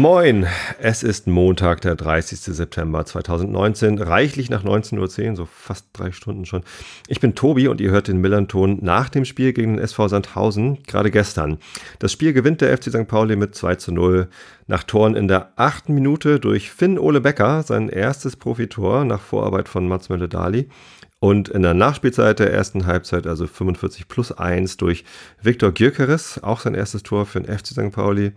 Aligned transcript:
Moin, 0.00 0.46
es 0.78 1.02
ist 1.02 1.26
Montag, 1.26 1.82
der 1.82 1.94
30. 1.94 2.40
September 2.40 3.04
2019, 3.04 3.98
reichlich 3.98 4.48
nach 4.48 4.64
19.10 4.64 5.28
Uhr, 5.28 5.36
so 5.36 5.44
fast 5.44 5.88
drei 5.92 6.10
Stunden 6.10 6.46
schon. 6.46 6.62
Ich 7.06 7.20
bin 7.20 7.34
Tobi 7.34 7.68
und 7.68 7.82
ihr 7.82 7.90
hört 7.90 8.08
den 8.08 8.16
Millanton 8.16 8.78
nach 8.80 9.10
dem 9.10 9.26
Spiel 9.26 9.52
gegen 9.52 9.76
den 9.76 9.84
SV 9.84 10.08
Sandhausen, 10.08 10.82
gerade 10.84 11.10
gestern. 11.10 11.58
Das 11.98 12.12
Spiel 12.12 12.32
gewinnt 12.32 12.62
der 12.62 12.74
FC 12.74 12.84
St. 12.84 13.08
Pauli 13.08 13.36
mit 13.36 13.54
2 13.54 13.74
zu 13.74 13.92
0 13.92 14.28
nach 14.66 14.84
Toren 14.84 15.16
in 15.16 15.28
der 15.28 15.52
achten 15.56 15.92
Minute 15.92 16.40
durch 16.40 16.70
Finn 16.70 16.98
Ole 16.98 17.20
Becker, 17.20 17.62
sein 17.62 17.90
erstes 17.90 18.36
Profitor 18.36 19.04
nach 19.04 19.20
Vorarbeit 19.20 19.68
von 19.68 19.86
Mats 19.86 20.08
Mölle-Dali. 20.08 20.70
Und 21.18 21.50
in 21.50 21.60
der 21.60 21.74
Nachspielzeit 21.74 22.38
der 22.38 22.50
ersten 22.50 22.86
Halbzeit, 22.86 23.26
also 23.26 23.46
45 23.46 24.08
plus 24.08 24.32
1, 24.32 24.78
durch 24.78 25.04
Viktor 25.42 25.72
Gyökeres, 25.72 26.42
auch 26.42 26.60
sein 26.60 26.74
erstes 26.74 27.02
Tor 27.02 27.26
für 27.26 27.42
den 27.42 27.54
FC 27.54 27.66
St. 27.66 27.92
Pauli 27.92 28.32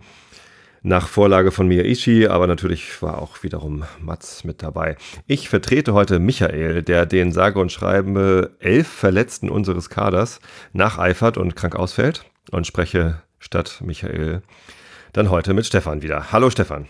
nach 0.84 1.08
Vorlage 1.08 1.50
von 1.50 1.66
Miyaishi, 1.66 2.26
aber 2.26 2.46
natürlich 2.46 3.00
war 3.02 3.20
auch 3.20 3.42
wiederum 3.42 3.84
Mats 4.00 4.44
mit 4.44 4.62
dabei. 4.62 4.96
Ich 5.26 5.48
vertrete 5.48 5.94
heute 5.94 6.18
Michael, 6.18 6.82
der 6.82 7.06
den 7.06 7.32
sage 7.32 7.58
und 7.58 7.72
schreibe 7.72 8.54
elf 8.60 8.86
Verletzten 8.86 9.48
unseres 9.48 9.88
Kaders 9.88 10.40
nacheifert 10.74 11.38
und 11.38 11.56
krank 11.56 11.74
ausfällt 11.74 12.26
und 12.50 12.66
spreche 12.66 13.22
statt 13.38 13.80
Michael 13.82 14.42
dann 15.14 15.30
heute 15.30 15.54
mit 15.54 15.64
Stefan 15.64 16.02
wieder. 16.02 16.32
Hallo 16.32 16.50
Stefan. 16.50 16.86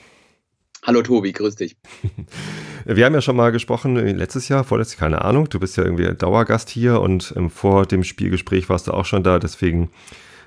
Hallo 0.83 1.01
Tobi, 1.01 1.33
grüß 1.33 1.55
dich. 1.55 1.77
Wir 2.85 3.07
haben 3.07 3.15
ja 3.15 3.21
schon 3.21 3.37
mal 3.37 3.53
gesprochen 3.53 3.95
letztes 3.97 4.49
Jahr, 4.49 4.65
vorletztes 4.65 4.99
keine 4.99 5.23
Ahnung. 5.23 5.49
Du 5.49 5.61
bist 5.61 5.77
ja 5.77 5.85
irgendwie 5.85 6.13
Dauergast 6.13 6.69
hier 6.69 7.01
und 7.01 7.33
vor 7.49 7.87
dem 7.87 8.03
Spielgespräch 8.03 8.69
warst 8.69 8.89
du 8.89 8.93
auch 8.93 9.05
schon 9.05 9.23
da, 9.23 9.39
deswegen 9.39 9.91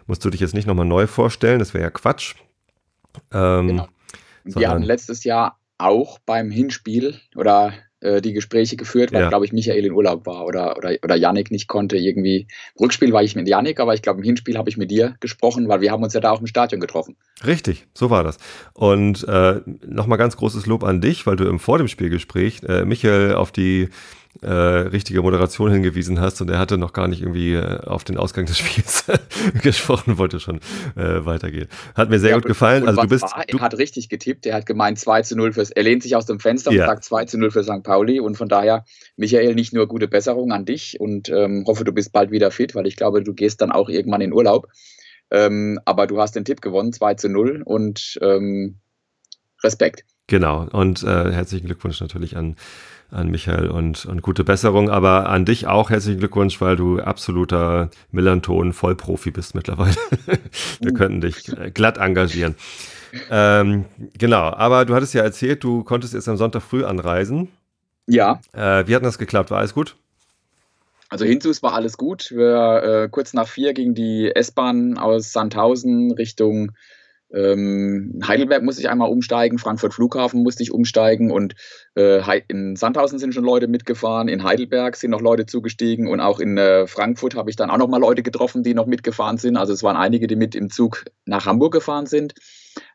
musst 0.06 0.26
du 0.26 0.30
dich 0.30 0.42
jetzt 0.42 0.54
nicht 0.54 0.68
nochmal 0.68 0.86
neu 0.86 1.08
vorstellen, 1.08 1.60
das 1.60 1.74
wäre 1.74 1.86
ja 1.86 1.90
Quatsch. 1.92 2.36
Ähm, 3.34 3.68
genau. 3.68 3.88
Wir 4.44 4.70
hatten 4.70 4.84
letztes 4.84 5.24
Jahr 5.24 5.60
auch 5.78 6.20
beim 6.20 6.50
Hinspiel 6.50 7.20
oder 7.36 7.74
äh, 8.00 8.22
die 8.22 8.34
Gespräche 8.34 8.76
geführt, 8.76 9.12
weil, 9.12 9.22
ja. 9.22 9.30
glaube 9.30 9.46
ich, 9.46 9.54
Michael 9.54 9.86
in 9.86 9.92
Urlaub 9.92 10.26
war 10.28 10.46
oder, 10.46 10.78
oder, 10.78 10.96
oder 11.04 11.16
Yannick 11.16 11.50
nicht 11.50 11.68
konnte. 11.68 11.98
Irgendwie 11.98 12.48
im 12.76 12.80
Rückspiel 12.80 13.12
war 13.12 13.24
ich 13.24 13.36
mit 13.36 13.48
Yannick, 13.48 13.80
aber 13.80 13.94
ich 13.96 14.02
glaube, 14.02 14.20
im 14.20 14.24
Hinspiel 14.24 14.58
habe 14.58 14.70
ich 14.70 14.78
mit 14.78 14.92
dir 14.92 15.16
gesprochen, 15.20 15.68
weil 15.68 15.82
wir 15.82 15.92
haben 15.92 16.04
uns 16.04 16.14
ja 16.14 16.20
da 16.20 16.32
auch 16.32 16.40
im 16.40 16.48
Stadion 16.48 16.80
getroffen. 16.80 17.16
Richtig, 17.46 17.88
so 17.96 18.10
war 18.10 18.24
das. 18.24 18.38
Und 18.74 19.28
äh, 19.28 19.62
nochmal 19.86 20.20
ganz 20.20 20.38
großes 20.38 20.68
Lob 20.68 20.84
an 20.84 21.02
dich, 21.02 21.26
weil 21.26 21.38
du 21.38 21.46
im 21.46 21.60
vor 21.60 21.80
dem 21.80 21.88
Spielgespräch 21.88 22.62
äh, 22.68 22.86
Michael 22.86 23.34
auf 23.34 23.52
die 23.52 23.90
äh, 24.42 24.52
richtige 24.52 25.22
Moderation 25.22 25.72
hingewiesen 25.72 26.20
hast 26.20 26.42
und 26.42 26.50
er 26.50 26.60
hatte 26.60 26.78
noch 26.78 26.94
gar 26.94 27.08
nicht 27.08 27.22
irgendwie 27.22 27.54
äh, 27.54 27.80
auf 27.86 28.04
den 28.04 28.18
Ausgang 28.18 28.46
des 28.46 28.58
Spiels 28.60 29.06
gesprochen, 29.62 30.18
wollte 30.18 30.40
schon 30.40 30.58
äh, 30.96 31.26
weitergehen. 31.26 31.68
Hat 31.96 32.10
mir 32.10 32.20
sehr 32.20 32.32
ja, 32.32 32.36
gut 32.36 32.46
gefallen. 32.46 32.88
Also 32.88 33.02
du 33.02 33.08
bist. 33.08 33.24
War, 33.24 33.44
er 33.48 33.60
hat 33.60 33.78
richtig 33.78 34.10
getippt, 34.10 34.46
er 34.46 34.56
hat 34.56 34.66
gemeint 34.66 35.00
2 35.00 35.22
zu 35.24 35.36
0 35.36 35.54
fürs. 35.54 35.72
Er 35.72 35.84
lehnt 35.84 36.04
sich 36.04 36.16
aus 36.16 36.26
dem 36.26 36.40
Fenster 36.40 36.72
ja. 36.72 36.84
und 36.84 36.90
sagt 36.90 37.04
2 37.04 37.26
zu 37.26 37.38
0 37.38 37.52
für 37.52 37.64
St. 37.64 37.84
Pauli. 37.84 38.20
Und 38.20 38.36
von 38.36 38.50
daher, 38.50 38.86
Michael, 39.16 39.56
nicht 39.56 39.74
nur 39.74 39.88
gute 39.88 40.08
Besserung 40.08 40.52
an 40.52 40.66
dich 40.66 41.00
und 41.00 41.30
ähm, 41.30 41.64
hoffe, 41.68 41.84
du 41.84 41.92
bist 41.92 42.12
bald 42.12 42.32
wieder 42.32 42.52
fit, 42.52 42.76
weil 42.76 42.88
ich 42.88 42.96
glaube, 42.96 43.24
du 43.24 43.34
gehst 43.34 43.62
dann 43.62 43.72
auch 43.72 43.90
irgendwann 43.90 44.22
in 44.22 44.34
Urlaub. 44.34 44.68
Ähm, 45.30 45.80
aber 45.86 46.08
du 46.08 46.20
hast 46.20 46.36
den 46.36 46.46
Tipp 46.46 46.62
gewonnen, 46.62 46.94
2 46.94 47.16
zu 47.16 47.30
0 47.30 47.64
und 47.66 48.18
ähm, 48.22 48.78
Respekt. 49.64 50.06
Genau, 50.28 50.68
und 50.72 51.04
äh, 51.04 51.32
herzlichen 51.32 51.68
Glückwunsch 51.68 52.02
natürlich 52.02 52.36
an 52.36 52.58
an 53.10 53.30
Michael 53.30 53.70
und, 53.70 54.06
und 54.06 54.22
gute 54.22 54.44
Besserung. 54.44 54.90
Aber 54.90 55.30
an 55.30 55.46
dich 55.46 55.68
auch 55.68 55.90
herzlichen 55.90 56.20
Glückwunsch, 56.20 56.60
weil 56.62 56.76
du 56.76 57.00
absoluter 57.00 57.90
Millanton 58.12 58.74
Vollprofi 58.74 59.32
bist 59.32 59.56
mittlerweile. 59.56 59.96
Wir 60.82 60.94
könnten 60.94 61.22
dich 61.22 61.50
äh, 61.58 61.72
glatt 61.72 61.98
engagieren. 61.98 62.56
Ähm, 63.32 63.86
genau, 64.18 64.52
aber 64.54 64.86
du 64.86 64.94
hattest 64.94 65.14
ja 65.14 65.24
erzählt, 65.24 65.64
du 65.64 65.84
konntest 65.84 66.14
jetzt 66.14 66.28
am 66.28 66.38
Sonntag 66.38 66.62
früh 66.62 66.84
anreisen. 66.84 67.50
Ja. 68.06 68.42
Äh, 68.54 68.88
wie 68.88 68.96
hat 68.96 69.04
das 69.04 69.18
geklappt? 69.18 69.52
War 69.52 69.60
alles 69.60 69.74
gut? 69.74 69.96
Also 71.10 71.24
Hinzus 71.26 71.64
war 71.64 71.74
alles 71.74 71.98
gut. 71.98 72.32
Wir 72.32 72.84
äh, 72.84 73.10
kurz 73.10 73.34
nach 73.34 73.48
vier 73.48 73.74
ging 73.74 73.94
die 73.94 74.32
S-Bahn 74.34 74.98
aus 74.98 75.32
Sandhausen 75.32 76.12
Richtung 76.12 76.74
ähm, 77.34 78.22
Heidelberg 78.26 78.64
musste 78.64 78.82
ich 78.82 78.90
einmal 78.90 79.10
umsteigen, 79.10 79.60
Frankfurt 79.60 79.94
Flughafen 79.94 80.44
musste 80.44 80.64
ich 80.64 80.72
umsteigen 80.72 81.32
und 81.32 81.56
äh, 81.96 82.22
in 82.48 82.76
Sandhausen 82.76 83.20
sind 83.20 83.34
schon 83.34 83.44
Leute 83.44 83.68
mitgefahren, 83.68 84.28
in 84.28 84.44
Heidelberg 84.44 84.96
sind 84.96 85.12
noch 85.12 85.22
Leute 85.22 85.46
zugestiegen 85.46 86.08
und 86.08 86.22
auch 86.22 86.40
in 86.40 86.58
äh, 86.58 86.88
Frankfurt 86.88 87.36
habe 87.36 87.50
ich 87.50 87.56
dann 87.56 87.70
auch 87.70 87.78
noch 87.78 87.90
mal 87.90 88.00
Leute 88.00 88.24
getroffen, 88.24 88.64
die 88.64 88.74
noch 88.74 88.86
mitgefahren 88.86 89.38
sind. 89.38 89.58
Also 89.58 89.74
es 89.74 89.84
waren 89.84 89.98
einige, 89.98 90.28
die 90.28 90.36
mit 90.38 90.56
im 90.56 90.70
Zug 90.70 91.06
nach 91.26 91.46
Hamburg 91.46 91.74
gefahren 91.74 92.06
sind. 92.06 92.34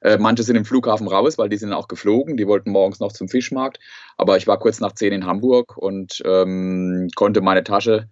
Äh, 0.00 0.16
manche 0.18 0.42
sind 0.42 0.56
im 0.56 0.64
Flughafen 0.64 1.08
raus, 1.08 1.38
weil 1.38 1.48
die 1.48 1.56
sind 1.56 1.72
auch 1.72 1.88
geflogen. 1.88 2.36
Die 2.36 2.46
wollten 2.46 2.70
morgens 2.70 3.00
noch 3.00 3.12
zum 3.12 3.28
Fischmarkt. 3.28 3.78
Aber 4.16 4.36
ich 4.36 4.46
war 4.46 4.58
kurz 4.58 4.80
nach 4.80 4.92
zehn 4.92 5.12
in 5.12 5.26
Hamburg 5.26 5.76
und 5.76 6.22
ähm, 6.24 7.08
konnte 7.14 7.40
meine 7.40 7.64
Tasche 7.64 8.08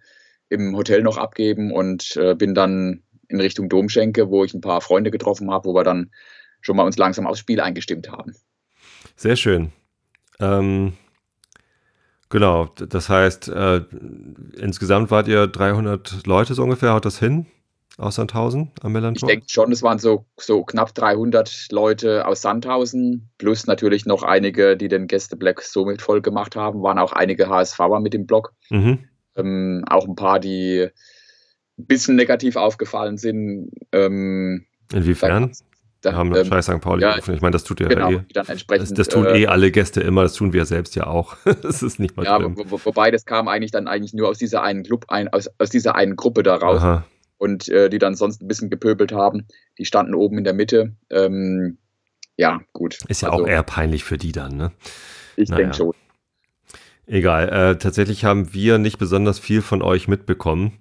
im 0.49 0.75
Hotel 0.75 1.01
noch 1.01 1.17
abgeben 1.17 1.71
und 1.71 2.17
äh, 2.17 2.35
bin 2.35 2.53
dann 2.53 3.03
in 3.31 3.41
Richtung 3.41 3.69
Domschenke, 3.69 4.29
wo 4.29 4.43
ich 4.43 4.53
ein 4.53 4.61
paar 4.61 4.81
Freunde 4.81 5.11
getroffen 5.11 5.51
habe, 5.51 5.65
wo 5.65 5.73
wir 5.73 5.83
dann 5.83 6.11
schon 6.61 6.75
mal 6.75 6.83
uns 6.83 6.97
langsam 6.97 7.27
aufs 7.27 7.39
Spiel 7.39 7.59
eingestimmt 7.59 8.11
haben. 8.11 8.35
Sehr 9.15 9.35
schön. 9.35 9.71
Ähm, 10.39 10.93
genau, 12.29 12.65
das 12.65 13.09
heißt, 13.09 13.49
äh, 13.49 13.81
insgesamt 14.57 15.11
wart 15.11 15.27
ihr 15.27 15.47
300 15.47 16.25
Leute 16.25 16.53
so 16.53 16.63
ungefähr, 16.63 16.93
haut 16.93 17.05
das 17.05 17.19
hin? 17.19 17.47
Aus 17.97 18.15
Sandhausen 18.15 18.71
am 18.81 18.93
Mellantor? 18.93 19.29
Ich 19.29 19.33
denke 19.35 19.45
schon, 19.49 19.71
es 19.71 19.83
waren 19.83 19.99
so, 19.99 20.25
so 20.37 20.63
knapp 20.63 20.95
300 20.95 21.67
Leute 21.71 22.25
aus 22.25 22.41
Sandhausen, 22.41 23.29
plus 23.37 23.67
natürlich 23.67 24.05
noch 24.05 24.23
einige, 24.23 24.77
die 24.77 24.87
den 24.87 25.07
Gäste-Black 25.07 25.61
so 25.61 25.85
mit 25.85 26.01
voll 26.01 26.21
gemacht 26.21 26.55
haben, 26.55 26.81
waren 26.81 26.97
auch 26.97 27.11
einige 27.11 27.49
HSVer 27.49 27.99
mit 27.99 28.13
dem 28.13 28.25
Blog. 28.25 28.53
Mhm. 28.69 28.99
Ähm, 29.35 29.83
auch 29.87 30.07
ein 30.07 30.15
paar, 30.15 30.39
die 30.39 30.89
bisschen 31.85 32.15
negativ 32.15 32.55
aufgefallen 32.55 33.17
sind. 33.17 33.71
Ähm, 33.91 34.65
Inwiefern? 34.93 35.51
Da, 36.01 36.13
haben 36.13 36.35
ähm, 36.35 36.45
Scheiß 36.45 36.65
St. 36.65 36.81
Pauli 36.81 37.03
ja, 37.03 37.11
gerufen. 37.11 37.35
Ich 37.35 37.41
meine, 37.41 37.51
das 37.51 37.63
tut 37.63 37.79
ja 37.79 37.87
genau, 37.87 38.11
eh. 38.11 38.21
Das, 38.33 38.91
das, 38.91 39.07
tun 39.07 39.25
äh, 39.25 39.41
eh 39.41 39.47
alle 39.47 39.69
Gäste 39.69 40.01
immer, 40.01 40.23
das 40.23 40.33
tun 40.33 40.51
wir 40.51 40.65
selbst 40.65 40.95
ja 40.95 41.05
auch. 41.05 41.37
das 41.61 41.83
ist 41.83 41.99
nicht 41.99 42.17
mal 42.17 42.25
ja, 42.25 42.43
wo, 42.43 42.71
wo, 42.71 42.81
wobei 42.83 43.11
das 43.11 43.25
kam 43.25 43.47
eigentlich 43.47 43.71
dann 43.71 43.87
eigentlich 43.87 44.13
nur 44.13 44.27
aus 44.27 44.39
dieser 44.39 44.63
einen 44.63 44.83
Club, 44.83 45.05
ein, 45.09 45.27
aus, 45.27 45.47
aus 45.59 45.69
dieser 45.69 45.95
einen 45.95 46.15
Gruppe 46.15 46.41
daraus. 46.41 46.81
Aha. 46.81 47.05
Und 47.37 47.69
äh, 47.69 47.89
die 47.89 47.99
dann 47.99 48.15
sonst 48.15 48.41
ein 48.41 48.47
bisschen 48.47 48.69
gepöbelt 48.69 49.11
haben. 49.11 49.47
Die 49.77 49.85
standen 49.85 50.13
oben 50.13 50.39
in 50.39 50.43
der 50.43 50.53
Mitte. 50.53 50.95
Ähm, 51.09 51.77
ja, 52.37 52.61
gut. 52.73 52.99
Ist 53.07 53.21
ja 53.21 53.29
also, 53.29 53.43
auch 53.43 53.47
eher 53.47 53.63
peinlich 53.63 54.03
für 54.03 54.17
die 54.17 54.31
dann, 54.31 54.57
ne? 54.57 54.71
Ich 55.35 55.49
naja. 55.49 55.63
denke 55.63 55.77
schon. 55.77 55.93
Egal. 57.07 57.49
Äh, 57.49 57.77
tatsächlich 57.77 58.25
haben 58.25 58.53
wir 58.53 58.77
nicht 58.77 58.97
besonders 58.97 59.39
viel 59.39 59.61
von 59.61 59.81
euch 59.81 60.07
mitbekommen. 60.07 60.79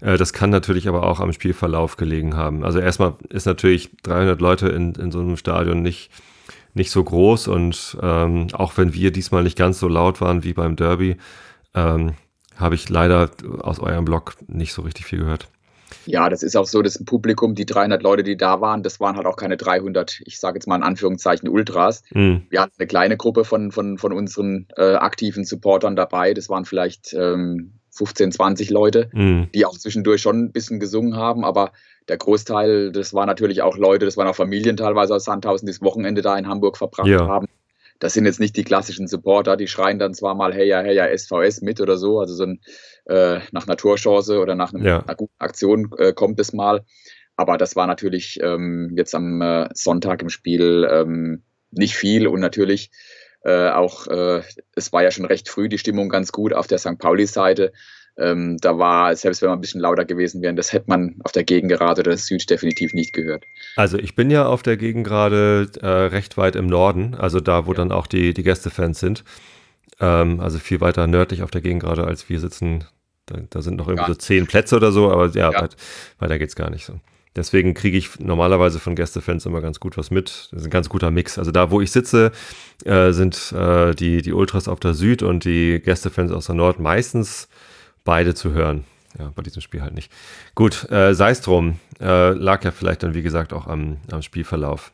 Äh, 0.00 0.16
das 0.16 0.32
kann 0.32 0.50
natürlich 0.50 0.88
aber 0.88 1.04
auch 1.04 1.20
am 1.20 1.32
Spielverlauf 1.32 1.96
gelegen 1.96 2.36
haben. 2.36 2.64
Also 2.64 2.78
erstmal 2.78 3.14
ist 3.28 3.46
natürlich 3.46 3.90
300 4.02 4.40
Leute 4.40 4.68
in, 4.68 4.94
in 4.94 5.10
so 5.10 5.20
einem 5.20 5.36
Stadion 5.36 5.82
nicht, 5.82 6.10
nicht 6.74 6.90
so 6.90 7.02
groß 7.02 7.48
und 7.48 7.98
ähm, 8.02 8.48
auch 8.52 8.76
wenn 8.76 8.94
wir 8.94 9.12
diesmal 9.12 9.42
nicht 9.42 9.58
ganz 9.58 9.78
so 9.78 9.88
laut 9.88 10.20
waren 10.20 10.44
wie 10.44 10.52
beim 10.52 10.76
Derby, 10.76 11.16
ähm, 11.74 12.14
habe 12.56 12.74
ich 12.74 12.88
leider 12.88 13.30
aus 13.60 13.80
eurem 13.80 14.04
Blog 14.04 14.36
nicht 14.46 14.72
so 14.72 14.82
richtig 14.82 15.06
viel 15.06 15.20
gehört. 15.20 15.48
Ja, 16.06 16.28
das 16.28 16.42
ist 16.42 16.56
auch 16.56 16.66
so, 16.66 16.82
das 16.82 17.02
Publikum, 17.04 17.54
die 17.54 17.66
300 17.66 18.02
Leute, 18.02 18.22
die 18.22 18.36
da 18.36 18.60
waren, 18.60 18.82
das 18.82 19.00
waren 19.00 19.16
halt 19.16 19.26
auch 19.26 19.36
keine 19.36 19.56
300, 19.56 20.20
ich 20.24 20.38
sage 20.38 20.56
jetzt 20.56 20.66
mal 20.66 20.76
in 20.76 20.82
Anführungszeichen 20.82 21.48
Ultras. 21.48 22.02
Mhm. 22.12 22.42
Wir 22.48 22.62
hatten 22.62 22.74
eine 22.78 22.86
kleine 22.86 23.16
Gruppe 23.16 23.44
von, 23.44 23.72
von, 23.72 23.98
von 23.98 24.12
unseren 24.12 24.66
äh, 24.76 24.94
aktiven 24.94 25.44
Supportern 25.44 25.96
dabei, 25.96 26.32
das 26.34 26.48
waren 26.48 26.64
vielleicht 26.64 27.12
ähm, 27.12 27.79
15, 27.92 28.32
20 28.32 28.70
Leute, 28.70 29.10
mhm. 29.12 29.48
die 29.54 29.66
auch 29.66 29.76
zwischendurch 29.76 30.22
schon 30.22 30.44
ein 30.44 30.52
bisschen 30.52 30.80
gesungen 30.80 31.16
haben, 31.16 31.44
aber 31.44 31.72
der 32.08 32.16
Großteil, 32.16 32.92
das 32.92 33.14
waren 33.14 33.26
natürlich 33.26 33.62
auch 33.62 33.76
Leute, 33.76 34.04
das 34.04 34.16
waren 34.16 34.26
auch 34.26 34.36
Familien 34.36 34.76
teilweise 34.76 35.14
aus 35.14 35.24
Sandhausen, 35.24 35.66
die 35.66 35.72
das 35.72 35.82
Wochenende 35.82 36.22
da 36.22 36.36
in 36.36 36.48
Hamburg 36.48 36.76
verbracht 36.76 37.08
ja. 37.08 37.26
haben. 37.26 37.46
Das 37.98 38.14
sind 38.14 38.24
jetzt 38.24 38.40
nicht 38.40 38.56
die 38.56 38.64
klassischen 38.64 39.06
Supporter, 39.06 39.56
die 39.56 39.68
schreien 39.68 39.98
dann 39.98 40.14
zwar 40.14 40.34
mal 40.34 40.54
hey 40.54 40.66
ja, 40.66 40.80
hey 40.80 40.96
ja, 40.96 41.06
SVS 41.16 41.60
mit 41.60 41.80
oder 41.80 41.98
so, 41.98 42.18
also 42.18 42.34
so 42.34 42.44
ein 42.44 42.60
äh, 43.04 43.40
nach 43.52 43.66
Naturchance 43.66 44.40
oder 44.40 44.54
nach 44.54 44.72
einem, 44.72 44.84
ja. 44.84 45.00
einer 45.00 45.14
guten 45.14 45.34
Aktion 45.38 45.90
äh, 45.98 46.12
kommt 46.12 46.40
es 46.40 46.52
mal. 46.52 46.84
Aber 47.36 47.58
das 47.58 47.76
war 47.76 47.86
natürlich 47.86 48.38
ähm, 48.42 48.92
jetzt 48.96 49.14
am 49.14 49.40
äh, 49.40 49.68
Sonntag 49.74 50.22
im 50.22 50.30
Spiel 50.30 50.88
ähm, 50.90 51.42
nicht 51.70 51.94
viel 51.94 52.26
und 52.26 52.40
natürlich 52.40 52.90
äh, 53.42 53.70
auch, 53.70 54.06
äh, 54.06 54.42
es 54.74 54.92
war 54.92 55.02
ja 55.02 55.10
schon 55.10 55.24
recht 55.24 55.48
früh 55.48 55.68
die 55.68 55.78
Stimmung 55.78 56.08
ganz 56.08 56.32
gut 56.32 56.52
auf 56.52 56.66
der 56.66 56.78
St. 56.78 56.98
Pauli-Seite. 56.98 57.72
Ähm, 58.18 58.58
da 58.60 58.76
war, 58.76 59.14
selbst 59.16 59.40
wenn 59.40 59.48
man 59.48 59.58
ein 59.58 59.62
bisschen 59.62 59.80
lauter 59.80 60.04
gewesen 60.04 60.42
wäre, 60.42 60.52
das 60.54 60.72
hätte 60.72 60.86
man 60.88 61.16
auf 61.24 61.32
der 61.32 61.44
Gegengerade 61.44 62.02
oder 62.02 62.16
Süd 62.16 62.50
definitiv 62.50 62.92
nicht 62.92 63.12
gehört. 63.12 63.44
Also 63.76 63.98
ich 63.98 64.14
bin 64.14 64.30
ja 64.30 64.46
auf 64.46 64.62
der 64.62 64.76
Gegengerade 64.76 65.70
äh, 65.80 65.86
recht 65.86 66.36
weit 66.36 66.56
im 66.56 66.66
Norden, 66.66 67.14
also 67.14 67.40
da, 67.40 67.66
wo 67.66 67.70
ja. 67.70 67.76
dann 67.76 67.92
auch 67.92 68.06
die, 68.06 68.34
die 68.34 68.42
Gästefans 68.42 69.00
sind. 69.00 69.24
Ähm, 70.00 70.40
also 70.40 70.58
viel 70.58 70.80
weiter 70.80 71.06
nördlich 71.06 71.42
auf 71.42 71.50
der 71.50 71.60
Gegend 71.60 71.82
gerade, 71.82 72.04
als 72.04 72.28
wir 72.28 72.40
sitzen. 72.40 72.84
Da, 73.26 73.38
da 73.48 73.62
sind 73.62 73.76
noch 73.76 73.88
irgendwie 73.88 74.10
so 74.10 74.16
zehn 74.16 74.46
Plätze 74.46 74.76
oder 74.76 74.92
so, 74.92 75.10
aber 75.10 75.28
ja, 75.28 75.50
ja. 75.52 75.62
Weit, 75.62 75.76
weiter 76.18 76.38
geht's 76.38 76.56
gar 76.56 76.68
nicht 76.68 76.84
so. 76.84 77.00
Deswegen 77.36 77.74
kriege 77.74 77.96
ich 77.96 78.18
normalerweise 78.18 78.80
von 78.80 78.96
Gästefans 78.96 79.46
immer 79.46 79.60
ganz 79.60 79.78
gut 79.78 79.96
was 79.96 80.10
mit. 80.10 80.48
Das 80.50 80.60
ist 80.60 80.66
ein 80.66 80.70
ganz 80.70 80.88
guter 80.88 81.12
Mix. 81.12 81.38
Also 81.38 81.52
da, 81.52 81.70
wo 81.70 81.80
ich 81.80 81.92
sitze, 81.92 82.32
äh, 82.84 83.12
sind 83.12 83.52
äh, 83.52 83.94
die, 83.94 84.22
die 84.22 84.32
Ultras 84.32 84.66
auf 84.66 84.80
der 84.80 84.94
Süd 84.94 85.22
und 85.22 85.44
die 85.44 85.80
Gästefans 85.80 86.32
aus 86.32 86.46
der 86.46 86.56
Nord 86.56 86.80
meistens 86.80 87.48
beide 88.04 88.34
zu 88.34 88.52
hören. 88.52 88.84
Ja, 89.18 89.32
bei 89.34 89.42
diesem 89.42 89.62
Spiel 89.62 89.82
halt 89.82 89.94
nicht. 89.94 90.10
Gut, 90.54 90.90
äh, 90.90 91.14
sei 91.14 91.30
es 91.30 91.40
drum. 91.40 91.78
Äh, 92.00 92.30
lag 92.30 92.64
ja 92.64 92.70
vielleicht 92.70 93.02
dann, 93.02 93.14
wie 93.14 93.22
gesagt, 93.22 93.52
auch 93.52 93.66
am, 93.66 93.98
am 94.10 94.22
Spielverlauf. 94.22 94.92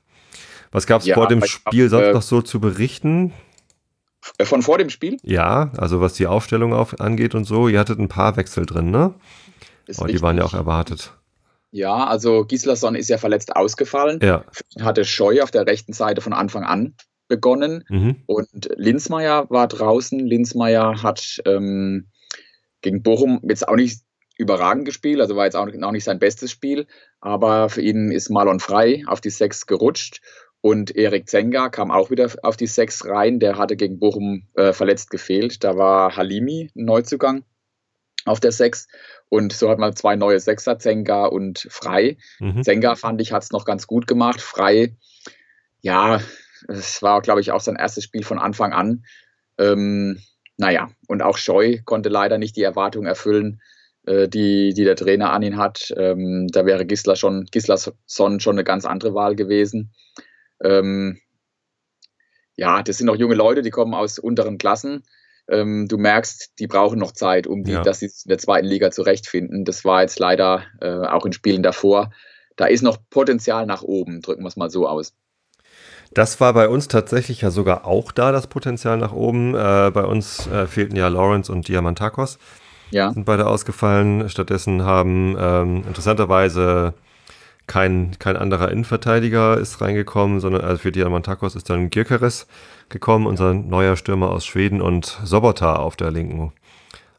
Was 0.73 0.87
gab 0.87 1.00
es 1.00 1.06
ja, 1.06 1.15
vor 1.15 1.29
dem 1.29 1.44
Spiel 1.44 1.88
sonst 1.88 2.06
äh, 2.06 2.12
noch 2.12 2.23
so 2.23 2.43
zu 2.43 2.61
berichten? 2.61 3.33
Äh, 4.38 4.44
von 4.44 4.62
vor 4.62 4.79
dem 4.79 4.91
Spiel? 4.91 5.19
Ja, 5.23 5.71
also 5.77 6.00
was 6.00 6.15
die 6.15 6.27
Aufstellung 6.27 6.73
auf, 6.73 7.00
angeht 7.00 7.35
und 7.35 7.44
so. 7.44 7.69
Ihr 7.69 7.79
hattet 7.79 7.99
ein 7.99 8.09
paar 8.09 8.37
Wechsel 8.37 8.67
drin, 8.67 8.91
ne? 8.91 9.15
Ist 9.87 10.00
oh, 10.00 10.06
die 10.06 10.21
waren 10.21 10.37
ja 10.37 10.44
auch 10.44 10.55
erwartet. 10.55 11.12
Ja, 11.76 12.06
also 12.06 12.46
Gislason 12.46 12.94
ist 12.94 13.11
ja 13.11 13.19
verletzt 13.19 13.55
ausgefallen. 13.55 14.19
Ja. 14.23 14.44
Hatte 14.81 15.05
Scheu 15.05 15.43
auf 15.43 15.50
der 15.50 15.67
rechten 15.67 15.93
Seite 15.93 16.23
von 16.23 16.32
Anfang 16.32 16.64
an 16.64 16.94
begonnen. 17.28 17.84
Mhm. 17.90 18.23
Und 18.25 18.70
Linsmeier 18.76 19.50
war 19.50 19.69
draußen. 19.69 20.19
Linsmeier 20.19 21.02
hat 21.02 21.38
ähm, 21.44 22.06
gegen 22.81 23.02
Bochum 23.02 23.40
jetzt 23.46 23.69
auch 23.69 23.76
nicht 23.76 24.00
überragend 24.38 24.87
gespielt, 24.87 25.20
also 25.20 25.37
war 25.37 25.44
jetzt 25.44 25.56
auch 25.56 25.67
noch 25.67 25.93
nicht 25.93 26.05
sein 26.05 26.19
bestes 26.19 26.50
Spiel, 26.50 26.87
aber 27.20 27.70
für 27.70 27.81
ihn 27.81 28.11
ist 28.11 28.28
Marlon 28.28 28.61
Frei 28.61 29.02
auf 29.06 29.23
die 29.23 29.31
Sechs 29.31 29.67
gerutscht 29.67 30.20
und 30.61 30.94
Erik 30.94 31.26
Zenga 31.26 31.70
kam 31.70 31.90
auch 31.90 32.11
wieder 32.11 32.31
auf 32.43 32.56
die 32.58 32.67
Sechs 32.67 33.06
rein, 33.06 33.40
der 33.40 33.56
hatte 33.56 33.76
gegen 33.76 33.99
Bochum 33.99 34.46
äh, 34.55 34.75
verletzt 34.75 35.08
gefehlt, 35.08 35.64
da 35.64 35.78
war 35.78 36.17
Halimi 36.17 36.70
ein 36.76 36.84
Neuzugang 36.84 37.44
auf 38.26 38.40
der 38.40 38.52
Sechs 38.52 38.88
und 39.28 39.52
so 39.52 39.70
hat 39.70 39.78
man 39.78 39.96
zwei 39.96 40.17
neue 40.17 40.40
Sechser, 40.40 40.78
Zenga 40.78 41.26
und 41.26 41.67
Frei. 41.70 42.19
Mhm. 42.38 42.62
Zenga 42.62 42.94
fand 42.94 43.20
ich, 43.20 43.32
hat 43.32 43.43
es 43.43 43.50
noch 43.50 43.64
ganz 43.64 43.87
gut 43.87 44.06
gemacht, 44.06 44.40
Frei, 44.40 44.96
ja, 45.81 46.20
es 46.69 47.02
war 47.02 47.23
glaube 47.23 47.40
ich 47.40 47.52
auch 47.52 47.61
sein 47.61 47.76
erstes 47.76 48.05
Spiel 48.05 48.25
von 48.25 48.38
Anfang 48.38 48.73
an, 48.73 49.05
ähm, 49.58 50.20
naja, 50.56 50.90
und 51.06 51.23
auch 51.23 51.37
Scheu 51.37 51.78
konnte 51.84 52.08
leider 52.08 52.38
nicht 52.38 52.56
die 52.56 52.62
Erwartungen 52.62 53.06
erfüllen, 53.06 53.61
äh, 54.06 54.28
die, 54.28 54.73
die 54.75 54.84
der 54.84 54.96
Trainer 54.96 55.32
an 55.32 55.43
ihn 55.43 55.56
hat. 55.58 55.93
Ähm, 55.96 56.49
da 56.49 56.64
wäre 56.64 56.87
Gisler 56.87 57.17
schon, 57.17 57.44
Gislason 57.50 58.40
schon 58.40 58.55
eine 58.55 58.64
ganz 58.64 58.84
andere 58.84 59.14
Wahl 59.14 59.37
gewesen. 59.37 59.93
Ähm, 60.62 61.20
ja, 62.56 62.82
das 62.82 62.99
sind 62.99 63.06
noch 63.06 63.17
junge 63.17 63.34
Leute, 63.34 63.62
die 63.62 63.70
kommen 63.70 63.93
aus 63.93 64.19
unteren 64.19 64.56
Klassen. 64.56 65.02
Ähm, 65.49 65.87
du 65.89 65.97
merkst, 65.97 66.59
die 66.59 66.67
brauchen 66.67 66.99
noch 66.99 67.13
Zeit, 67.13 67.47
um 67.47 67.63
die, 67.63 67.73
ja. 67.73 67.83
dass 67.83 68.01
sie 68.01 68.07
in 68.07 68.29
der 68.29 68.39
zweiten 68.39 68.67
Liga 68.67 68.91
zurechtfinden. 68.91 69.65
Das 69.65 69.85
war 69.85 70.03
jetzt 70.03 70.19
leider 70.19 70.63
äh, 70.81 71.07
auch 71.07 71.25
in 71.25 71.33
Spielen 71.33 71.63
davor. 71.63 72.11
Da 72.57 72.67
ist 72.67 72.83
noch 72.83 72.99
Potenzial 73.11 73.67
nach 73.67 73.83
oben, 73.83 74.23
drücken 74.23 74.43
wir 74.43 74.49
es 74.49 74.57
mal 74.57 74.71
so 74.71 74.89
aus. 74.89 75.15
Das 76.13 76.41
war 76.41 76.53
bei 76.55 76.69
uns 76.69 76.89
tatsächlich 76.89 77.43
ja 77.43 77.51
sogar 77.51 77.85
auch 77.85 78.13
da, 78.13 78.33
das 78.33 78.47
Potenzial 78.47 78.97
nach 78.97 79.13
oben. 79.13 79.55
Äh, 79.55 79.91
bei 79.93 80.05
uns 80.05 80.47
äh, 80.47 80.67
fehlten 80.67 80.97
ja 80.97 81.09
Lawrence 81.09 81.53
und 81.53 81.69
Diamantakos. 81.69 82.39
Ja. 82.91 83.13
Sind 83.13 83.25
beide 83.25 83.47
ausgefallen. 83.47 84.29
Stattdessen 84.29 84.85
haben 84.85 85.37
ähm, 85.39 85.85
interessanterweise 85.87 86.95
kein, 87.67 88.13
kein 88.19 88.37
anderer 88.37 88.71
Innenverteidiger 88.71 89.59
ist 89.59 89.81
reingekommen, 89.81 90.41
sondern 90.41 90.63
also 90.63 90.79
für 90.79 90.93
Diamantakos 90.93 91.57
ist 91.57 91.69
dann 91.71 91.91
Girkeres 91.91 92.47
gekommen, 92.89 93.27
unser 93.27 93.55
neuer 93.55 93.97
Stürmer 93.97 94.31
aus 94.31 94.47
Schweden 94.47 94.81
und 94.81 95.19
Sobota 95.25 95.77
auf 95.77 95.97
der 95.97 96.11
linken 96.11 96.53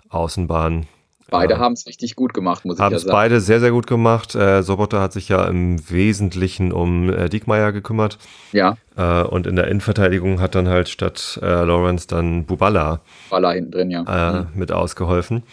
Außenbahn. 0.09 0.87
Beide 1.29 1.55
äh, 1.55 1.57
haben 1.57 1.73
es 1.73 1.85
richtig 1.87 2.15
gut 2.15 2.33
gemacht, 2.33 2.63
muss 2.63 2.75
ich 2.75 2.79
ja 2.79 2.85
sagen. 2.85 2.95
Haben 2.95 3.07
es 3.07 3.11
beide 3.11 3.41
sehr, 3.41 3.59
sehr 3.59 3.71
gut 3.71 3.87
gemacht. 3.87 4.33
Äh, 4.35 4.63
Sobota 4.63 5.01
hat 5.01 5.11
sich 5.13 5.27
ja 5.29 5.45
im 5.45 5.77
Wesentlichen 5.89 6.71
um 6.71 7.11
äh, 7.11 7.27
Diekmeyer 7.27 7.73
gekümmert. 7.73 8.17
Ja. 8.53 8.77
Äh, 8.95 9.23
und 9.23 9.45
in 9.45 9.55
der 9.55 9.67
Innenverteidigung 9.67 10.39
hat 10.39 10.55
dann 10.55 10.69
halt 10.69 10.87
statt 10.87 11.39
äh, 11.41 11.45
Lawrence 11.45 12.07
dann 12.07 12.45
Bubala, 12.45 13.01
Bubala 13.29 13.51
hinten 13.51 13.71
drin, 13.71 13.91
ja. 13.91 14.03
Äh, 14.07 14.41
mhm. 14.41 14.47
mit 14.55 14.71
ausgeholfen. 14.71 15.43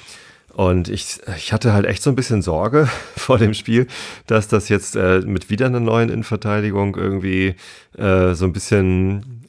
Und 0.55 0.89
ich, 0.89 1.19
ich 1.37 1.53
hatte 1.53 1.73
halt 1.73 1.85
echt 1.85 2.03
so 2.03 2.11
ein 2.11 2.17
bisschen 2.17 2.41
Sorge 2.41 2.89
vor 3.17 3.39
dem 3.39 3.55
Spiel, 3.55 3.89
dass 4.27 4.49
das 4.49 4.69
jetzt 4.69 4.97
äh, 4.97 5.21
mit 5.21 5.51
wieder 5.51 5.67
einer 5.67 5.81
neuen 5.81 6.09
Innenverteidigung 6.09 6.97
irgendwie 6.97 7.57
äh, 7.99 8.35
so 8.35 8.45
ein 8.45 8.53
bisschen 8.53 9.49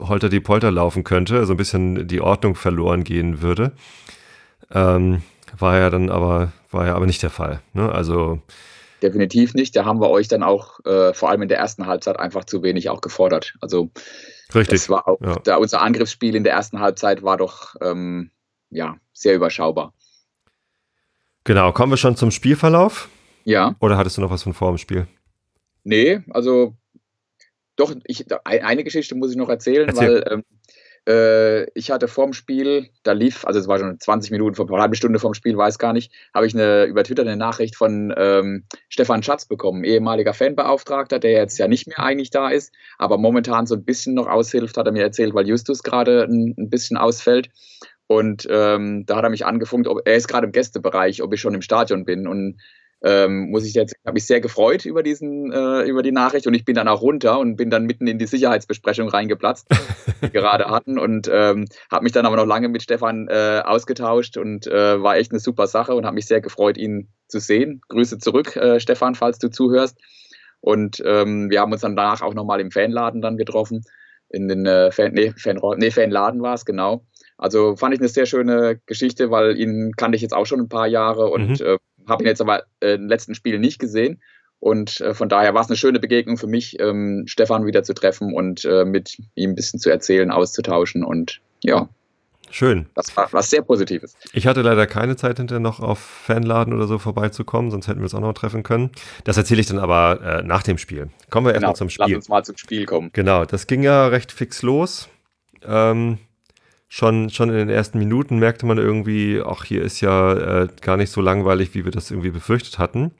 holter 0.00 0.28
die 0.28 0.40
Polter 0.40 0.70
laufen 0.70 1.04
könnte, 1.04 1.44
so 1.46 1.54
ein 1.54 1.56
bisschen 1.56 2.06
die 2.06 2.20
Ordnung 2.20 2.54
verloren 2.54 3.04
gehen 3.04 3.42
würde. 3.42 3.72
Ähm, 4.72 5.22
war 5.58 5.78
ja 5.78 5.90
dann 5.90 6.10
aber, 6.10 6.52
war 6.70 6.86
ja 6.86 6.94
aber 6.94 7.06
nicht 7.06 7.22
der 7.22 7.30
Fall. 7.30 7.60
Ne? 7.72 7.90
Also 7.90 8.40
definitiv 9.02 9.54
nicht. 9.54 9.74
Da 9.74 9.84
haben 9.84 10.00
wir 10.00 10.10
euch 10.10 10.28
dann 10.28 10.42
auch 10.42 10.84
äh, 10.84 11.12
vor 11.12 11.30
allem 11.30 11.42
in 11.42 11.48
der 11.48 11.58
ersten 11.58 11.86
Halbzeit 11.86 12.18
einfach 12.18 12.44
zu 12.44 12.62
wenig 12.62 12.88
auch 12.88 13.00
gefordert. 13.00 13.54
Also 13.60 13.90
Richtig. 14.54 14.80
Das 14.80 14.88
war 14.88 15.08
auch, 15.08 15.20
ja. 15.20 15.36
da 15.44 15.56
unser 15.56 15.82
Angriffsspiel 15.82 16.34
in 16.34 16.44
der 16.44 16.52
ersten 16.54 16.80
Halbzeit 16.80 17.22
war 17.22 17.36
doch 17.36 17.76
ähm, 17.80 18.30
ja, 18.70 18.96
sehr 19.12 19.34
überschaubar. 19.34 19.92
Genau, 21.50 21.72
kommen 21.72 21.90
wir 21.90 21.96
schon 21.96 22.14
zum 22.14 22.30
Spielverlauf? 22.30 23.08
Ja. 23.42 23.74
Oder 23.80 23.96
hattest 23.96 24.16
du 24.16 24.20
noch 24.20 24.30
was 24.30 24.44
von 24.44 24.52
vor 24.52 24.68
dem 24.70 24.78
Spiel? 24.78 25.08
Nee, 25.82 26.20
also 26.30 26.76
doch, 27.74 27.92
ich, 28.04 28.26
eine 28.44 28.84
Geschichte 28.84 29.16
muss 29.16 29.32
ich 29.32 29.36
noch 29.36 29.48
erzählen, 29.48 29.88
Erzähl. 29.88 30.22
weil 30.26 30.32
ähm, 30.32 30.44
äh, 31.08 31.66
ich 31.74 31.90
hatte 31.90 32.06
vorm 32.06 32.34
Spiel, 32.34 32.90
da 33.02 33.10
lief, 33.10 33.44
also 33.44 33.58
es 33.58 33.66
war 33.66 33.80
schon 33.80 33.98
20 33.98 34.30
Minuten, 34.30 34.54
vor 34.54 34.70
eine 34.70 34.80
halbe 34.80 34.94
Stunde 34.94 35.18
vorm 35.18 35.34
Spiel, 35.34 35.56
weiß 35.56 35.80
gar 35.80 35.92
nicht, 35.92 36.12
habe 36.32 36.46
ich 36.46 36.54
eine, 36.54 36.84
über 36.84 37.02
Twitter 37.02 37.22
eine 37.22 37.36
Nachricht 37.36 37.74
von 37.74 38.14
ähm, 38.16 38.64
Stefan 38.88 39.24
Schatz 39.24 39.46
bekommen, 39.46 39.82
ehemaliger 39.82 40.34
Fanbeauftragter, 40.34 41.18
der 41.18 41.32
jetzt 41.32 41.58
ja 41.58 41.66
nicht 41.66 41.88
mehr 41.88 41.98
eigentlich 41.98 42.30
da 42.30 42.50
ist, 42.50 42.72
aber 42.96 43.18
momentan 43.18 43.66
so 43.66 43.74
ein 43.74 43.84
bisschen 43.84 44.14
noch 44.14 44.28
aushilft, 44.28 44.76
hat 44.76 44.86
er 44.86 44.92
mir 44.92 45.02
erzählt, 45.02 45.34
weil 45.34 45.48
Justus 45.48 45.82
gerade 45.82 46.28
ein, 46.30 46.54
ein 46.56 46.70
bisschen 46.70 46.96
ausfällt. 46.96 47.50
Und 48.10 48.44
ähm, 48.50 49.04
da 49.06 49.14
hat 49.14 49.22
er 49.22 49.30
mich 49.30 49.46
angefunkt, 49.46 49.86
ob, 49.86 50.00
er 50.04 50.16
ist 50.16 50.26
gerade 50.26 50.44
im 50.44 50.50
Gästebereich, 50.50 51.22
ob 51.22 51.32
ich 51.32 51.40
schon 51.40 51.54
im 51.54 51.62
Stadion 51.62 52.04
bin. 52.04 52.26
Und 52.26 52.56
ähm, 53.04 53.50
muss 53.50 53.64
ich 53.64 53.74
jetzt, 53.74 53.94
habe 54.04 54.14
mich 54.14 54.26
sehr 54.26 54.40
gefreut 54.40 54.84
über 54.84 55.04
diesen, 55.04 55.52
äh, 55.52 55.82
über 55.82 56.02
die 56.02 56.10
Nachricht 56.10 56.48
und 56.48 56.54
ich 56.54 56.64
bin 56.64 56.74
dann 56.74 56.88
auch 56.88 57.02
runter 57.02 57.38
und 57.38 57.54
bin 57.54 57.70
dann 57.70 57.84
mitten 57.84 58.08
in 58.08 58.18
die 58.18 58.26
Sicherheitsbesprechung 58.26 59.08
reingeplatzt, 59.08 59.68
die 59.70 60.22
wir 60.22 60.28
gerade 60.30 60.64
hatten 60.64 60.98
und 60.98 61.30
ähm, 61.32 61.66
habe 61.88 62.02
mich 62.02 62.10
dann 62.10 62.26
aber 62.26 62.34
noch 62.34 62.46
lange 62.46 62.68
mit 62.68 62.82
Stefan 62.82 63.28
äh, 63.28 63.62
ausgetauscht 63.64 64.36
und 64.36 64.66
äh, 64.66 65.00
war 65.00 65.16
echt 65.16 65.30
eine 65.30 65.38
super 65.38 65.68
Sache 65.68 65.94
und 65.94 66.04
habe 66.04 66.16
mich 66.16 66.26
sehr 66.26 66.40
gefreut, 66.40 66.78
ihn 66.78 67.12
zu 67.28 67.38
sehen. 67.38 67.80
Grüße 67.90 68.18
zurück, 68.18 68.56
äh, 68.56 68.80
Stefan, 68.80 69.14
falls 69.14 69.38
du 69.38 69.50
zuhörst. 69.50 69.96
Und 70.58 71.00
ähm, 71.06 71.48
wir 71.48 71.60
haben 71.60 71.70
uns 71.70 71.82
dann 71.82 71.94
danach 71.94 72.22
auch 72.22 72.34
nochmal 72.34 72.60
im 72.60 72.72
Fanladen 72.72 73.22
dann 73.22 73.36
getroffen. 73.36 73.84
In 74.30 74.48
den 74.48 74.66
äh, 74.66 74.90
Fan, 74.90 75.12
nee, 75.12 75.32
Fan, 75.36 75.60
nee, 75.76 75.92
Fanladen 75.92 76.42
war 76.42 76.54
es, 76.54 76.64
genau. 76.64 77.04
Also 77.40 77.74
fand 77.74 77.94
ich 77.94 78.00
eine 78.00 78.08
sehr 78.08 78.26
schöne 78.26 78.80
Geschichte, 78.84 79.30
weil 79.30 79.58
ihn 79.58 79.94
kannte 79.96 80.14
ich 80.14 80.22
jetzt 80.22 80.34
auch 80.34 80.44
schon 80.44 80.60
ein 80.60 80.68
paar 80.68 80.86
Jahre 80.86 81.28
und 81.30 81.58
mhm. 81.58 81.66
äh, 81.66 81.78
habe 82.06 82.22
ihn 82.22 82.26
jetzt 82.26 82.42
aber 82.42 82.64
äh, 82.80 82.94
im 82.94 83.08
letzten 83.08 83.34
Spiel 83.34 83.58
nicht 83.58 83.78
gesehen. 83.78 84.20
Und 84.58 85.00
äh, 85.00 85.14
von 85.14 85.30
daher 85.30 85.54
war 85.54 85.62
es 85.62 85.68
eine 85.68 85.78
schöne 85.78 86.00
Begegnung 86.00 86.36
für 86.36 86.46
mich, 86.46 86.78
ähm, 86.80 87.24
Stefan 87.26 87.64
wieder 87.64 87.82
zu 87.82 87.94
treffen 87.94 88.34
und 88.34 88.66
äh, 88.66 88.84
mit 88.84 89.16
ihm 89.34 89.52
ein 89.52 89.54
bisschen 89.54 89.80
zu 89.80 89.88
erzählen, 89.88 90.30
auszutauschen. 90.30 91.02
Und 91.02 91.40
ja. 91.64 91.88
Schön. 92.50 92.90
Das 92.94 93.16
war 93.16 93.32
was 93.32 93.48
sehr 93.48 93.62
Positives. 93.62 94.14
Ich 94.34 94.46
hatte 94.46 94.60
leider 94.60 94.86
keine 94.86 95.16
Zeit 95.16 95.38
hinterher 95.38 95.60
noch 95.60 95.80
auf 95.80 95.98
Fanladen 95.98 96.74
oder 96.74 96.86
so 96.86 96.98
vorbeizukommen, 96.98 97.70
sonst 97.70 97.88
hätten 97.88 98.00
wir 98.00 98.04
uns 98.04 98.14
auch 98.14 98.20
noch 98.20 98.34
treffen 98.34 98.62
können. 98.62 98.90
Das 99.24 99.38
erzähle 99.38 99.62
ich 99.62 99.68
dann 99.68 99.78
aber 99.78 100.20
äh, 100.20 100.42
nach 100.42 100.62
dem 100.62 100.76
Spiel. 100.76 101.08
Kommen 101.30 101.46
wir 101.46 101.54
erstmal 101.54 101.70
genau, 101.70 101.78
zum 101.78 101.88
Spiel. 101.88 102.06
Lass 102.08 102.16
uns 102.16 102.28
mal 102.28 102.44
zum 102.44 102.58
Spiel 102.58 102.84
kommen. 102.84 103.08
Genau, 103.14 103.46
das 103.46 103.66
ging 103.66 103.82
ja 103.82 104.08
recht 104.08 104.30
fix 104.30 104.60
los. 104.60 105.08
Ähm, 105.64 106.18
schon, 106.90 107.30
schon 107.30 107.48
in 107.48 107.54
den 107.54 107.68
ersten 107.70 107.98
Minuten 107.98 108.38
merkte 108.38 108.66
man 108.66 108.76
irgendwie, 108.76 109.40
ach, 109.42 109.64
hier 109.64 109.82
ist 109.82 110.00
ja 110.00 110.62
äh, 110.62 110.68
gar 110.82 110.96
nicht 110.96 111.10
so 111.10 111.20
langweilig, 111.20 111.72
wie 111.74 111.84
wir 111.84 111.92
das 111.92 112.10
irgendwie 112.10 112.32
befürchtet 112.32 112.78
hatten. 112.78 113.12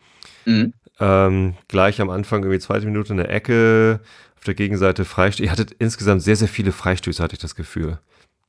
Mhm. 0.44 0.74
Ähm, 0.98 1.54
gleich 1.68 2.00
am 2.00 2.10
Anfang, 2.10 2.42
irgendwie 2.42 2.58
zweite 2.58 2.84
Minute 2.84 3.12
in 3.12 3.18
der 3.18 3.30
Ecke, 3.30 4.00
auf 4.36 4.44
der 4.44 4.54
Gegenseite 4.54 5.04
Freistöße. 5.04 5.44
Ihr 5.44 5.52
hattet 5.52 5.70
insgesamt 5.78 6.22
sehr, 6.22 6.36
sehr 6.36 6.48
viele 6.48 6.72
Freistöße, 6.72 7.22
hatte 7.22 7.34
ich 7.34 7.40
das 7.40 7.54
Gefühl. 7.54 8.00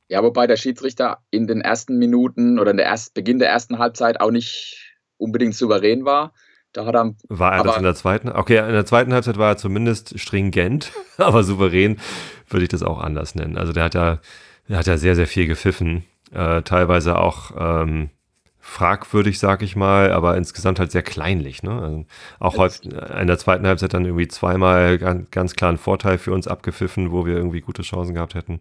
Ja, 0.08 0.22
wobei 0.24 0.48
der 0.48 0.56
Schiedsrichter 0.56 1.18
in 1.30 1.46
den 1.46 1.60
ersten 1.60 1.98
Minuten 1.98 2.58
oder 2.58 2.72
in 2.72 2.76
der 2.76 2.86
ersten, 2.86 3.14
Beginn 3.14 3.38
der 3.38 3.48
ersten 3.48 3.78
Halbzeit 3.78 4.20
auch 4.20 4.32
nicht 4.32 4.92
unbedingt 5.18 5.54
souverän 5.54 6.04
war. 6.04 6.34
Da 6.72 6.84
hat 6.84 6.96
er, 6.96 7.14
war 7.28 7.52
er 7.52 7.62
das 7.62 7.76
in 7.76 7.84
der 7.84 7.94
zweiten? 7.94 8.28
Okay, 8.28 8.58
in 8.58 8.72
der 8.72 8.86
zweiten 8.86 9.14
Halbzeit 9.14 9.38
war 9.38 9.50
er 9.50 9.56
zumindest 9.56 10.18
stringent, 10.18 10.90
aber 11.16 11.44
souverän 11.44 12.00
würde 12.48 12.64
ich 12.64 12.70
das 12.70 12.82
auch 12.82 12.98
anders 12.98 13.36
nennen. 13.36 13.56
Also 13.56 13.72
der 13.72 13.84
hat 13.84 13.94
ja 13.94 14.20
er 14.68 14.78
hat 14.78 14.86
ja 14.86 14.96
sehr, 14.96 15.14
sehr 15.14 15.26
viel 15.26 15.46
gepfiffen. 15.46 16.04
Äh, 16.32 16.62
teilweise 16.62 17.18
auch 17.18 17.52
ähm, 17.58 18.10
fragwürdig, 18.58 19.38
sag 19.38 19.60
ich 19.62 19.76
mal, 19.76 20.12
aber 20.12 20.36
insgesamt 20.36 20.78
halt 20.78 20.92
sehr 20.92 21.02
kleinlich. 21.02 21.62
Ne? 21.62 21.72
Also 21.72 22.06
auch 22.38 22.56
häufig 22.56 22.84
in 22.86 23.26
der 23.26 23.38
zweiten 23.38 23.66
Halbzeit 23.66 23.92
dann 23.92 24.04
irgendwie 24.04 24.28
zweimal 24.28 24.98
ganz, 24.98 25.30
ganz 25.30 25.54
klar 25.54 25.70
einen 25.70 25.78
Vorteil 25.78 26.16
für 26.16 26.32
uns 26.32 26.46
abgepfiffen, 26.46 27.10
wo 27.10 27.26
wir 27.26 27.34
irgendwie 27.34 27.60
gute 27.60 27.82
Chancen 27.82 28.14
gehabt 28.14 28.34
hätten. 28.34 28.60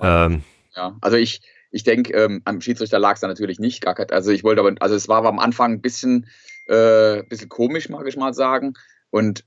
Ähm, 0.00 0.42
ja. 0.76 0.96
Also 1.00 1.16
ich, 1.16 1.40
ich 1.72 1.82
denke, 1.82 2.12
ähm, 2.12 2.42
am 2.44 2.60
Schiedsrichter 2.60 3.00
lag 3.00 3.14
es 3.14 3.20
da 3.20 3.26
natürlich 3.26 3.58
nicht. 3.58 3.82
Gar 3.82 3.96
kein, 3.96 4.10
also 4.10 4.30
ich 4.30 4.44
wollte 4.44 4.60
aber, 4.60 4.74
also 4.80 4.94
es 4.94 5.08
war 5.08 5.24
am 5.24 5.40
Anfang 5.40 5.72
ein 5.72 5.80
bisschen, 5.82 6.28
äh, 6.66 7.24
bisschen 7.24 7.48
komisch, 7.48 7.88
mag 7.88 8.06
ich 8.06 8.16
mal 8.16 8.32
sagen. 8.32 8.74
Und 9.10 9.44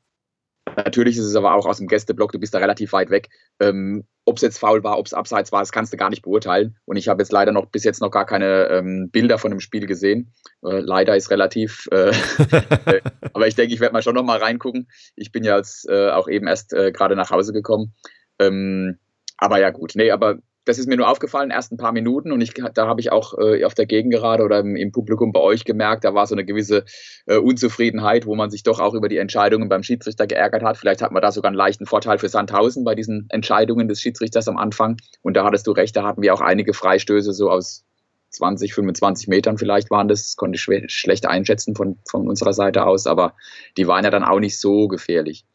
Natürlich 0.75 1.17
ist 1.17 1.25
es 1.25 1.35
aber 1.35 1.55
auch 1.55 1.65
aus 1.65 1.79
dem 1.79 1.87
Gästeblock, 1.87 2.31
du 2.31 2.39
bist 2.39 2.53
da 2.53 2.59
relativ 2.59 2.93
weit 2.93 3.09
weg. 3.09 3.29
Ähm, 3.59 4.05
ob 4.25 4.35
es 4.37 4.41
jetzt 4.41 4.59
faul 4.59 4.83
war, 4.83 4.99
ob 4.99 5.05
es 5.05 5.13
abseits 5.13 5.51
war, 5.51 5.59
das 5.59 5.71
kannst 5.71 5.91
du 5.91 5.97
gar 5.97 6.09
nicht 6.09 6.21
beurteilen. 6.21 6.77
Und 6.85 6.97
ich 6.97 7.07
habe 7.07 7.21
jetzt 7.21 7.31
leider 7.31 7.51
noch 7.51 7.65
bis 7.65 7.83
jetzt 7.83 8.01
noch 8.01 8.11
gar 8.11 8.25
keine 8.25 8.67
ähm, 8.69 9.09
Bilder 9.11 9.37
von 9.39 9.51
dem 9.51 9.59
Spiel 9.59 9.87
gesehen. 9.87 10.33
Äh, 10.63 10.79
leider 10.79 11.15
ist 11.15 11.31
relativ. 11.31 11.87
Äh, 11.91 12.11
äh, 12.85 13.01
aber 13.33 13.47
ich 13.47 13.55
denke, 13.55 13.73
ich 13.73 13.79
werde 13.79 13.93
mal 13.93 14.03
schon 14.03 14.15
noch 14.15 14.23
mal 14.23 14.37
reingucken. 14.37 14.87
Ich 15.15 15.31
bin 15.31 15.43
ja 15.43 15.57
jetzt 15.57 15.89
äh, 15.89 16.11
auch 16.11 16.27
eben 16.27 16.47
erst 16.47 16.73
äh, 16.73 16.91
gerade 16.91 17.15
nach 17.15 17.31
Hause 17.31 17.53
gekommen. 17.53 17.93
Ähm, 18.39 18.99
aber 19.37 19.59
ja, 19.59 19.71
gut. 19.71 19.93
Nee, 19.95 20.11
aber 20.11 20.37
das 20.65 20.77
ist 20.77 20.87
mir 20.87 20.97
nur 20.97 21.09
aufgefallen, 21.09 21.49
erst 21.49 21.71
ein 21.71 21.77
paar 21.77 21.91
Minuten 21.91 22.31
und 22.31 22.41
ich, 22.41 22.53
da 22.53 22.87
habe 22.87 23.01
ich 23.01 23.11
auch 23.11 23.37
äh, 23.37 23.63
auf 23.65 23.73
der 23.73 23.87
Gegengerade 23.87 24.43
oder 24.43 24.59
im, 24.59 24.75
im, 24.75 24.91
Publikum 24.91 25.31
bei 25.31 25.39
euch 25.39 25.65
gemerkt, 25.65 26.03
da 26.03 26.13
war 26.13 26.27
so 26.27 26.35
eine 26.35 26.45
gewisse 26.45 26.85
äh, 27.25 27.37
Unzufriedenheit, 27.37 28.25
wo 28.25 28.35
man 28.35 28.51
sich 28.51 28.63
doch 28.63 28.79
auch 28.79 28.93
über 28.93 29.09
die 29.09 29.17
Entscheidungen 29.17 29.69
beim 29.69 29.83
Schiedsrichter 29.83 30.27
geärgert 30.27 30.63
hat. 30.63 30.77
Vielleicht 30.77 31.01
hat 31.01 31.11
man 31.11 31.21
da 31.21 31.31
sogar 31.31 31.49
einen 31.49 31.57
leichten 31.57 31.85
Vorteil 31.85 32.19
für 32.19 32.29
Sandhausen 32.29 32.83
bei 32.83 32.93
diesen 32.93 33.25
Entscheidungen 33.29 33.87
des 33.87 34.01
Schiedsrichters 34.01 34.47
am 34.47 34.57
Anfang. 34.57 34.97
Und 35.21 35.35
da 35.35 35.43
hattest 35.43 35.65
du 35.65 35.71
recht, 35.71 35.95
da 35.95 36.03
hatten 36.03 36.21
wir 36.21 36.33
auch 36.33 36.41
einige 36.41 36.73
Freistöße 36.73 37.33
so 37.33 37.49
aus 37.49 37.83
20, 38.31 38.73
25 38.73 39.27
Metern 39.27 39.57
vielleicht 39.57 39.89
waren 39.89 40.07
das, 40.07 40.35
konnte 40.35 40.55
ich 40.55 40.91
schlecht 40.93 41.27
einschätzen 41.27 41.75
von, 41.75 41.99
von 42.09 42.27
unserer 42.27 42.53
Seite 42.53 42.85
aus, 42.85 43.07
aber 43.07 43.33
die 43.77 43.87
waren 43.87 44.03
ja 44.03 44.09
dann 44.09 44.23
auch 44.23 44.39
nicht 44.39 44.59
so 44.59 44.87
gefährlich. 44.87 45.45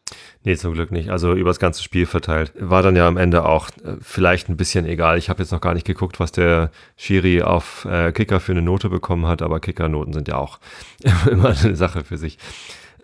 Nee, 0.44 0.56
zum 0.56 0.74
Glück 0.74 0.92
nicht. 0.92 1.10
Also 1.10 1.34
übers 1.34 1.58
ganze 1.58 1.82
Spiel 1.82 2.06
verteilt. 2.06 2.52
War 2.54 2.82
dann 2.82 2.94
ja 2.94 3.08
am 3.08 3.16
Ende 3.16 3.44
auch 3.44 3.68
äh, 3.84 3.96
vielleicht 4.00 4.48
ein 4.48 4.56
bisschen 4.56 4.86
egal. 4.86 5.18
Ich 5.18 5.28
habe 5.28 5.42
jetzt 5.42 5.50
noch 5.50 5.60
gar 5.60 5.74
nicht 5.74 5.86
geguckt, 5.86 6.20
was 6.20 6.30
der 6.30 6.70
Schiri 6.96 7.42
auf 7.42 7.84
äh, 7.84 8.12
Kicker 8.12 8.38
für 8.38 8.52
eine 8.52 8.62
Note 8.62 8.88
bekommen 8.88 9.26
hat, 9.26 9.42
aber 9.42 9.58
Kickernoten 9.58 10.12
sind 10.12 10.28
ja 10.28 10.36
auch 10.36 10.60
immer 11.30 11.48
eine 11.48 11.74
Sache 11.74 12.04
für 12.04 12.16
sich. 12.16 12.38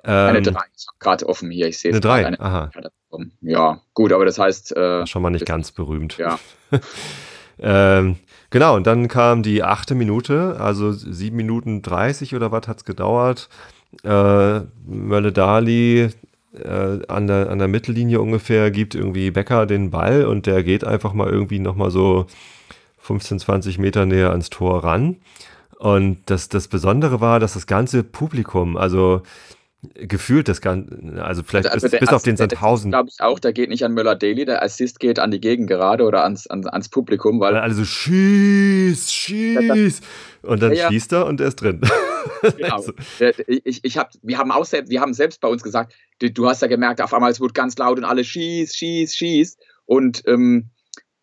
Ähm, 0.05 0.29
eine 0.29 0.43
3, 0.43 0.51
ich 0.51 0.87
habe 0.87 0.99
gerade 1.01 1.29
offen 1.29 1.51
hier, 1.51 1.67
ich 1.67 1.79
sehe 1.79 1.91
es. 1.91 1.97
Eine 1.97 2.01
3, 2.01 2.41
aha. 2.41 2.71
Ja, 3.41 3.81
gut, 3.95 4.13
aber 4.13 4.25
das 4.25 4.39
heißt. 4.39 4.77
Äh, 4.77 5.07
schon 5.07 5.23
mal 5.23 5.31
nicht 5.31 5.47
ganz 5.47 5.73
berühmt. 5.73 6.19
Ja. 6.19 6.39
ähm, 7.59 8.17
genau, 8.51 8.77
und 8.77 8.87
dann 8.87 9.09
kam 9.09 9.43
die 9.43 9.63
achte 9.63 9.95
Minute, 9.95 10.57
also 10.59 10.93
7 10.93 11.37
Minuten 11.37 11.83
30 11.83 12.35
oder 12.35 12.53
was 12.53 12.69
hat 12.69 12.79
es 12.79 12.85
gedauert. 12.85 13.49
Äh, 14.05 14.61
Mölle 14.87 15.33
Dali 15.33 16.11
äh, 16.55 17.01
an, 17.09 17.27
der, 17.27 17.51
an 17.51 17.59
der 17.59 17.69
Mittellinie 17.69 18.21
ungefähr 18.21 18.71
gibt 18.71 18.95
irgendwie 18.95 19.31
Becker 19.31 19.67
den 19.67 19.91
Ball 19.91 20.27
und 20.27 20.47
der 20.47 20.63
geht 20.63 20.85
einfach 20.85 21.13
mal 21.13 21.29
irgendwie 21.29 21.59
nochmal 21.59 21.91
so 21.91 22.27
15, 22.99 23.41
20 23.41 23.79
Meter 23.79 24.07
näher 24.07 24.31
ans 24.31 24.51
Tor 24.51 24.85
ran. 24.85 25.17
Und 25.79 26.19
das, 26.27 26.49
das 26.49 26.69
Besondere 26.69 27.21
war, 27.21 27.41
dass 27.41 27.55
das 27.55 27.67
ganze 27.67 28.05
Publikum, 28.05 28.77
also 28.77 29.23
gefühlt 29.95 30.49
das 30.49 30.61
Ganze, 30.61 31.23
also 31.25 31.43
vielleicht 31.43 31.69
also 31.69 31.89
bis, 31.89 31.99
bis 31.99 32.09
auf 32.11 32.23
den 32.23 32.37
Sandhausen. 32.37 32.93
glaube 32.93 33.09
ich 33.11 33.21
auch, 33.21 33.41
der 33.41 33.53
geht 33.53 33.69
nicht 33.69 33.85
an 33.85 33.93
Möller-Daly, 33.95 34.45
der 34.45 34.63
Assist 34.63 35.01
geht 35.01 35.19
an 35.19 35.33
die 35.33 35.41
Gegengerade 35.41 36.05
oder 36.05 36.23
ans, 36.23 36.47
ans, 36.47 36.67
ans 36.69 36.89
Publikum, 36.89 37.41
weil. 37.41 37.57
Alle 37.57 37.75
so 37.75 37.85
schieß, 37.85 39.13
schieß. 39.13 40.01
Und 40.43 40.63
dann 40.63 40.73
ja, 40.73 40.89
schießt 40.89 41.13
er 41.13 41.27
und 41.27 41.41
er 41.41 41.49
ist 41.49 41.57
drin. 41.57 41.81
Genau. 42.57 42.77
also. 42.77 42.93
ich, 43.47 43.85
ich 43.85 43.99
hab, 43.99 44.11
wir, 44.23 44.39
haben 44.39 44.51
auch 44.51 44.65
selbst, 44.65 44.91
wir 44.91 45.01
haben 45.01 45.15
selbst 45.15 45.41
bei 45.41 45.49
uns 45.49 45.63
gesagt, 45.63 45.95
du, 46.19 46.49
hast 46.49 46.63
ja 46.63 46.69
gemerkt, 46.69 47.01
auf 47.01 47.15
einmal 47.15 47.31
es 47.31 47.41
wurde 47.41 47.53
ganz 47.53 47.77
laut 47.79 47.99
und 47.99 48.05
alle 48.05 48.25
schieß, 48.25 48.75
schieß, 48.75 49.15
schieß. 49.15 49.59
Und 49.87 50.23
ähm, 50.27 50.71
äh, 50.71 50.82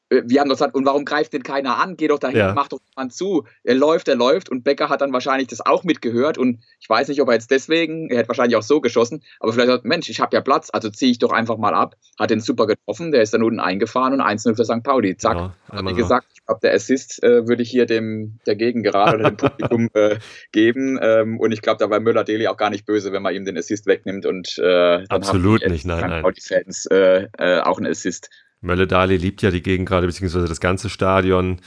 wir 0.09 0.41
haben 0.41 0.49
doch 0.49 0.55
gesagt, 0.55 0.75
und 0.75 0.85
warum 0.85 1.05
greift 1.05 1.33
denn 1.33 1.43
keiner 1.43 1.77
an? 1.77 1.95
Geh 1.95 2.07
doch 2.07 2.19
dahin, 2.19 2.37
ja. 2.37 2.53
mach 2.53 2.67
doch 2.67 2.79
jemand 2.89 3.13
zu. 3.13 3.45
Er 3.63 3.75
läuft, 3.75 4.07
er 4.07 4.15
läuft 4.15 4.49
und 4.49 4.63
Becker 4.63 4.89
hat 4.89 5.01
dann 5.01 5.13
wahrscheinlich 5.13 5.47
das 5.47 5.63
auch 5.65 5.83
mitgehört 5.83 6.37
und 6.37 6.59
ich 6.79 6.89
weiß 6.89 7.07
nicht, 7.09 7.21
ob 7.21 7.27
er 7.27 7.35
jetzt 7.35 7.51
deswegen, 7.51 8.09
er 8.09 8.19
hätte 8.19 8.29
wahrscheinlich 8.29 8.55
auch 8.55 8.63
so 8.63 8.81
geschossen, 8.81 9.23
aber 9.39 9.53
vielleicht 9.53 9.69
sagt, 9.69 9.85
Mensch, 9.85 10.09
ich 10.09 10.19
habe 10.19 10.35
ja 10.35 10.41
Platz, 10.41 10.69
also 10.73 10.89
ziehe 10.89 11.11
ich 11.11 11.19
doch 11.19 11.31
einfach 11.31 11.57
mal 11.57 11.73
ab. 11.73 11.95
Hat 12.17 12.31
den 12.31 12.39
super 12.39 12.67
getroffen, 12.67 13.11
der 13.11 13.21
ist 13.21 13.33
dann 13.33 13.43
unten 13.43 13.59
eingefahren 13.59 14.13
und 14.13 14.21
1-0 14.21 14.55
für 14.55 14.65
St. 14.65 14.83
Pauli. 14.83 15.15
Zack. 15.17 15.37
Ja, 15.37 15.85
wie 15.85 15.93
gesagt, 15.93 16.27
ich 16.33 16.45
glaube, 16.45 16.61
der 16.61 16.73
Assist 16.73 17.23
äh, 17.23 17.47
würde 17.47 17.61
ich 17.61 17.69
hier 17.69 17.85
dem 17.85 18.39
dagegen 18.45 18.83
gerade 18.83 19.17
oder 19.17 19.31
dem 19.31 19.37
Publikum 19.37 19.89
äh, 19.93 20.17
geben 20.51 20.97
und 21.37 21.51
ich 21.51 21.61
glaube, 21.61 21.77
da 21.77 21.89
war 21.89 21.99
Müller-Deli 21.99 22.47
auch 22.47 22.57
gar 22.57 22.69
nicht 22.69 22.85
böse, 22.85 23.11
wenn 23.11 23.21
man 23.21 23.35
ihm 23.35 23.45
den 23.45 23.57
Assist 23.57 23.85
wegnimmt 23.85 24.25
und 24.25 24.57
äh, 24.57 24.61
dann 24.63 25.05
Absolut 25.09 25.61
haben 25.61 25.67
die, 25.67 25.73
nicht, 25.73 25.85
nein, 25.85 25.99
St. 25.99 26.21
Pauli-Fans 26.21 26.85
äh, 26.87 27.27
äh, 27.37 27.61
auch 27.61 27.77
einen 27.77 27.87
Assist. 27.87 28.29
Mölle 28.61 28.87
Dali 28.87 29.17
liebt 29.17 29.41
ja 29.41 29.51
die 29.51 29.61
Gegend 29.61 29.87
gerade, 29.87 30.07
beziehungsweise 30.07 30.47
das 30.47 30.59
ganze 30.59 30.89
Stadion. 30.89 31.59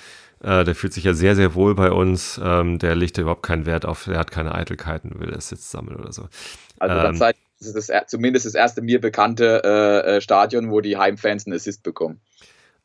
Äh, 0.43 0.65
der 0.65 0.75
fühlt 0.75 0.93
sich 0.93 1.05
ja 1.05 1.15
sehr, 1.15 1.37
sehr 1.37 1.55
wohl 1.55 1.75
bei 1.75 1.91
uns. 1.91 2.41
Ähm, 2.43 2.79
der 2.79 2.95
legt 2.95 3.17
überhaupt 3.19 3.45
keinen 3.45 3.65
Wert 3.65 3.87
auf, 3.87 4.05
der 4.05 4.19
hat 4.19 4.31
keine 4.31 4.55
Eitelkeiten, 4.55 5.21
will 5.21 5.31
es 5.31 5.51
jetzt 5.51 5.71
sammeln 5.71 5.97
oder 5.97 6.13
so. 6.13 6.29
Also 6.79 6.97
ähm, 6.97 7.19
das 7.59 7.75
ist 7.75 7.89
das, 7.89 8.07
zumindest 8.09 8.45
das 8.47 8.55
erste 8.55 8.83
mir 8.83 9.01
bekannte 9.01 9.63
äh, 9.65 10.17
äh, 10.17 10.21
Stadion, 10.21 10.71
wo 10.71 10.81
die 10.81 10.97
Heimfans 10.97 11.47
einen 11.47 11.55
Assist 11.55 11.83
bekommen. 11.85 12.21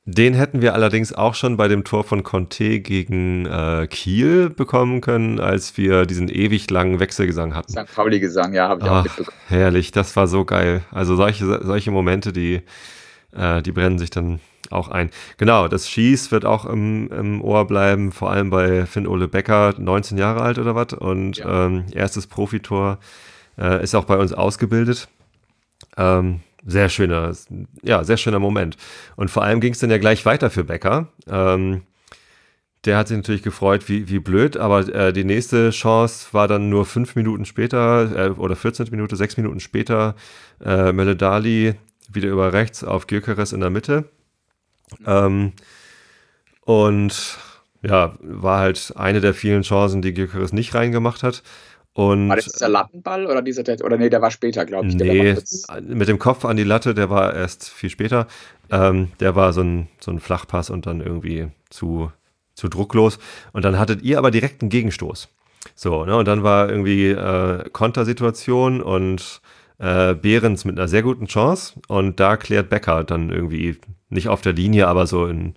Den 0.05 0.35
hätten 0.35 0.61
wir 0.61 0.73
allerdings 0.73 1.11
auch 1.11 1.35
schon 1.35 1.57
bei 1.57 1.67
dem 1.67 1.83
Tor 1.83 2.05
von 2.05 2.23
Conte 2.23 2.79
gegen 2.79 3.45
äh, 3.45 3.87
Kiel 3.87 4.49
bekommen 4.49 5.01
können, 5.01 5.41
als 5.41 5.77
wir 5.77 6.05
diesen 6.05 6.29
ewig 6.29 6.69
langen 6.69 7.01
Wechselgesang 7.01 7.55
hatten. 7.55 7.73
St. 7.73 7.93
Pauli-Gesang, 7.93 8.53
ja, 8.53 8.69
habe 8.69 8.81
ich 8.81 8.89
Ach, 8.89 8.99
auch 8.99 9.03
mitbekommen. 9.03 9.37
Herrlich, 9.47 9.91
das 9.91 10.15
war 10.15 10.27
so 10.27 10.45
geil. 10.45 10.81
Also 10.91 11.17
solche, 11.17 11.59
solche 11.61 11.91
Momente, 11.91 12.31
die, 12.31 12.61
äh, 13.35 13.61
die 13.61 13.71
brennen 13.71 13.99
sich 13.99 14.09
dann 14.09 14.39
auch 14.69 14.89
ein. 14.89 15.09
Genau, 15.37 15.67
das 15.67 15.89
Schieß 15.89 16.31
wird 16.31 16.45
auch 16.45 16.65
im, 16.65 17.09
im 17.11 17.41
Ohr 17.41 17.65
bleiben, 17.67 18.11
vor 18.11 18.31
allem 18.31 18.49
bei 18.49 18.85
Finn-Ole 18.85 19.27
Becker, 19.27 19.75
19 19.77 20.17
Jahre 20.17 20.41
alt 20.41 20.59
oder 20.59 20.75
was 20.75 20.93
und 20.93 21.37
ja. 21.37 21.65
ähm, 21.65 21.85
erstes 21.93 22.27
Profitor, 22.27 22.99
äh, 23.57 23.83
ist 23.83 23.95
auch 23.95 24.05
bei 24.05 24.17
uns 24.17 24.33
ausgebildet. 24.33 25.07
Ähm, 25.95 26.41
sehr 26.65 26.89
schöner, 26.89 27.31
ja, 27.81 28.03
sehr 28.03 28.17
schöner 28.17 28.39
Moment. 28.39 28.77
Und 29.15 29.31
vor 29.31 29.43
allem 29.43 29.61
ging 29.61 29.73
es 29.73 29.79
dann 29.79 29.89
ja 29.89 29.97
gleich 29.97 30.25
weiter 30.25 30.49
für 30.49 30.63
Becker. 30.65 31.07
Ähm, 31.29 31.83
der 32.85 32.97
hat 32.97 33.07
sich 33.07 33.17
natürlich 33.17 33.43
gefreut, 33.43 33.89
wie, 33.89 34.09
wie 34.09 34.19
blöd, 34.19 34.55
aber 34.57 34.87
äh, 34.93 35.11
die 35.11 35.23
nächste 35.23 35.71
Chance 35.71 36.27
war 36.31 36.47
dann 36.47 36.69
nur 36.69 36.85
fünf 36.85 37.15
Minuten 37.15 37.45
später 37.45 38.27
äh, 38.27 38.29
oder 38.31 38.55
14 38.55 38.87
Minuten, 38.91 39.15
sechs 39.15 39.37
Minuten 39.37 39.59
später. 39.59 40.15
Äh, 40.63 40.91
Mölle 40.91 41.15
Dali 41.15 41.75
wieder 42.09 42.29
über 42.29 42.53
rechts 42.53 42.83
auf 42.83 43.07
Gyökeres 43.07 43.53
in 43.53 43.59
der 43.59 43.69
Mitte. 43.69 44.05
Ähm, 45.05 45.53
und 46.61 47.37
ja, 47.81 48.15
war 48.21 48.59
halt 48.59 48.93
eine 48.95 49.21
der 49.21 49.33
vielen 49.33 49.61
Chancen, 49.61 50.01
die 50.01 50.13
Gyökeres 50.13 50.53
nicht 50.53 50.73
reingemacht 50.73 51.23
hat. 51.23 51.43
Und, 51.93 52.29
war 52.29 52.35
das 52.35 52.45
dieser 52.45 52.69
Lattenball 52.69 53.25
oder 53.25 53.41
dieser, 53.41 53.63
oder 53.83 53.97
nee, 53.97 54.09
der 54.09 54.21
war 54.21 54.29
später, 54.29 54.65
glaube 54.65 54.87
ich. 54.87 54.95
Nee, 54.95 55.35
mit 55.81 56.07
dem 56.07 56.19
Kopf 56.19 56.45
an 56.45 56.55
die 56.55 56.63
Latte, 56.63 56.93
der 56.93 57.09
war 57.09 57.33
erst 57.33 57.69
viel 57.69 57.89
später. 57.89 58.27
Ähm, 58.69 59.11
der 59.19 59.35
war 59.35 59.51
so 59.51 59.61
ein, 59.61 59.87
so 59.99 60.11
ein 60.11 60.19
Flachpass 60.19 60.69
und 60.69 60.85
dann 60.85 61.01
irgendwie 61.01 61.47
zu, 61.69 62.11
zu 62.53 62.67
drucklos. 62.67 63.17
Und 63.51 63.65
dann 63.65 63.79
hattet 63.79 64.03
ihr 64.03 64.19
aber 64.19 64.29
direkt 64.29 64.61
einen 64.61 64.69
Gegenstoß. 64.69 65.29
So, 65.73 66.05
ne, 66.05 66.15
und 66.15 66.27
dann 66.27 66.43
war 66.43 66.69
irgendwie 66.69 67.07
äh, 67.07 67.67
Kontersituation 67.71 68.81
und 68.81 69.41
äh, 69.79 70.13
Behrens 70.13 70.65
mit 70.65 70.77
einer 70.77 70.87
sehr 70.87 71.03
guten 71.03 71.27
Chance 71.27 71.73
und 71.87 72.19
da 72.19 72.37
klärt 72.37 72.69
Becker 72.69 73.03
dann 73.03 73.29
irgendwie 73.29 73.77
nicht 74.09 74.27
auf 74.29 74.41
der 74.41 74.53
Linie, 74.53 74.87
aber 74.87 75.07
so 75.07 75.27
in, 75.27 75.55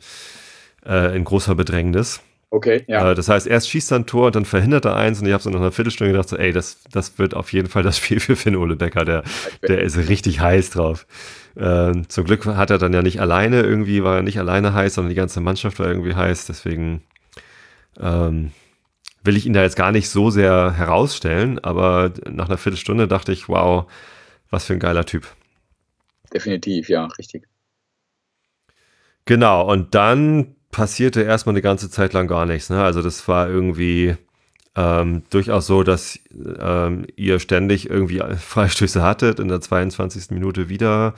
äh, 0.84 1.16
in 1.16 1.24
großer 1.24 1.54
Bedrängnis. 1.54 2.20
Okay, 2.52 2.82
ja. 2.88 3.12
Äh, 3.12 3.14
das 3.14 3.28
heißt, 3.28 3.46
erst 3.46 3.70
schießt 3.70 3.92
er 3.92 4.00
ein 4.00 4.06
Tor 4.06 4.26
und 4.26 4.34
dann 4.34 4.44
verhindert 4.44 4.84
er 4.84 4.96
eins 4.96 5.20
und 5.20 5.26
ich 5.26 5.32
habe 5.32 5.42
so 5.42 5.50
nach 5.50 5.60
einer 5.60 5.70
Viertelstunde 5.70 6.12
gedacht, 6.12 6.28
so, 6.28 6.36
ey, 6.36 6.52
das, 6.52 6.82
das 6.90 7.18
wird 7.18 7.34
auf 7.34 7.52
jeden 7.52 7.68
Fall 7.68 7.84
das 7.84 7.98
Spiel 7.98 8.18
für 8.18 8.34
Finn 8.34 8.56
Ole 8.56 8.76
Becker, 8.76 9.04
der, 9.04 9.22
der 9.66 9.82
ist 9.82 9.96
richtig 9.96 10.40
heiß 10.40 10.70
drauf. 10.70 11.06
Äh, 11.54 11.92
zum 12.08 12.24
Glück 12.24 12.44
hat 12.46 12.70
er 12.70 12.78
dann 12.78 12.92
ja 12.92 13.02
nicht 13.02 13.20
alleine 13.20 13.62
irgendwie, 13.62 14.02
war 14.02 14.16
er 14.16 14.22
nicht 14.22 14.38
alleine 14.38 14.74
heiß, 14.74 14.94
sondern 14.94 15.10
die 15.10 15.16
ganze 15.16 15.40
Mannschaft 15.40 15.78
war 15.78 15.86
irgendwie 15.86 16.14
heiß, 16.14 16.46
deswegen 16.46 17.02
ähm, 18.00 18.50
will 19.22 19.36
ich 19.36 19.46
ihn 19.46 19.52
da 19.52 19.62
jetzt 19.62 19.76
gar 19.76 19.92
nicht 19.92 20.08
so 20.08 20.30
sehr 20.30 20.72
herausstellen, 20.72 21.58
aber 21.58 22.12
nach 22.28 22.48
einer 22.48 22.58
Viertelstunde 22.58 23.08
dachte 23.08 23.32
ich, 23.32 23.48
wow, 23.48 23.90
was 24.50 24.64
für 24.64 24.72
ein 24.72 24.80
geiler 24.80 25.04
Typ. 25.04 25.26
Definitiv, 26.32 26.88
ja, 26.88 27.06
richtig. 27.18 27.46
Genau, 29.24 29.70
und 29.70 29.94
dann 29.94 30.54
passierte 30.70 31.22
erstmal 31.22 31.54
eine 31.54 31.62
ganze 31.62 31.90
Zeit 31.90 32.12
lang 32.12 32.26
gar 32.26 32.46
nichts. 32.46 32.70
Ne? 32.70 32.82
Also 32.82 33.02
das 33.02 33.26
war 33.28 33.48
irgendwie 33.48 34.16
ähm, 34.76 35.22
durchaus 35.30 35.66
so, 35.66 35.82
dass 35.82 36.18
ähm, 36.32 37.06
ihr 37.16 37.40
ständig 37.40 37.90
irgendwie 37.90 38.22
Freistöße 38.38 39.02
hattet, 39.02 39.40
in 39.40 39.48
der 39.48 39.60
22. 39.60 40.30
Minute 40.30 40.68
wieder. 40.68 41.14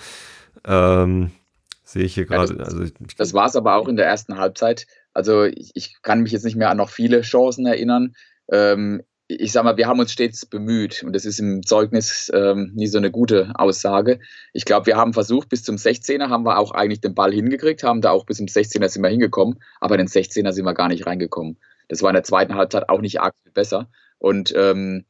Ähm, 0.65 1.31
sehe 1.85 2.05
ich 2.05 2.15
hier 2.15 2.25
gerade. 2.25 2.53
Ja, 2.53 2.59
das, 2.59 2.75
also, 2.75 2.93
das 3.17 3.35
war 3.35 3.47
es 3.47 3.57
aber 3.57 3.77
auch 3.77 3.89
in 3.89 3.97
der 3.97 4.07
ersten 4.07 4.39
Halbzeit. 4.39 4.87
Also 5.15 5.45
ich, 5.45 5.71
ich, 5.75 5.97
kann 6.03 6.23
mich 6.23 6.33
jetzt 6.33 6.45
nicht 6.45 6.57
mehr 6.57 6.71
an 6.71 6.77
noch 6.77 6.91
viele 6.91 7.23
Chancen 7.23 7.67
erinnern. 7.67 8.15
Ähm, 8.51 9.03
ich 9.29 9.53
sag 9.53 9.65
mal, 9.65 9.77
wir 9.77 9.87
haben 9.87 10.01
uns 10.01 10.13
stets 10.13 10.47
bemüht 10.47 11.03
und 11.05 11.15
das 11.15 11.25
ist 11.25 11.39
im 11.39 11.65
Zeugnis 11.65 12.31
ähm, 12.35 12.73
nie 12.75 12.87
so 12.87 12.99
eine 12.99 13.11
gute 13.11 13.53
Aussage. 13.55 14.21
Ich 14.53 14.65
glaube, 14.65 14.87
wir 14.87 14.97
haben 14.97 15.13
versucht, 15.13 15.49
bis 15.49 15.63
zum 15.63 15.77
16er 15.77 16.29
haben 16.29 16.45
wir 16.45 16.59
auch 16.59 16.73
eigentlich 16.73 17.01
den 17.01 17.15
Ball 17.15 17.33
hingekriegt, 17.33 17.83
haben 17.83 18.01
da 18.01 18.11
auch 18.11 18.27
bis 18.27 18.39
zum 18.39 18.47
16er 18.47 18.89
sind 18.89 19.03
wir 19.03 19.09
hingekommen, 19.09 19.63
aber 19.81 19.95
in 19.95 20.07
den 20.07 20.09
16er 20.09 20.53
sind 20.53 20.65
wir 20.65 20.75
gar 20.75 20.89
nicht 20.89 21.07
reingekommen. 21.07 21.59
Das 21.89 22.03
war 22.03 22.11
in 22.11 22.15
der 22.15 22.25
zweiten 22.25 22.55
Halbzeit 22.55 22.89
auch 22.89 23.01
nicht 23.01 23.21
arg 23.21 23.35
besser. 23.55 23.91
Und 24.19 24.53
ähm, 24.57 25.05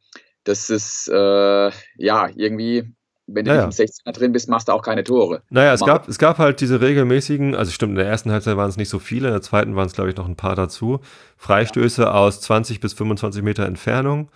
das 0.45 0.71
ist 0.71 1.09
äh, 1.09 1.71
ja 1.97 2.29
irgendwie 2.35 2.95
wenn 3.27 3.45
du 3.45 3.53
naja. 3.53 3.67
nicht 3.67 3.79
im 3.79 3.87
16er 3.87 4.13
drin 4.13 4.33
bist, 4.33 4.49
machst 4.49 4.69
du 4.69 4.73
auch 4.73 4.83
keine 4.83 5.05
Tore. 5.05 5.43
Naja, 5.51 5.73
es 5.75 5.81
gab, 5.81 6.09
es 6.09 6.19
gab 6.19 6.39
halt 6.39 6.61
diese 6.61 6.81
regelmäßigen, 6.81 7.55
also 7.55 7.71
stimmt, 7.71 7.93
in 7.93 7.97
der 7.97 8.07
ersten 8.07 8.33
Halbzeit 8.33 8.57
waren 8.57 8.69
es 8.69 8.77
nicht 8.77 8.89
so 8.89 8.99
viele, 8.99 9.29
in 9.29 9.35
der 9.35 9.43
zweiten 9.43 9.77
waren 9.77 9.87
es, 9.87 9.93
glaube 9.93 10.11
ich, 10.11 10.17
noch 10.17 10.27
ein 10.27 10.37
paar 10.37 10.57
dazu. 10.57 11.01
Freistöße 11.37 12.03
ja. 12.03 12.13
aus 12.13 12.41
20 12.41 12.81
bis 12.81 12.93
25 12.95 13.43
Meter 13.43 13.65
Entfernung. 13.65 14.29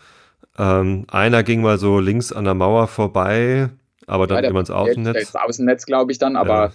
Ähm, 0.59 1.05
einer 1.09 1.43
ging 1.43 1.63
mal 1.63 1.79
so 1.79 1.99
links 1.99 2.33
an 2.33 2.45
der 2.45 2.55
Mauer 2.55 2.87
vorbei, 2.87 3.71
aber 4.07 4.27
dann 4.27 4.45
ja, 4.45 4.51
über 4.51 4.61
ins 4.61 4.71
Außennetz. 4.71 5.33
Das 5.33 5.43
Außennetz, 5.43 5.85
glaube 5.85 6.13
ich, 6.13 6.19
dann, 6.19 6.37
aber 6.37 6.67
ja. 6.67 6.73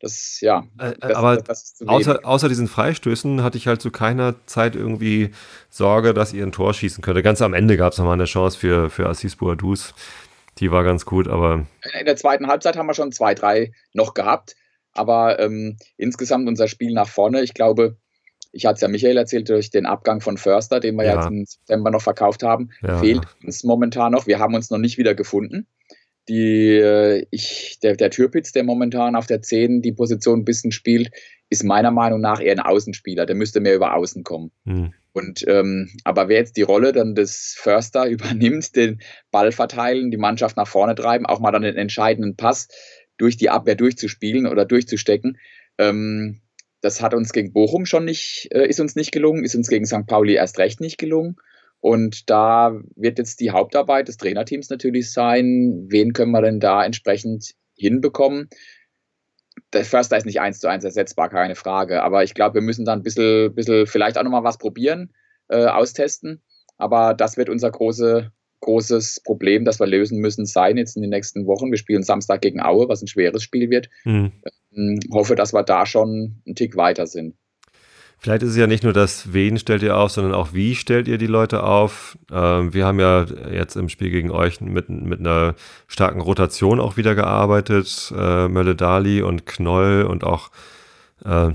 das, 0.00 0.38
ja. 0.40 0.64
Äh, 0.78 0.92
das, 1.00 1.14
aber 1.14 1.36
das 1.38 1.74
außer, 1.84 2.20
außer 2.22 2.48
diesen 2.48 2.68
Freistößen 2.68 3.42
hatte 3.42 3.56
ich 3.56 3.66
halt 3.66 3.80
zu 3.80 3.90
keiner 3.90 4.34
Zeit 4.46 4.76
irgendwie 4.76 5.30
Sorge, 5.70 6.12
dass 6.12 6.34
ihr 6.34 6.44
ein 6.44 6.52
Tor 6.52 6.74
schießen 6.74 7.02
könnte. 7.02 7.22
Ganz 7.22 7.40
am 7.40 7.54
Ende 7.54 7.76
gab 7.76 7.92
es 7.92 7.98
nochmal 7.98 8.14
eine 8.14 8.26
Chance 8.26 8.58
für, 8.58 8.90
für 8.90 9.08
Assis 9.08 9.36
Boadus 9.36 9.94
die 10.58 10.70
war 10.70 10.84
ganz 10.84 11.04
gut, 11.04 11.28
aber. 11.28 11.66
In 11.98 12.06
der 12.06 12.16
zweiten 12.16 12.46
Halbzeit 12.46 12.76
haben 12.76 12.86
wir 12.86 12.94
schon 12.94 13.12
zwei, 13.12 13.34
drei 13.34 13.72
noch 13.92 14.14
gehabt. 14.14 14.56
Aber 14.92 15.38
ähm, 15.38 15.76
insgesamt 15.96 16.48
unser 16.48 16.66
Spiel 16.66 16.92
nach 16.92 17.08
vorne, 17.08 17.42
ich 17.42 17.54
glaube, 17.54 17.96
ich 18.52 18.66
hatte 18.66 18.76
es 18.76 18.80
ja 18.80 18.88
Michael 18.88 19.16
erzählt, 19.16 19.48
durch 19.48 19.70
den 19.70 19.86
Abgang 19.86 20.20
von 20.20 20.36
Förster, 20.36 20.80
den 20.80 20.96
wir 20.96 21.04
ja. 21.04 21.16
jetzt 21.16 21.30
im 21.30 21.44
September 21.44 21.90
noch 21.90 22.02
verkauft 22.02 22.42
haben, 22.42 22.70
ja. 22.82 22.98
fehlt 22.98 23.22
uns 23.44 23.62
momentan 23.62 24.12
noch. 24.12 24.26
Wir 24.26 24.38
haben 24.38 24.54
uns 24.54 24.70
noch 24.70 24.78
nicht 24.78 24.98
wieder 24.98 25.14
gefunden. 25.14 25.66
Die, 26.28 26.76
äh, 26.76 27.26
ich, 27.30 27.78
der, 27.82 27.96
der 27.96 28.10
Türpitz, 28.10 28.52
der 28.52 28.64
momentan 28.64 29.16
auf 29.16 29.26
der 29.26 29.40
10 29.40 29.82
die 29.82 29.92
Position 29.92 30.40
ein 30.40 30.44
bisschen 30.44 30.72
spielt, 30.72 31.10
ist 31.48 31.64
meiner 31.64 31.90
Meinung 31.90 32.20
nach 32.20 32.40
eher 32.40 32.52
ein 32.52 32.60
Außenspieler. 32.60 33.24
Der 33.24 33.36
müsste 33.36 33.60
mehr 33.60 33.74
über 33.74 33.94
Außen 33.94 34.24
kommen. 34.24 34.50
Hm. 34.66 34.92
Und 35.12 35.44
ähm, 35.48 35.90
aber 36.04 36.28
wer 36.28 36.38
jetzt 36.38 36.56
die 36.56 36.62
Rolle 36.62 36.92
dann 36.92 37.14
des 37.14 37.56
Förster 37.58 38.06
übernimmt, 38.08 38.76
den 38.76 39.00
Ball 39.30 39.52
verteilen, 39.52 40.10
die 40.10 40.16
Mannschaft 40.16 40.56
nach 40.56 40.68
vorne 40.68 40.94
treiben, 40.94 41.26
auch 41.26 41.40
mal 41.40 41.52
dann 41.52 41.62
den 41.62 41.76
entscheidenden 41.76 42.36
Pass 42.36 42.68
durch 43.16 43.36
die 43.36 43.50
Abwehr 43.50 43.74
durchzuspielen 43.74 44.46
oder 44.46 44.64
durchzustecken, 44.64 45.38
ähm, 45.78 46.40
das 46.80 47.02
hat 47.02 47.14
uns 47.14 47.32
gegen 47.32 47.52
Bochum 47.52 47.86
schon 47.86 48.04
nicht, 48.04 48.48
äh, 48.52 48.66
ist 48.68 48.80
uns 48.80 48.94
nicht 48.94 49.10
gelungen, 49.10 49.44
ist 49.44 49.56
uns 49.56 49.68
gegen 49.68 49.86
St. 49.86 50.06
Pauli 50.06 50.34
erst 50.34 50.58
recht 50.58 50.80
nicht 50.80 50.98
gelungen. 50.98 51.36
Und 51.80 52.28
da 52.30 52.80
wird 52.96 53.18
jetzt 53.18 53.40
die 53.40 53.50
Hauptarbeit 53.50 54.08
des 54.08 54.16
Trainerteams 54.16 54.68
natürlich 54.68 55.12
sein, 55.12 55.86
wen 55.88 56.12
können 56.12 56.32
wir 56.32 56.42
denn 56.42 56.60
da 56.60 56.84
entsprechend 56.84 57.54
hinbekommen 57.76 58.48
der 59.72 59.84
Förster 59.84 60.16
ist 60.16 60.26
nicht 60.26 60.40
eins 60.40 60.60
zu 60.60 60.68
eins 60.68 60.84
ersetzbar, 60.84 61.28
keine 61.28 61.54
Frage. 61.54 62.02
Aber 62.02 62.24
ich 62.24 62.34
glaube, 62.34 62.54
wir 62.54 62.62
müssen 62.62 62.84
da 62.84 62.92
ein 62.92 63.02
bisschen, 63.02 63.54
bisschen 63.54 63.86
vielleicht 63.86 64.18
auch 64.18 64.22
nochmal 64.22 64.44
was 64.44 64.58
probieren, 64.58 65.12
äh, 65.48 65.66
austesten. 65.66 66.42
Aber 66.76 67.14
das 67.14 67.36
wird 67.36 67.48
unser 67.48 67.70
große, 67.70 68.32
großes 68.60 69.22
Problem, 69.24 69.64
das 69.64 69.80
wir 69.80 69.86
lösen 69.86 70.20
müssen, 70.20 70.46
sein 70.46 70.76
jetzt 70.76 70.96
in 70.96 71.02
den 71.02 71.10
nächsten 71.10 71.46
Wochen. 71.46 71.70
Wir 71.70 71.78
spielen 71.78 72.02
Samstag 72.02 72.40
gegen 72.40 72.62
Aue, 72.62 72.88
was 72.88 73.02
ein 73.02 73.08
schweres 73.08 73.42
Spiel 73.42 73.68
wird. 73.70 73.88
Mhm. 74.04 74.32
Ähm, 74.72 75.00
hoffe, 75.12 75.34
dass 75.34 75.52
wir 75.52 75.62
da 75.62 75.86
schon 75.86 76.42
einen 76.46 76.54
Tick 76.54 76.76
weiter 76.76 77.06
sind. 77.06 77.36
Vielleicht 78.20 78.42
ist 78.42 78.50
es 78.50 78.56
ja 78.56 78.66
nicht 78.66 78.82
nur 78.82 78.92
das, 78.92 79.32
wen 79.32 79.58
stellt 79.58 79.82
ihr 79.82 79.96
auf, 79.96 80.10
sondern 80.10 80.34
auch 80.34 80.52
wie 80.52 80.74
stellt 80.74 81.06
ihr 81.06 81.18
die 81.18 81.28
Leute 81.28 81.62
auf. 81.62 82.18
Ähm, 82.32 82.74
wir 82.74 82.84
haben 82.84 82.98
ja 82.98 83.26
jetzt 83.52 83.76
im 83.76 83.88
Spiel 83.88 84.10
gegen 84.10 84.32
euch 84.32 84.60
mit, 84.60 84.88
mit 84.88 85.20
einer 85.20 85.54
starken 85.86 86.20
Rotation 86.20 86.80
auch 86.80 86.96
wieder 86.96 87.14
gearbeitet. 87.14 88.12
Äh, 88.16 88.48
Mölle 88.48 88.74
Dali 88.74 89.22
und 89.22 89.46
Knoll 89.46 90.02
und 90.02 90.24
auch 90.24 90.50
äh, 91.24 91.52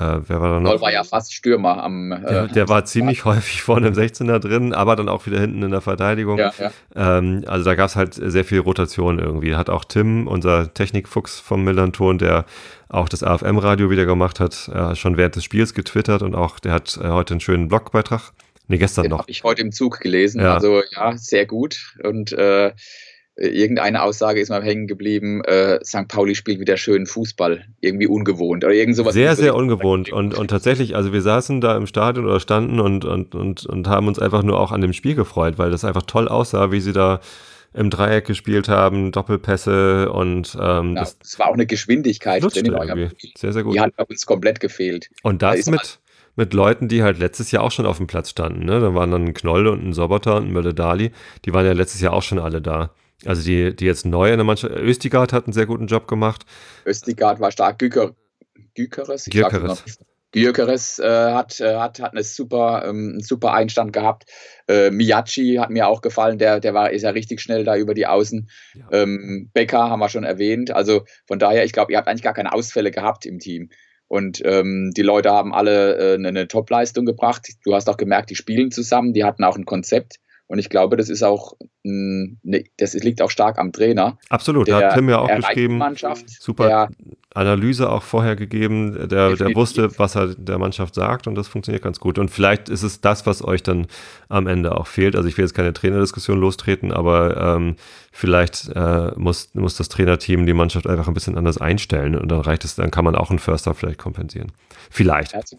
äh, 0.00 0.20
wer 0.28 0.40
war 0.40 0.48
da 0.48 0.60
noch? 0.60 0.70
Knoll 0.70 0.80
war 0.80 0.92
ja 0.92 1.04
fast 1.04 1.34
Stürmer 1.34 1.82
am. 1.84 2.10
Äh, 2.10 2.20
der, 2.20 2.46
der 2.48 2.68
war 2.70 2.86
ziemlich 2.86 3.24
häufig 3.26 3.60
vorne 3.60 3.88
im 3.88 3.94
16er 3.94 4.38
drin, 4.38 4.72
aber 4.72 4.96
dann 4.96 5.10
auch 5.10 5.26
wieder 5.26 5.38
hinten 5.38 5.62
in 5.62 5.70
der 5.70 5.82
Verteidigung. 5.82 6.38
Ja, 6.38 6.52
ja. 6.58 6.70
Ähm, 6.96 7.44
also 7.46 7.66
da 7.66 7.74
gab 7.74 7.88
es 7.88 7.96
halt 7.96 8.14
sehr 8.14 8.46
viel 8.46 8.60
Rotation 8.60 9.18
irgendwie. 9.18 9.56
Hat 9.56 9.68
auch 9.68 9.84
Tim, 9.84 10.26
unser 10.26 10.72
Technikfuchs 10.72 11.38
vom 11.38 11.64
Millanton, 11.64 12.16
der 12.16 12.46
auch 12.90 13.08
das 13.08 13.22
AFM-Radio 13.22 13.88
wieder 13.88 14.04
gemacht 14.04 14.40
hat, 14.40 14.68
äh, 14.68 14.94
schon 14.96 15.16
während 15.16 15.36
des 15.36 15.44
Spiels 15.44 15.74
getwittert 15.74 16.22
und 16.22 16.34
auch 16.34 16.58
der 16.58 16.72
hat 16.72 16.98
äh, 17.02 17.08
heute 17.08 17.34
einen 17.34 17.40
schönen 17.40 17.68
Blogbeitrag. 17.68 18.32
Nee, 18.66 18.78
gestern 18.78 19.04
Den 19.04 19.10
noch. 19.10 19.20
Habe 19.20 19.30
ich 19.30 19.42
heute 19.42 19.62
im 19.62 19.72
Zug 19.72 20.00
gelesen. 20.00 20.40
Ja. 20.40 20.54
Also 20.54 20.82
ja, 20.94 21.16
sehr 21.16 21.46
gut. 21.46 21.96
Und 22.04 22.32
äh, 22.32 22.72
irgendeine 23.36 24.02
Aussage 24.02 24.40
ist 24.40 24.48
mal 24.48 24.62
hängen 24.62 24.86
geblieben, 24.86 25.42
äh, 25.44 25.84
St. 25.84 26.08
Pauli 26.08 26.34
spielt 26.34 26.60
wieder 26.60 26.76
schön 26.76 27.06
Fußball. 27.06 27.64
Irgendwie 27.80 28.06
ungewohnt 28.06 28.64
oder 28.64 28.74
irgend 28.74 28.96
sowas. 28.96 29.14
Sehr, 29.14 29.34
sehr 29.34 29.54
ungewohnt. 29.54 30.12
Und, 30.12 30.34
und 30.36 30.48
tatsächlich, 30.48 30.94
also 30.94 31.12
wir 31.12 31.22
saßen 31.22 31.60
da 31.60 31.76
im 31.76 31.86
Stadion 31.86 32.26
oder 32.26 32.38
standen 32.38 32.80
und, 32.80 33.04
und, 33.04 33.34
und, 33.34 33.66
und 33.66 33.88
haben 33.88 34.08
uns 34.08 34.18
einfach 34.18 34.42
nur 34.42 34.60
auch 34.60 34.72
an 34.72 34.80
dem 34.80 34.92
Spiel 34.92 35.14
gefreut, 35.14 35.58
weil 35.58 35.70
das 35.70 35.84
einfach 35.84 36.02
toll 36.02 36.28
aussah, 36.28 36.70
wie 36.70 36.80
sie 36.80 36.92
da 36.92 37.20
im 37.72 37.90
Dreieck 37.90 38.26
gespielt 38.26 38.68
haben, 38.68 39.12
Doppelpässe 39.12 40.10
und 40.10 40.56
ähm, 40.60 40.94
ja, 40.94 41.02
das, 41.02 41.18
das, 41.18 41.38
war 41.38 41.48
auch 41.48 41.54
eine 41.54 41.66
Geschwindigkeit 41.66 42.42
drin 42.42 42.66
in 42.66 42.74
eurem 42.74 43.10
Sehr, 43.36 43.52
sehr 43.52 43.62
gut. 43.62 43.74
Die 43.74 43.80
hat 43.80 43.96
bei 43.96 44.04
uns 44.04 44.26
komplett 44.26 44.60
gefehlt. 44.60 45.08
Und 45.22 45.42
das 45.42 45.66
mit, 45.66 46.00
mit 46.34 46.52
Leuten, 46.52 46.88
die 46.88 47.02
halt 47.02 47.18
letztes 47.18 47.50
Jahr 47.52 47.62
auch 47.62 47.70
schon 47.70 47.86
auf 47.86 47.98
dem 47.98 48.06
Platz 48.06 48.30
standen. 48.30 48.64
Ne? 48.64 48.80
Da 48.80 48.94
waren 48.94 49.10
dann 49.10 49.24
ein 49.26 49.34
Knoll 49.34 49.68
und 49.68 49.84
ein 49.84 49.92
Soboter 49.92 50.36
und 50.36 50.48
ein 50.48 50.52
Mölle 50.52 50.74
Dali. 50.74 51.12
Die 51.44 51.52
waren 51.52 51.64
ja 51.64 51.72
letztes 51.72 52.00
Jahr 52.00 52.12
auch 52.12 52.22
schon 52.22 52.38
alle 52.38 52.60
da. 52.60 52.90
Also 53.24 53.42
die, 53.42 53.76
die 53.76 53.84
jetzt 53.84 54.06
neu 54.06 54.30
in 54.30 54.38
der 54.38 54.44
Mannschaft. 54.44 54.74
Östigard 54.74 55.32
hat 55.32 55.44
einen 55.44 55.52
sehr 55.52 55.66
guten 55.66 55.86
Job 55.86 56.08
gemacht. 56.08 56.46
Östigard 56.86 57.38
war 57.38 57.52
stark. 57.52 57.78
Güker, 57.78 58.14
Gükeres, 58.74 59.26
Gyökeres. 59.26 59.84
Gyökeres 60.32 60.98
äh, 60.98 61.08
hat, 61.08 61.60
äh, 61.60 61.76
hat, 61.76 62.00
hat 62.00 62.12
eine 62.12 62.22
super, 62.22 62.84
ähm, 62.86 63.10
einen 63.12 63.20
super 63.20 63.52
Einstand 63.52 63.92
gehabt. 63.92 64.24
Äh, 64.68 64.90
Miyachi 64.90 65.56
hat 65.56 65.70
mir 65.70 65.88
auch 65.88 66.02
gefallen, 66.02 66.38
der, 66.38 66.60
der 66.60 66.72
war, 66.74 66.90
ist 66.90 67.02
ja 67.02 67.10
richtig 67.10 67.40
schnell 67.40 67.64
da 67.64 67.76
über 67.76 67.94
die 67.94 68.06
Außen. 68.06 68.48
Ja. 68.74 68.88
Ähm, 68.92 69.50
Becker 69.52 69.90
haben 69.90 70.00
wir 70.00 70.08
schon 70.08 70.24
erwähnt. 70.24 70.70
Also 70.70 71.04
von 71.26 71.38
daher, 71.38 71.64
ich 71.64 71.72
glaube, 71.72 71.92
ihr 71.92 71.98
habt 71.98 72.08
eigentlich 72.08 72.22
gar 72.22 72.34
keine 72.34 72.52
Ausfälle 72.52 72.90
gehabt 72.90 73.26
im 73.26 73.38
Team. 73.38 73.70
Und 74.06 74.42
ähm, 74.44 74.90
die 74.96 75.02
Leute 75.02 75.30
haben 75.30 75.54
alle 75.54 75.96
äh, 75.96 76.14
eine, 76.14 76.28
eine 76.28 76.48
Top-Leistung 76.48 77.06
gebracht. 77.06 77.48
Du 77.64 77.74
hast 77.74 77.88
auch 77.88 77.96
gemerkt, 77.96 78.30
die 78.30 78.34
spielen 78.34 78.70
zusammen, 78.70 79.12
die 79.12 79.24
hatten 79.24 79.44
auch 79.44 79.56
ein 79.56 79.66
Konzept. 79.66 80.16
Und 80.50 80.58
ich 80.58 80.68
glaube, 80.68 80.96
das 80.96 81.08
ist 81.08 81.22
auch, 81.22 81.54
ne, 81.84 82.64
das 82.76 82.94
liegt 82.94 83.22
auch 83.22 83.30
stark 83.30 83.56
am 83.56 83.70
Trainer. 83.70 84.18
Absolut, 84.30 84.66
der 84.66 84.88
hat 84.88 84.94
Tim 84.94 85.08
ja 85.08 85.20
auch 85.20 85.28
geschrieben. 85.28 85.80
Super 86.26 86.66
der, 86.66 86.88
Analyse 87.32 87.88
auch 87.88 88.02
vorher 88.02 88.34
gegeben. 88.34 89.08
Der, 89.08 89.36
der 89.36 89.54
wusste, 89.54 89.96
was 90.00 90.16
er 90.16 90.34
der 90.34 90.58
Mannschaft 90.58 90.96
sagt 90.96 91.28
und 91.28 91.36
das 91.36 91.46
funktioniert 91.46 91.84
ganz 91.84 92.00
gut. 92.00 92.18
Und 92.18 92.32
vielleicht 92.32 92.68
ist 92.68 92.82
es 92.82 93.00
das, 93.00 93.26
was 93.26 93.44
euch 93.44 93.62
dann 93.62 93.86
am 94.28 94.48
Ende 94.48 94.76
auch 94.76 94.88
fehlt. 94.88 95.14
Also 95.14 95.28
ich 95.28 95.38
will 95.38 95.44
jetzt 95.44 95.54
keine 95.54 95.72
Trainerdiskussion 95.72 96.40
lostreten, 96.40 96.90
aber 96.90 97.36
ähm, 97.36 97.76
vielleicht 98.10 98.72
äh, 98.74 99.12
muss, 99.14 99.54
muss 99.54 99.76
das 99.76 99.88
Trainerteam 99.88 100.46
die 100.46 100.52
Mannschaft 100.52 100.88
einfach 100.88 101.06
ein 101.06 101.14
bisschen 101.14 101.38
anders 101.38 101.58
einstellen 101.58 102.16
und 102.16 102.28
dann 102.28 102.40
reicht 102.40 102.64
es, 102.64 102.74
dann 102.74 102.90
kann 102.90 103.04
man 103.04 103.14
auch 103.14 103.30
einen 103.30 103.38
Förster 103.38 103.72
vielleicht 103.72 104.00
kompensieren. 104.00 104.50
Vielleicht. 104.90 105.32
Also, 105.36 105.58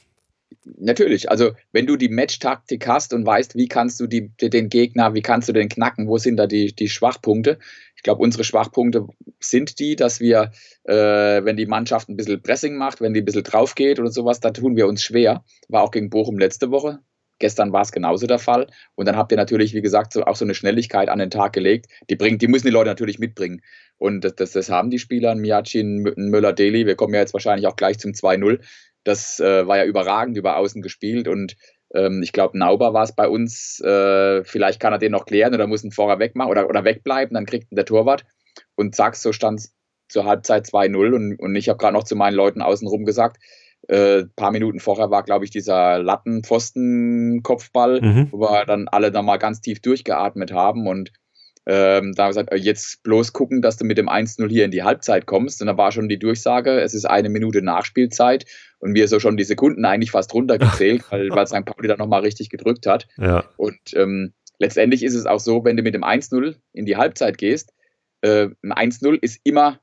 Natürlich, 0.64 1.30
also 1.32 1.52
wenn 1.72 1.88
du 1.88 1.98
die 1.98 2.10
Match-Taktik 2.10 2.88
hast 2.88 3.14
und 3.14 3.26
weißt, 3.26 3.56
wie 3.56 3.68
kannst 3.68 4.00
du 4.00 4.06
die, 4.06 4.30
den 4.30 4.70
Gegner, 4.70 5.16
wie 5.16 5.24
kannst 5.24 5.50
du 5.50 5.54
den 5.54 5.70
knacken, 5.70 6.08
wo 6.08 6.18
sind 6.20 6.38
da 6.38 6.46
die, 6.46 6.76
die 6.76 6.88
Schwachpunkte? 6.88 7.58
Ich 7.96 8.04
glaube, 8.04 8.22
unsere 8.22 8.44
Schwachpunkte 8.44 9.08
sind 9.40 9.80
die, 9.80 9.96
dass 9.96 10.20
wir, 10.20 10.52
äh, 10.84 10.94
wenn 10.94 11.58
die 11.58 11.66
Mannschaft 11.66 12.10
ein 12.10 12.18
bisschen 12.18 12.42
Pressing 12.42 12.76
macht, 12.78 13.02
wenn 13.02 13.14
die 13.14 13.22
ein 13.22 13.26
bisschen 13.26 13.44
drauf 13.44 13.74
geht 13.74 14.00
oder 14.00 14.12
sowas, 14.12 14.40
da 14.40 14.52
tun 14.52 14.76
wir 14.76 14.88
uns 14.88 15.04
schwer. 15.04 15.44
War 15.68 15.82
auch 15.82 15.92
gegen 15.92 16.10
Bochum 16.10 16.38
letzte 16.38 16.70
Woche. 16.70 17.00
Gestern 17.42 17.74
war 17.74 17.82
es 17.82 17.92
genauso 17.92 18.28
der 18.28 18.38
Fall. 18.38 18.68
Und 18.94 19.08
dann 19.08 19.18
habt 19.18 19.32
ihr 19.32 19.38
natürlich, 19.38 19.74
wie 19.74 19.82
gesagt, 19.82 20.14
so, 20.14 20.24
auch 20.26 20.36
so 20.36 20.46
eine 20.46 20.54
Schnelligkeit 20.54 21.10
an 21.10 21.18
den 21.18 21.32
Tag 21.32 21.54
gelegt. 21.54 21.88
Die, 22.08 22.16
bringt, 22.16 22.44
die 22.44 22.48
müssen 22.48 22.68
die 22.68 22.72
Leute 22.72 22.92
natürlich 22.92 23.18
mitbringen. 23.18 23.62
Und 23.98 24.24
das, 24.24 24.36
das, 24.36 24.52
das 24.52 24.70
haben 24.70 24.92
die 24.92 25.00
Spieler, 25.00 25.34
Miyachi, 25.34 25.84
Müller-Deli. 25.84 26.86
Wir 26.86 26.96
kommen 26.96 27.16
ja 27.16 27.20
jetzt 27.20 27.34
wahrscheinlich 27.34 27.66
auch 27.66 27.76
gleich 27.76 27.98
zum 27.98 28.12
2-0. 28.12 28.60
Das 29.04 29.40
äh, 29.40 29.68
war 29.68 29.78
ja 29.78 29.86
überragend 29.86 30.38
über 30.38 30.58
außen 30.58 30.82
gespielt 30.82 31.28
und 31.28 31.56
ähm, 31.94 32.22
ich 32.24 32.32
glaube, 32.32 32.58
Nauber 32.58 32.94
war 32.94 33.04
es 33.04 33.14
bei 33.14 33.28
uns. 33.28 33.80
Äh, 33.82 34.44
vielleicht 34.44 34.80
kann 34.80 34.94
er 34.94 35.00
den 35.00 35.12
noch 35.12 35.26
klären 35.26 35.54
oder 35.54 35.68
muss 35.68 35.84
ihn 35.84 35.92
vorher 35.92 36.20
wegmachen 36.20 36.52
oder, 36.52 36.70
oder 36.70 36.84
wegbleiben, 36.84 37.34
dann 37.34 37.46
kriegt 37.46 37.72
ihn 37.72 37.76
der 37.76 37.86
Torwart. 37.86 38.26
Und 38.76 38.96
zack, 38.96 39.16
so 39.16 39.32
stand 39.32 39.60
es 39.60 39.74
zur 40.10 40.26
Halbzeit 40.26 40.66
2-0 40.66 41.16
und, 41.16 41.40
und 41.40 41.56
ich 41.56 41.70
habe 41.70 41.78
gerade 41.78 41.94
noch 41.94 42.04
zu 42.04 42.16
meinen 42.16 42.36
Leuten 42.36 42.62
außenrum 42.62 43.06
gesagt, 43.06 43.38
äh, 43.88 44.26
paar 44.36 44.52
Minuten 44.52 44.80
vorher 44.80 45.10
war, 45.10 45.24
glaube 45.24 45.46
ich, 45.46 45.52
dieser 45.52 46.00
Lattenpfosten-Kopfball, 46.00 48.02
mhm. 48.02 48.28
wo 48.32 48.42
wir 48.42 48.66
dann 48.66 48.88
alle 48.88 49.12
da 49.12 49.22
mal 49.22 49.38
ganz 49.38 49.62
tief 49.62 49.82
durchgeatmet 49.82 50.52
haben 50.52 50.88
und 50.88 51.12
Ähm, 51.68 52.14
da 52.14 52.24
haben 52.24 52.36
wir 52.36 52.44
gesagt, 52.44 52.54
jetzt 52.56 53.04
bloß 53.04 53.34
gucken, 53.34 53.62
dass 53.62 53.78
du 53.78 53.86
mit 53.86 53.98
dem 53.98 54.10
1-0 54.10 54.50
hier 54.50 54.66
in 54.66 54.72
die 54.72 54.84
Halbzeit 54.84 55.28
kommst. 55.28 55.62
Und 55.62 55.68
da 55.68 55.78
war 55.78 55.92
schon 55.92 56.10
die 56.10 56.18
Durchsage, 56.18 56.82
es 56.82 56.94
ist 56.94 57.06
eine 57.06 57.30
Minute 57.30 57.62
Nachspielzeit 57.62 58.46
und 58.80 58.96
wir 58.96 59.08
so 59.08 59.20
schon 59.20 59.38
die 59.38 59.44
Sekunden 59.44 59.86
eigentlich 59.86 60.12
fast 60.12 60.34
runtergezählt, 60.34 61.04
weil, 61.12 61.30
weil 61.30 61.48
St. 61.48 61.66
Pauli 61.66 61.88
dann 61.88 62.00
nochmal 62.00 62.22
richtig 62.22 62.50
gedrückt 62.50 62.88
hat. 62.88 63.08
Ja. 63.18 63.46
Und 63.58 63.80
ähm, 63.96 64.34
letztendlich 64.58 65.04
ist 65.04 65.14
es 65.14 65.28
auch 65.28 65.40
so, 65.40 65.64
wenn 65.64 65.78
du 65.78 65.84
mit 65.84 65.94
dem 65.94 66.04
1-0 66.04 66.56
in 66.74 66.86
die 66.86 66.98
Halbzeit 66.98 67.38
gehst, 67.38 67.74
äh, 68.22 68.50
ein 68.64 68.92
1-0 68.92 69.20
ist 69.22 69.40
immer, 69.44 69.80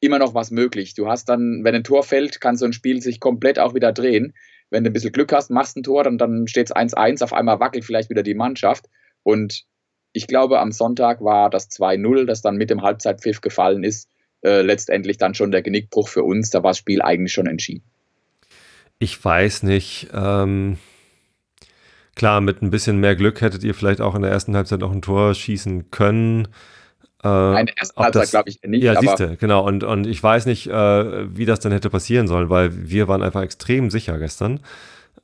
immer 0.00 0.18
noch 0.18 0.34
was 0.34 0.50
möglich. 0.50 0.94
Du 0.94 1.08
hast 1.08 1.28
dann, 1.28 1.64
wenn 1.64 1.74
ein 1.74 1.84
Tor 1.84 2.02
fällt, 2.02 2.40
kann 2.40 2.56
so 2.56 2.64
ein 2.64 2.72
Spiel 2.72 3.02
sich 3.02 3.20
komplett 3.20 3.58
auch 3.58 3.74
wieder 3.74 3.92
drehen. 3.92 4.34
Wenn 4.70 4.84
du 4.84 4.90
ein 4.90 4.94
bisschen 4.94 5.12
Glück 5.12 5.32
hast, 5.32 5.50
machst 5.50 5.76
ein 5.76 5.82
Tor, 5.82 6.04
dann, 6.04 6.16
dann 6.16 6.46
steht 6.48 6.68
es 6.68 6.74
1-1, 6.74 7.22
auf 7.22 7.34
einmal 7.34 7.60
wackelt 7.60 7.84
vielleicht 7.84 8.08
wieder 8.08 8.22
die 8.22 8.34
Mannschaft. 8.34 8.86
Und 9.22 9.64
ich 10.14 10.28
glaube, 10.28 10.60
am 10.60 10.72
Sonntag 10.72 11.22
war 11.22 11.50
das 11.50 11.68
2-0, 11.70 12.24
das 12.24 12.40
dann 12.40 12.56
mit 12.56 12.70
dem 12.70 12.82
Halbzeitpfiff 12.82 13.40
gefallen 13.40 13.82
ist, 13.82 14.08
äh, 14.42 14.62
letztendlich 14.62 15.18
dann 15.18 15.34
schon 15.34 15.50
der 15.50 15.60
Genickbruch 15.60 16.08
für 16.08 16.22
uns. 16.22 16.50
Da 16.50 16.62
war 16.62 16.70
das 16.70 16.78
Spiel 16.78 17.02
eigentlich 17.02 17.32
schon 17.32 17.48
entschieden. 17.48 17.82
Ich 19.00 19.22
weiß 19.22 19.64
nicht. 19.64 20.08
Ähm, 20.14 20.78
klar, 22.14 22.40
mit 22.40 22.62
ein 22.62 22.70
bisschen 22.70 23.00
mehr 23.00 23.16
Glück 23.16 23.40
hättet 23.40 23.64
ihr 23.64 23.74
vielleicht 23.74 24.00
auch 24.00 24.14
in 24.14 24.22
der 24.22 24.30
ersten 24.30 24.56
Halbzeit 24.56 24.80
noch 24.80 24.92
ein 24.92 25.02
Tor 25.02 25.34
schießen 25.34 25.90
können. 25.90 26.46
Äh, 27.24 27.60
in 27.60 27.66
der 27.66 27.76
ersten 27.76 28.00
Halbzeit 28.00 28.30
glaube 28.30 28.50
ich 28.50 28.62
nicht. 28.62 28.84
Ja, 28.84 29.00
siehst 29.00 29.18
du, 29.18 29.36
genau. 29.36 29.66
Und, 29.66 29.82
und 29.82 30.06
ich 30.06 30.22
weiß 30.22 30.46
nicht, 30.46 30.68
äh, 30.68 31.36
wie 31.36 31.44
das 31.44 31.58
dann 31.58 31.72
hätte 31.72 31.90
passieren 31.90 32.28
sollen, 32.28 32.50
weil 32.50 32.70
wir 32.88 33.08
waren 33.08 33.24
einfach 33.24 33.42
extrem 33.42 33.90
sicher 33.90 34.16
gestern. 34.20 34.60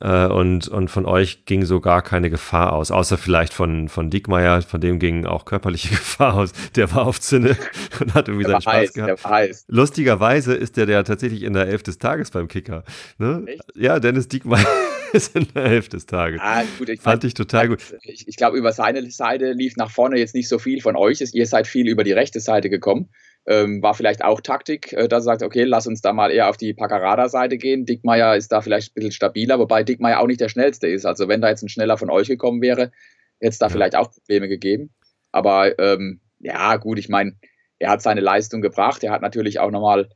Äh, 0.01 0.27
und, 0.27 0.67
und 0.67 0.89
von 0.89 1.05
euch 1.05 1.45
ging 1.45 1.63
so 1.63 1.79
gar 1.79 2.01
keine 2.01 2.29
Gefahr 2.29 2.73
aus, 2.73 2.89
außer 2.89 3.17
vielleicht 3.17 3.53
von, 3.53 3.87
von 3.87 4.09
Diekmeyer, 4.09 4.61
von 4.63 4.81
dem 4.81 4.97
ging 4.97 5.25
auch 5.25 5.45
körperliche 5.45 5.89
Gefahr 5.91 6.33
aus. 6.33 6.51
Der 6.75 6.91
war 6.93 7.05
auf 7.05 7.21
Zinne 7.21 7.55
und 7.99 8.13
hat 8.15 8.27
irgendwie 8.27 8.47
seinen 8.47 8.61
Spaß 8.61 8.73
heiß, 8.73 8.93
gehabt. 8.93 9.65
Lustigerweise 9.67 10.55
ist 10.55 10.77
der, 10.77 10.87
der 10.87 11.03
tatsächlich 11.03 11.43
in 11.43 11.53
der 11.53 11.67
Elf 11.67 11.83
des 11.83 11.99
Tages 11.99 12.31
beim 12.31 12.47
Kicker. 12.47 12.83
Ne? 13.19 13.45
Ja, 13.75 13.99
Dennis 13.99 14.27
Diekmeyer 14.27 14.65
ist 15.13 15.35
in 15.35 15.47
der 15.53 15.69
Hälfte 15.69 15.97
des 15.97 16.07
Tages. 16.07 16.41
Ah, 16.43 16.63
gut, 16.79 16.89
ich 16.89 16.99
Fand 16.99 17.23
ich 17.23 17.35
total 17.35 17.67
gut. 17.67 17.79
Ich, 18.01 18.27
ich 18.27 18.35
glaube, 18.35 18.57
über 18.57 18.71
seine 18.71 19.09
Seite 19.11 19.51
lief 19.51 19.75
nach 19.75 19.91
vorne 19.91 20.17
jetzt 20.17 20.33
nicht 20.33 20.47
so 20.47 20.57
viel 20.57 20.81
von 20.81 20.95
euch. 20.95 21.21
Ihr 21.33 21.45
seid 21.45 21.67
viel 21.67 21.87
über 21.87 22.03
die 22.03 22.13
rechte 22.13 22.39
Seite 22.39 22.69
gekommen. 22.69 23.09
Ähm, 23.47 23.81
war 23.81 23.95
vielleicht 23.95 24.23
auch 24.23 24.39
Taktik, 24.39 24.93
äh, 24.93 25.07
dass 25.07 25.23
er 25.23 25.33
sagt, 25.33 25.43
okay, 25.43 25.63
lass 25.63 25.87
uns 25.87 26.01
da 26.01 26.13
mal 26.13 26.31
eher 26.31 26.49
auf 26.49 26.57
die 26.57 26.73
Paccarada-Seite 26.73 27.57
gehen. 27.57 27.85
Dickmeier 27.85 28.35
ist 28.35 28.51
da 28.51 28.61
vielleicht 28.61 28.91
ein 28.91 28.93
bisschen 28.93 29.11
stabiler, 29.11 29.57
wobei 29.57 29.83
Dickmeier 29.83 30.19
auch 30.19 30.27
nicht 30.27 30.41
der 30.41 30.49
schnellste 30.49 30.87
ist. 30.87 31.05
Also 31.05 31.27
wenn 31.27 31.41
da 31.41 31.49
jetzt 31.49 31.63
ein 31.63 31.69
schneller 31.69 31.97
von 31.97 32.11
euch 32.11 32.27
gekommen 32.27 32.61
wäre, 32.61 32.91
hätte 33.39 33.49
es 33.49 33.57
da 33.57 33.65
ja. 33.65 33.71
vielleicht 33.71 33.95
auch 33.95 34.11
Probleme 34.11 34.47
gegeben. 34.47 34.91
Aber 35.31 35.77
ähm, 35.79 36.21
ja, 36.39 36.75
gut, 36.77 36.99
ich 36.99 37.09
meine, 37.09 37.35
er 37.79 37.89
hat 37.89 38.01
seine 38.03 38.21
Leistung 38.21 38.61
gebracht. 38.61 39.03
Er 39.03 39.11
hat 39.11 39.23
natürlich 39.23 39.59
auch 39.59 39.71
nochmal 39.71 40.09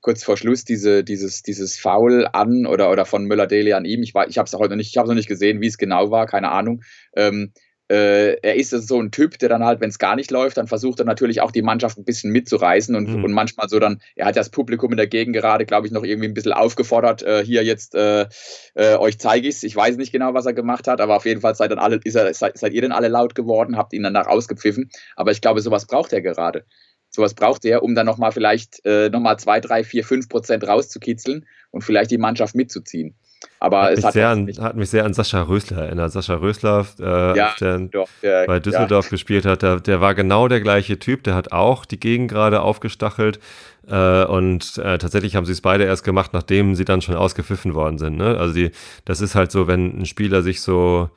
kurz 0.00 0.22
vor 0.22 0.36
Schluss 0.36 0.64
diese, 0.64 1.02
dieses, 1.02 1.42
dieses 1.42 1.78
Foul 1.78 2.28
an 2.32 2.66
oder, 2.66 2.90
oder 2.90 3.04
von 3.04 3.24
Müller-Deli 3.24 3.72
an 3.72 3.84
ihm. 3.84 4.02
Ich, 4.02 4.14
ich 4.28 4.38
habe 4.38 4.46
es 4.46 4.54
heute 4.54 4.70
noch 4.70 4.76
nicht, 4.76 4.94
ich 4.94 5.02
noch 5.02 5.14
nicht 5.14 5.28
gesehen, 5.28 5.60
wie 5.60 5.66
es 5.66 5.78
genau 5.78 6.10
war, 6.10 6.26
keine 6.26 6.50
Ahnung. 6.50 6.82
Ähm, 7.16 7.52
äh, 7.52 7.67
er 7.94 8.54
ist 8.54 8.70
so 8.70 9.00
ein 9.00 9.10
Typ, 9.10 9.38
der 9.38 9.48
dann 9.48 9.64
halt, 9.64 9.80
wenn 9.80 9.88
es 9.88 9.98
gar 9.98 10.14
nicht 10.14 10.30
läuft, 10.30 10.58
dann 10.58 10.66
versucht 10.66 11.00
er 11.00 11.06
natürlich 11.06 11.40
auch 11.40 11.50
die 11.50 11.62
Mannschaft 11.62 11.96
ein 11.96 12.04
bisschen 12.04 12.30
mitzureißen 12.30 12.94
und, 12.94 13.08
mhm. 13.08 13.24
und 13.24 13.32
manchmal 13.32 13.68
so 13.68 13.78
dann, 13.78 14.00
er 14.14 14.26
hat 14.26 14.36
ja 14.36 14.40
das 14.40 14.50
Publikum 14.50 14.90
in 14.90 14.98
der 14.98 15.06
Gegend 15.06 15.34
gerade, 15.34 15.64
glaube 15.64 15.86
ich, 15.86 15.92
noch 15.92 16.04
irgendwie 16.04 16.28
ein 16.28 16.34
bisschen 16.34 16.52
aufgefordert, 16.52 17.22
äh, 17.22 17.44
hier 17.44 17.64
jetzt 17.64 17.94
äh, 17.94 18.26
äh 18.74 18.96
euch 18.96 19.18
zeige 19.18 19.48
ich 19.48 19.56
es. 19.56 19.62
Ich 19.62 19.74
weiß 19.74 19.96
nicht 19.96 20.12
genau, 20.12 20.34
was 20.34 20.46
er 20.46 20.52
gemacht 20.52 20.86
hat, 20.86 21.00
aber 21.00 21.16
auf 21.16 21.24
jeden 21.24 21.40
Fall 21.40 21.54
seid 21.54 21.70
dann 21.70 21.78
alle, 21.78 22.00
ist 22.04 22.14
er, 22.14 22.32
seid, 22.34 22.58
seid 22.58 22.72
ihr 22.72 22.82
denn 22.82 22.92
alle 22.92 23.08
laut 23.08 23.34
geworden, 23.34 23.76
habt 23.76 23.92
ihn 23.92 24.02
danach 24.02 24.26
ausgepfiffen. 24.26 24.90
Aber 25.16 25.30
ich 25.30 25.40
glaube, 25.40 25.60
sowas 25.60 25.86
braucht 25.86 26.12
er 26.12 26.20
gerade. 26.20 26.64
Sowas 27.10 27.34
braucht 27.34 27.64
er, 27.64 27.82
um 27.82 27.94
dann 27.94 28.06
nochmal 28.06 28.32
vielleicht 28.32 28.84
äh, 28.84 29.08
nochmal 29.08 29.38
zwei, 29.38 29.60
drei, 29.60 29.82
vier, 29.82 30.04
fünf 30.04 30.28
Prozent 30.28 30.66
rauszukitzeln 30.66 31.46
und 31.70 31.82
vielleicht 31.82 32.10
die 32.10 32.18
Mannschaft 32.18 32.54
mitzuziehen. 32.54 33.14
Aber 33.60 33.82
hat 33.82 33.92
es 33.98 34.04
hat, 34.04 34.12
sehr 34.12 34.28
an, 34.28 34.48
hat 34.60 34.76
mich 34.76 34.90
sehr 34.90 35.04
an 35.04 35.14
Sascha 35.14 35.42
Rösler 35.42 35.86
erinnert. 35.86 36.12
Sascha 36.12 36.34
Rösler, 36.34 36.86
äh, 37.00 37.36
ja, 37.36 37.54
der 37.60 37.78
doch, 37.78 38.08
der, 38.22 38.46
bei 38.46 38.60
Düsseldorf 38.60 39.06
ja. 39.06 39.10
gespielt 39.10 39.46
hat, 39.46 39.62
der, 39.62 39.80
der, 39.80 40.00
war 40.00 40.14
genau 40.14 40.48
der 40.48 40.60
gleiche 40.60 40.98
Typ. 40.98 41.24
Der 41.24 41.34
hat 41.34 41.52
auch 41.52 41.84
die 41.84 41.98
Gegend 41.98 42.30
gerade 42.30 42.60
aufgestachelt. 42.60 43.40
Äh, 43.88 44.24
und 44.24 44.78
äh, 44.78 44.98
tatsächlich 44.98 45.34
haben 45.34 45.46
sie 45.46 45.52
es 45.52 45.60
beide 45.60 45.84
erst 45.84 46.04
gemacht, 46.04 46.32
nachdem 46.32 46.74
sie 46.74 46.84
dann 46.84 47.02
schon 47.02 47.16
ausgepfiffen 47.16 47.74
worden 47.74 47.98
sind. 47.98 48.16
Ne? 48.16 48.36
Also 48.38 48.54
die, 48.54 48.70
das 49.04 49.20
ist 49.20 49.34
halt 49.34 49.50
so, 49.50 49.66
wenn 49.66 50.00
ein 50.00 50.06
Spieler 50.06 50.42
sich 50.42 50.60
so, 50.60 51.10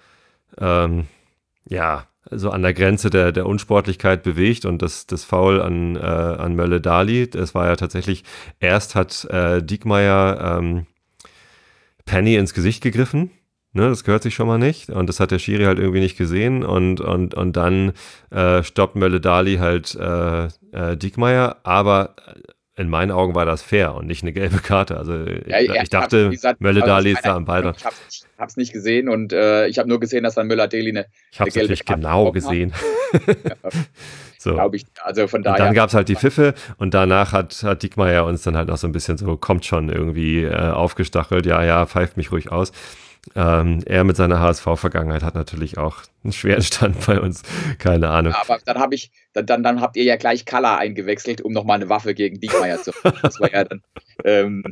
ähm, 0.60 1.06
ja, 1.66 2.08
so 2.30 2.50
an 2.50 2.62
der 2.62 2.74
Grenze 2.74 3.10
der, 3.10 3.32
der 3.32 3.46
Unsportlichkeit 3.46 4.24
bewegt 4.24 4.66
und 4.66 4.82
das, 4.82 5.06
das 5.06 5.26
Foul 5.26 5.62
an, 5.62 5.96
äh, 5.96 6.00
an 6.00 6.56
Mölle 6.56 6.80
Dali, 6.80 7.30
das 7.30 7.54
war 7.54 7.68
ja 7.68 7.76
tatsächlich, 7.76 8.24
erst 8.60 8.96
hat 8.96 9.26
äh, 9.26 9.62
Diekmeyer 9.62 10.60
ähm, 10.60 10.86
Penny 12.12 12.36
ins 12.36 12.54
Gesicht 12.54 12.84
gegriffen. 12.84 13.32
Ne, 13.74 13.88
das 13.88 14.04
gehört 14.04 14.22
sich 14.22 14.36
schon 14.36 14.48
mal 14.48 14.58
nicht. 14.58 14.90
Und 14.90 15.08
das 15.08 15.22
hat 15.22 15.32
der 15.32 15.40
Schiri 15.40 15.64
halt 15.64 15.80
irgendwie 15.80 16.02
nicht 16.02 16.18
gesehen. 16.18 16.66
Und, 16.66 17.00
und, 17.00 17.34
und 17.34 17.56
dann 17.56 17.94
äh, 18.30 18.64
stoppt 18.64 18.98
Mölle 18.98 19.22
Dali 19.22 19.58
halt 19.58 19.96
äh, 19.96 20.48
äh, 20.74 20.98
Diekmeyer. 20.98 21.62
Aber 21.64 22.18
in 22.76 22.90
meinen 22.90 23.12
Augen 23.12 23.34
war 23.34 23.46
das 23.46 23.62
fair 23.62 23.96
und 23.96 24.08
nicht 24.08 24.24
eine 24.24 24.34
gelbe 24.34 24.58
Karte. 24.58 24.98
Also 24.98 25.14
ja, 25.14 25.60
ich, 25.62 25.70
ja, 25.70 25.84
ich 25.84 25.90
dachte, 25.90 26.32
gesagt, 26.32 26.60
Mölle 26.60 26.82
Dali 26.82 27.14
ist 27.14 27.26
da 27.26 27.34
am 27.34 27.46
Ball. 27.46 27.74
Ich 28.10 28.26
habe 28.38 28.50
es 28.50 28.58
nicht 28.58 28.74
gesehen 28.74 29.08
und 29.08 29.32
äh, 29.32 29.68
ich 29.68 29.80
habe 29.80 29.88
nur 29.88 30.02
gesehen, 30.02 30.26
dass 30.26 30.36
dann 30.36 30.48
Möller 30.48 30.68
Dali 30.68 30.90
eine, 30.90 31.06
ich 31.32 31.40
eine 31.40 31.52
gelbe 31.52 31.76
Karte 31.76 31.94
genau 32.02 32.32
gesehen. 32.34 32.74
so. 34.42 34.54
Glaube 34.54 34.76
ich. 34.76 34.86
Also 35.04 35.28
von 35.28 35.44
daher. 35.44 35.60
Und 35.60 35.66
dann 35.68 35.76
gab 35.76 35.90
es 35.90 35.96
halt 35.96 36.10
die 36.10 36.16
Pfiffe 36.16 36.54
und 36.78 36.94
danach 36.94 37.32
hat, 37.32 37.64
hat 37.64 37.84
Diekmeyer 37.84 38.26
uns 38.26 38.44
dann 38.44 38.58
halt 38.58 38.68
noch 38.68 38.78
so 38.78 38.88
ein 38.88 38.92
bisschen 38.92 39.18
so, 39.18 39.38
kommt 39.38 39.66
schon 39.66 39.90
irgendwie 39.90 40.44
äh, 40.44 40.72
aufgestachelt. 40.72 41.46
Ja, 41.46 41.64
ja, 41.64 41.86
pfeift 41.86 42.18
mich 42.18 42.32
ruhig 42.32 42.52
aus. 42.52 42.72
Ähm, 43.36 43.84
er 43.86 44.04
mit 44.04 44.16
seiner 44.16 44.40
HSV-Vergangenheit 44.40 45.22
hat 45.22 45.36
natürlich 45.36 45.78
auch 45.78 45.98
einen 46.24 46.34
schweren 46.34 46.64
Stand 46.64 47.06
bei 47.06 47.20
uns. 47.20 47.44
Keine 47.78 48.10
Ahnung. 48.10 48.34
aber 48.34 48.58
dann 48.66 48.80
habe 48.80 48.96
ich, 48.96 49.12
dann, 49.34 49.46
dann, 49.46 49.62
dann, 49.62 49.80
habt 49.80 49.96
ihr 49.96 50.04
ja 50.04 50.16
gleich 50.16 50.46
Kala 50.46 50.78
eingewechselt, 50.78 51.40
um 51.42 51.54
nochmal 51.54 51.76
eine 51.76 51.90
Waffe 51.90 52.16
gegen 52.16 52.40
Diekmeyer 52.40 52.82
zu 52.82 52.92
haben. 53.04 53.18
Das 53.22 53.40
war 53.40 53.52
ja 53.52 53.64
dann. 53.64 53.82
Ähm, 54.24 54.64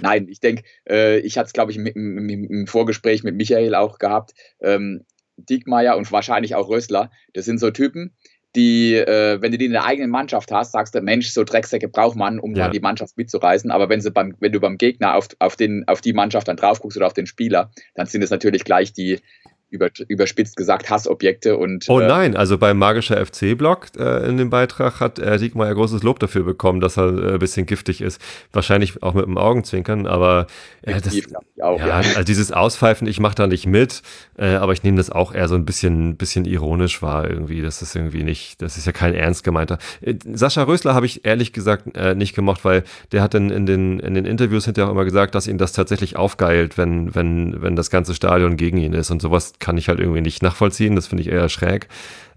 nein, 0.00 0.26
ich 0.28 0.40
denke, 0.40 0.64
äh, 0.88 1.18
ich 1.18 1.38
hatte 1.38 1.46
es, 1.46 1.52
glaube 1.52 1.70
ich, 1.70 1.76
im, 1.76 1.86
im, 1.86 2.28
im, 2.28 2.66
Vorgespräch 2.66 3.22
mit 3.22 3.36
Michael 3.36 3.76
auch 3.76 4.00
gehabt. 4.00 4.34
Ähm, 4.60 5.04
Diekmeyer 5.36 5.96
und 5.96 6.10
wahrscheinlich 6.10 6.56
auch 6.56 6.68
Rösler, 6.68 7.12
das 7.32 7.44
sind 7.44 7.60
so 7.60 7.70
Typen, 7.70 8.16
die, 8.56 8.94
äh, 8.94 9.40
wenn 9.40 9.52
du 9.52 9.58
die 9.58 9.66
in 9.66 9.72
der 9.72 9.84
eigenen 9.84 10.10
Mannschaft 10.10 10.50
hast, 10.50 10.72
sagst 10.72 10.94
du, 10.94 11.00
Mensch, 11.00 11.30
so 11.30 11.44
Drecksäcke 11.44 11.88
braucht 11.88 12.16
man, 12.16 12.40
um 12.40 12.54
ja. 12.54 12.64
dann 12.64 12.72
die 12.72 12.80
Mannschaft 12.80 13.16
mitzureißen. 13.16 13.70
Aber 13.70 13.88
wenn, 13.88 14.00
sie 14.00 14.10
beim, 14.10 14.34
wenn 14.40 14.52
du 14.52 14.60
beim 14.60 14.78
Gegner 14.78 15.14
auf, 15.14 15.28
auf, 15.38 15.56
den, 15.56 15.84
auf 15.86 16.00
die 16.00 16.12
Mannschaft 16.12 16.48
dann 16.48 16.56
drauf 16.56 16.80
guckst 16.80 16.96
oder 16.96 17.06
auf 17.06 17.12
den 17.12 17.26
Spieler, 17.26 17.70
dann 17.94 18.06
sind 18.06 18.22
es 18.22 18.30
natürlich 18.30 18.64
gleich 18.64 18.92
die, 18.92 19.20
über, 19.68 19.90
überspitzt 20.08 20.56
gesagt 20.56 20.90
Hassobjekte 20.90 21.56
und. 21.56 21.86
Oh 21.88 22.00
äh, 22.00 22.06
nein, 22.06 22.36
also 22.36 22.56
beim 22.56 22.78
Magischer 22.78 23.24
FC-Blog 23.24 23.88
äh, 23.98 24.28
in 24.28 24.36
dem 24.36 24.48
Beitrag 24.48 25.00
hat 25.00 25.18
äh, 25.18 25.38
Diekmeyer 25.38 25.74
großes 25.74 26.02
Lob 26.02 26.20
dafür 26.20 26.44
bekommen, 26.44 26.80
dass 26.80 26.96
er 26.96 27.06
äh, 27.06 27.32
ein 27.34 27.38
bisschen 27.38 27.66
giftig 27.66 28.00
ist. 28.00 28.20
Wahrscheinlich 28.52 29.02
auch 29.02 29.14
mit 29.14 29.26
dem 29.26 29.36
Augenzwinkern, 29.36 30.06
aber 30.06 30.46
äh, 30.82 31.00
das, 31.00 31.14
auch, 31.60 31.80
ja, 31.80 31.86
ja. 31.86 31.96
Also 31.96 32.22
dieses 32.22 32.52
Auspfeifen, 32.52 33.08
ich 33.08 33.18
mache 33.18 33.34
da 33.34 33.46
nicht 33.48 33.66
mit, 33.66 34.02
äh, 34.38 34.54
aber 34.54 34.72
ich 34.72 34.84
nehme 34.84 34.98
das 34.98 35.10
auch 35.10 35.34
eher 35.34 35.48
so 35.48 35.56
ein 35.56 35.64
bisschen, 35.64 36.16
bisschen 36.16 36.44
ironisch 36.44 37.02
wahr 37.02 37.28
irgendwie. 37.28 37.60
Das 37.60 37.82
ist 37.82 37.96
irgendwie 37.96 38.22
nicht, 38.22 38.62
das 38.62 38.76
ist 38.76 38.86
ja 38.86 38.92
kein 38.92 39.14
ernst 39.14 39.42
gemeinter. 39.42 39.78
Äh, 40.00 40.14
Sascha 40.32 40.62
Rösler 40.62 40.94
habe 40.94 41.06
ich 41.06 41.24
ehrlich 41.24 41.52
gesagt 41.52 41.96
äh, 41.96 42.14
nicht 42.14 42.36
gemocht, 42.36 42.64
weil 42.64 42.84
der 43.10 43.20
hat 43.22 43.34
dann 43.34 43.50
in 43.50 43.66
den, 43.66 43.98
in 43.98 44.14
den 44.14 44.26
Interviews 44.26 44.64
hinterher 44.64 44.88
auch 44.88 44.92
immer 44.92 45.04
gesagt, 45.04 45.34
dass 45.34 45.48
ihn 45.48 45.58
das 45.58 45.72
tatsächlich 45.72 46.14
aufgeilt, 46.14 46.78
wenn, 46.78 47.16
wenn, 47.16 47.60
wenn 47.62 47.74
das 47.74 47.90
ganze 47.90 48.14
Stadion 48.14 48.56
gegen 48.56 48.78
ihn 48.78 48.92
ist 48.92 49.10
und 49.10 49.20
sowas 49.20 49.54
kann 49.58 49.78
ich 49.78 49.88
halt 49.88 50.00
irgendwie 50.00 50.20
nicht 50.20 50.42
nachvollziehen. 50.42 50.96
Das 50.96 51.06
finde 51.06 51.22
ich 51.22 51.28
eher 51.28 51.48
schräg. 51.48 51.88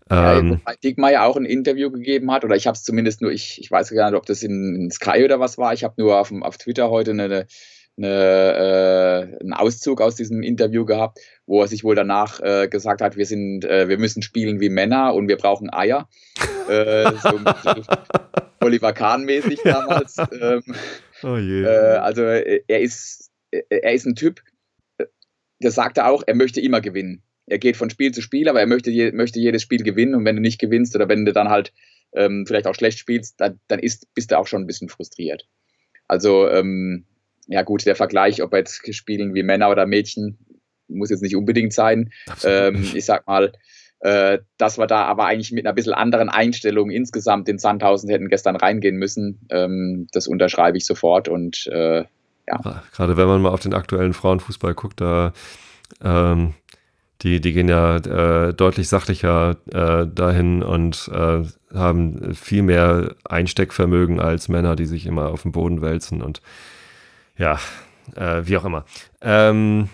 Ja, 0.09 0.39
ähm, 0.39 0.59
Dickmeyer 0.83 1.23
auch 1.23 1.37
ein 1.37 1.45
Interview 1.45 1.91
gegeben 1.91 2.31
hat, 2.31 2.43
oder 2.43 2.55
ich 2.55 2.65
habe 2.65 2.75
es 2.75 2.83
zumindest 2.83 3.21
nur, 3.21 3.31
ich, 3.31 3.59
ich 3.61 3.69
weiß 3.69 3.91
gar 3.91 4.09
nicht, 4.09 4.17
ob 4.17 4.25
das 4.25 4.41
in, 4.41 4.75
in 4.75 4.91
Sky 4.91 5.23
oder 5.23 5.39
was 5.39 5.57
war. 5.57 5.73
Ich 5.73 5.83
habe 5.83 5.95
nur 5.97 6.19
auf, 6.19 6.31
auf 6.41 6.57
Twitter 6.57 6.89
heute 6.89 7.11
eine, 7.11 7.45
eine, 7.97 9.37
äh, 9.37 9.39
einen 9.39 9.53
Auszug 9.53 10.01
aus 10.01 10.15
diesem 10.15 10.41
Interview 10.41 10.85
gehabt, 10.85 11.19
wo 11.45 11.61
er 11.61 11.67
sich 11.67 11.83
wohl 11.83 11.95
danach 11.95 12.39
äh, 12.39 12.67
gesagt 12.67 13.01
hat, 13.01 13.17
wir 13.17 13.25
sind, 13.27 13.65
äh, 13.65 13.87
wir 13.87 13.99
müssen 13.99 14.23
spielen 14.23 14.59
wie 14.59 14.69
Männer 14.69 15.13
und 15.13 15.27
wir 15.27 15.37
brauchen 15.37 15.71
Eier. 15.71 16.09
Äh, 16.67 17.11
so 17.21 17.39
Oliver 18.61 18.93
Kahn-mäßig 18.93 19.59
damals. 19.63 20.17
Ähm, 20.17 20.63
oh 21.23 21.37
je. 21.37 21.63
Äh, 21.63 21.97
also 21.97 22.23
er 22.23 22.79
ist, 22.79 23.29
er 23.51 23.93
ist 23.93 24.05
ein 24.05 24.15
Typ, 24.15 24.41
das 25.59 25.75
sagt 25.75 25.97
er 25.97 26.09
auch, 26.09 26.23
er 26.25 26.35
möchte 26.35 26.61
immer 26.61 26.81
gewinnen. 26.81 27.23
Er 27.45 27.57
geht 27.57 27.77
von 27.77 27.89
Spiel 27.89 28.11
zu 28.11 28.21
Spiel, 28.21 28.47
aber 28.47 28.59
er 28.59 28.67
möchte, 28.67 28.91
je, 28.91 29.11
möchte 29.11 29.39
jedes 29.39 29.61
Spiel 29.61 29.83
gewinnen 29.83 30.15
und 30.15 30.25
wenn 30.25 30.35
du 30.35 30.41
nicht 30.41 30.59
gewinnst 30.59 30.95
oder 30.95 31.09
wenn 31.09 31.25
du 31.25 31.33
dann 31.33 31.49
halt 31.49 31.73
ähm, 32.13 32.45
vielleicht 32.47 32.67
auch 32.67 32.75
schlecht 32.75 32.99
spielst, 32.99 33.39
dann, 33.41 33.59
dann 33.67 33.79
ist, 33.79 34.13
bist 34.13 34.31
du 34.31 34.37
auch 34.37 34.47
schon 34.47 34.63
ein 34.63 34.67
bisschen 34.67 34.89
frustriert. 34.89 35.47
Also, 36.07 36.49
ähm, 36.49 37.05
ja 37.47 37.63
gut, 37.63 37.85
der 37.85 37.95
Vergleich, 37.95 38.41
ob 38.43 38.53
jetzt 38.53 38.93
spielen 38.95 39.33
wie 39.33 39.43
Männer 39.43 39.69
oder 39.69 39.85
Mädchen, 39.85 40.37
muss 40.87 41.09
jetzt 41.09 41.23
nicht 41.23 41.35
unbedingt 41.35 41.73
sein. 41.73 42.11
Ähm, 42.43 42.91
ich 42.93 43.05
sag 43.05 43.27
mal, 43.27 43.51
Äh, 44.01 44.39
dass 44.57 44.77
wir 44.77 44.87
da 44.87 45.03
aber 45.03 45.25
eigentlich 45.25 45.51
mit 45.51 45.65
einer 45.65 45.75
bisschen 45.75 45.93
anderen 45.93 46.29
Einstellung 46.29 46.89
insgesamt 46.89 47.49
in 47.49 47.57
Sandhausen 47.57 48.09
hätten 48.09 48.29
gestern 48.29 48.55
reingehen 48.55 48.95
müssen. 48.95 49.45
Ähm, 49.49 50.07
das 50.13 50.25
unterschreibe 50.25 50.77
ich 50.77 50.85
sofort 50.85 51.27
und 51.27 51.67
äh, 51.67 52.05
ja. 52.49 52.83
Gerade 52.93 53.17
wenn 53.17 53.27
man 53.27 53.41
mal 53.41 53.49
auf 53.49 53.61
den 53.61 53.73
aktuellen 53.73 54.13
Frauenfußball 54.13 54.73
guckt, 54.73 55.01
da 55.01 55.33
ähm, 56.01 56.53
die, 57.21 57.41
die 57.41 57.51
gehen 57.51 57.67
ja 57.67 57.97
äh, 57.97 58.53
deutlich 58.53 58.87
sachlicher 58.87 59.57
äh, 59.71 60.07
dahin 60.07 60.63
und 60.63 61.09
äh, 61.13 61.43
haben 61.73 62.33
viel 62.33 62.63
mehr 62.63 63.15
Einsteckvermögen 63.25 64.19
als 64.19 64.47
Männer, 64.47 64.75
die 64.75 64.85
sich 64.85 65.05
immer 65.05 65.27
auf 65.27 65.41
dem 65.41 65.51
Boden 65.51 65.81
wälzen 65.81 66.21
und 66.21 66.41
ja, 67.37 67.59
äh, 68.15 68.43
wie 68.45 68.57
auch 68.57 68.65
immer. 68.65 68.85
Ähm, 69.21 69.89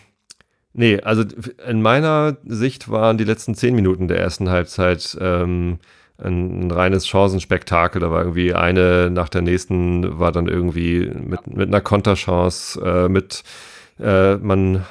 nee, 0.73 0.99
also 1.01 1.23
in 1.67 1.81
meiner 1.81 2.37
Sicht 2.45 2.89
waren 2.89 3.17
die 3.17 3.23
letzten 3.23 3.55
zehn 3.55 3.75
Minuten 3.75 4.07
der 4.07 4.19
ersten 4.19 4.49
Halbzeit 4.49 5.17
ähm, 5.19 5.79
ein, 6.17 6.67
ein, 6.67 6.71
reines 6.71 7.07
Chancenspektakel. 7.07 8.01
Da 8.01 8.11
war 8.11 8.21
irgendwie 8.21 8.53
eine 8.53 9.09
nach 9.09 9.29
der 9.29 9.41
nächsten, 9.41 10.19
war 10.19 10.31
dann 10.31 10.47
irgendwie 10.47 11.11
mit, 11.13 11.47
mit 11.47 11.67
einer 11.67 11.81
Konterchance, 11.81 12.79
äh, 12.81 13.09
mit 13.09 13.43
äh, 13.99 14.35
man 14.37 14.85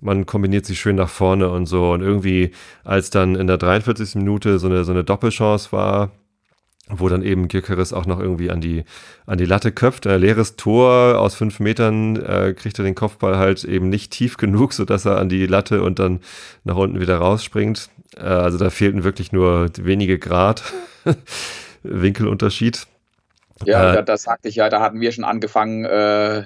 man 0.00 0.26
kombiniert 0.26 0.64
sich 0.64 0.78
schön 0.78 0.96
nach 0.96 1.08
vorne 1.08 1.50
und 1.50 1.66
so. 1.66 1.92
Und 1.92 2.02
irgendwie, 2.02 2.52
als 2.84 3.10
dann 3.10 3.34
in 3.34 3.46
der 3.46 3.58
43. 3.58 4.16
Minute 4.16 4.58
so 4.58 4.68
eine, 4.68 4.84
so 4.84 4.92
eine 4.92 5.04
Doppelchance 5.04 5.72
war, 5.72 6.12
wo 6.88 7.08
dann 7.08 7.22
eben 7.22 7.48
Gyökeres 7.48 7.92
auch 7.92 8.06
noch 8.06 8.18
irgendwie 8.18 8.50
an 8.50 8.60
die, 8.60 8.84
an 9.26 9.38
die 9.38 9.44
Latte 9.44 9.72
köpft. 9.72 10.06
Ein 10.06 10.20
leeres 10.20 10.56
Tor 10.56 11.18
aus 11.18 11.34
fünf 11.34 11.60
Metern 11.60 12.16
äh, 12.16 12.54
kriegt 12.56 12.78
er 12.78 12.84
den 12.84 12.94
Kopfball 12.94 13.36
halt 13.36 13.64
eben 13.64 13.88
nicht 13.88 14.12
tief 14.12 14.36
genug, 14.36 14.72
sodass 14.72 15.04
er 15.04 15.18
an 15.18 15.28
die 15.28 15.46
Latte 15.46 15.82
und 15.82 15.98
dann 15.98 16.20
nach 16.64 16.76
unten 16.76 17.00
wieder 17.00 17.18
rausspringt. 17.18 17.90
Äh, 18.18 18.22
also 18.22 18.58
da 18.58 18.70
fehlten 18.70 19.04
wirklich 19.04 19.32
nur 19.32 19.70
wenige 19.78 20.18
Grad 20.18 20.62
Winkelunterschied. 21.82 22.86
Ja, 23.64 23.90
äh, 23.90 23.94
da, 23.94 24.02
das 24.02 24.22
sagte 24.22 24.48
ich 24.48 24.56
ja, 24.56 24.68
da 24.68 24.80
hatten 24.80 25.00
wir 25.00 25.12
schon 25.12 25.24
angefangen, 25.24 25.84
äh, 25.84 26.44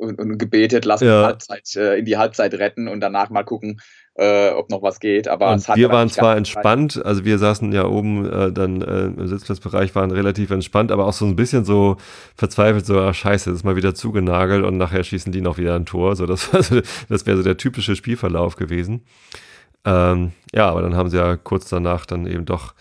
und, 0.00 0.18
und 0.18 0.38
gebetet, 0.38 0.84
lass 0.84 1.00
ja. 1.00 1.24
Halbzeit, 1.24 1.76
äh, 1.76 1.98
in 1.98 2.04
die 2.04 2.16
Halbzeit 2.16 2.54
retten 2.54 2.88
und 2.88 3.00
danach 3.00 3.30
mal 3.30 3.44
gucken, 3.44 3.80
äh, 4.14 4.50
ob 4.50 4.70
noch 4.70 4.82
was 4.82 4.98
geht. 4.98 5.28
Aber 5.28 5.56
wir 5.74 5.90
waren 5.90 6.08
zwar 6.08 6.36
entspannt, 6.36 6.92
Zeit. 6.92 7.04
also 7.04 7.24
wir 7.24 7.38
saßen 7.38 7.70
ja 7.72 7.84
oben 7.84 8.30
äh, 8.30 8.52
dann 8.52 8.80
im 8.80 9.28
Sitzplatzbereich, 9.28 9.94
waren 9.94 10.10
relativ 10.10 10.50
entspannt, 10.50 10.90
aber 10.90 11.06
auch 11.06 11.12
so 11.12 11.26
ein 11.26 11.36
bisschen 11.36 11.64
so 11.64 11.96
verzweifelt, 12.34 12.86
so, 12.86 12.98
ach 13.00 13.14
scheiße, 13.14 13.50
das 13.50 13.58
ist 13.58 13.64
mal 13.64 13.76
wieder 13.76 13.94
zugenagelt 13.94 14.64
und 14.64 14.78
nachher 14.78 15.04
schießen 15.04 15.32
die 15.32 15.42
noch 15.42 15.58
wieder 15.58 15.74
ein 15.74 15.86
Tor. 15.86 16.16
So, 16.16 16.26
das, 16.26 16.50
so, 16.60 16.80
das 17.08 17.26
wäre 17.26 17.36
so 17.36 17.42
der 17.42 17.56
typische 17.56 17.94
Spielverlauf 17.94 18.56
gewesen. 18.56 19.02
Ähm, 19.84 20.32
ja, 20.52 20.68
aber 20.68 20.82
dann 20.82 20.96
haben 20.96 21.10
sie 21.10 21.16
ja 21.16 21.36
kurz 21.36 21.68
danach 21.68 22.06
dann 22.06 22.26
eben 22.26 22.44
doch 22.44 22.74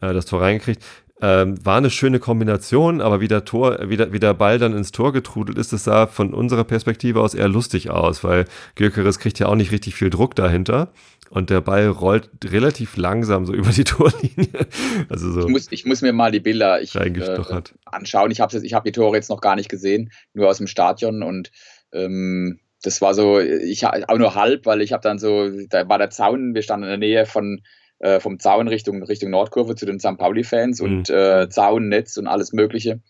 äh, 0.00 0.12
das 0.12 0.26
Tor 0.26 0.42
reingekriegt. 0.42 0.82
Ähm, 1.22 1.64
war 1.64 1.78
eine 1.78 1.88
schöne 1.88 2.18
Kombination, 2.18 3.00
aber 3.00 3.20
wie 3.20 3.28
der, 3.28 3.46
Tor, 3.46 3.78
wie, 3.88 3.96
der, 3.96 4.12
wie 4.12 4.18
der 4.18 4.34
Ball 4.34 4.58
dann 4.58 4.76
ins 4.76 4.92
Tor 4.92 5.14
getrudelt 5.14 5.56
ist, 5.56 5.72
das 5.72 5.84
sah 5.84 6.06
von 6.06 6.34
unserer 6.34 6.64
Perspektive 6.64 7.22
aus 7.22 7.32
eher 7.32 7.48
lustig 7.48 7.88
aus, 7.88 8.22
weil 8.22 8.44
Gökeres 8.74 9.18
kriegt 9.18 9.38
ja 9.38 9.46
auch 9.46 9.54
nicht 9.54 9.72
richtig 9.72 9.94
viel 9.94 10.10
Druck 10.10 10.34
dahinter 10.34 10.92
und 11.30 11.48
der 11.48 11.62
Ball 11.62 11.88
rollt 11.88 12.28
relativ 12.44 12.98
langsam 12.98 13.46
so 13.46 13.54
über 13.54 13.70
die 13.70 13.84
Torlinie. 13.84 14.66
Also 15.08 15.32
so 15.32 15.40
ich, 15.40 15.48
muss, 15.48 15.68
ich 15.70 15.86
muss 15.86 16.02
mir 16.02 16.12
mal 16.12 16.32
die 16.32 16.40
Bilder 16.40 16.82
ich, 16.82 16.94
äh, 16.94 17.62
anschauen. 17.86 18.30
Ich 18.30 18.40
habe 18.40 18.58
hab 18.58 18.84
die 18.84 18.92
Tore 18.92 19.16
jetzt 19.16 19.30
noch 19.30 19.40
gar 19.40 19.56
nicht 19.56 19.70
gesehen, 19.70 20.10
nur 20.34 20.48
aus 20.48 20.58
dem 20.58 20.66
Stadion 20.66 21.22
und 21.22 21.50
ähm, 21.92 22.60
das 22.82 23.00
war 23.00 23.14
so, 23.14 23.40
ich 23.40 23.86
auch 23.86 24.18
nur 24.18 24.34
halb, 24.34 24.66
weil 24.66 24.80
ich 24.80 24.92
habe 24.92 25.02
dann 25.02 25.18
so, 25.18 25.48
da 25.68 25.88
war 25.88 25.98
der 25.98 26.10
Zaun, 26.10 26.54
wir 26.54 26.62
standen 26.62 26.84
in 26.84 26.90
der 26.90 26.98
Nähe 26.98 27.26
von 27.26 27.62
äh, 27.98 28.20
vom 28.20 28.38
Zaun 28.38 28.68
Richtung, 28.68 29.02
Richtung 29.02 29.30
Nordkurve 29.30 29.74
zu 29.74 29.86
den 29.86 29.98
St. 29.98 30.18
Pauli-Fans 30.18 30.80
mhm. 30.80 30.86
und 30.86 31.10
äh, 31.10 31.48
Zaun, 31.48 31.88
Netz 31.88 32.16
und 32.16 32.26
alles 32.26 32.52
Mögliche. 32.52 33.00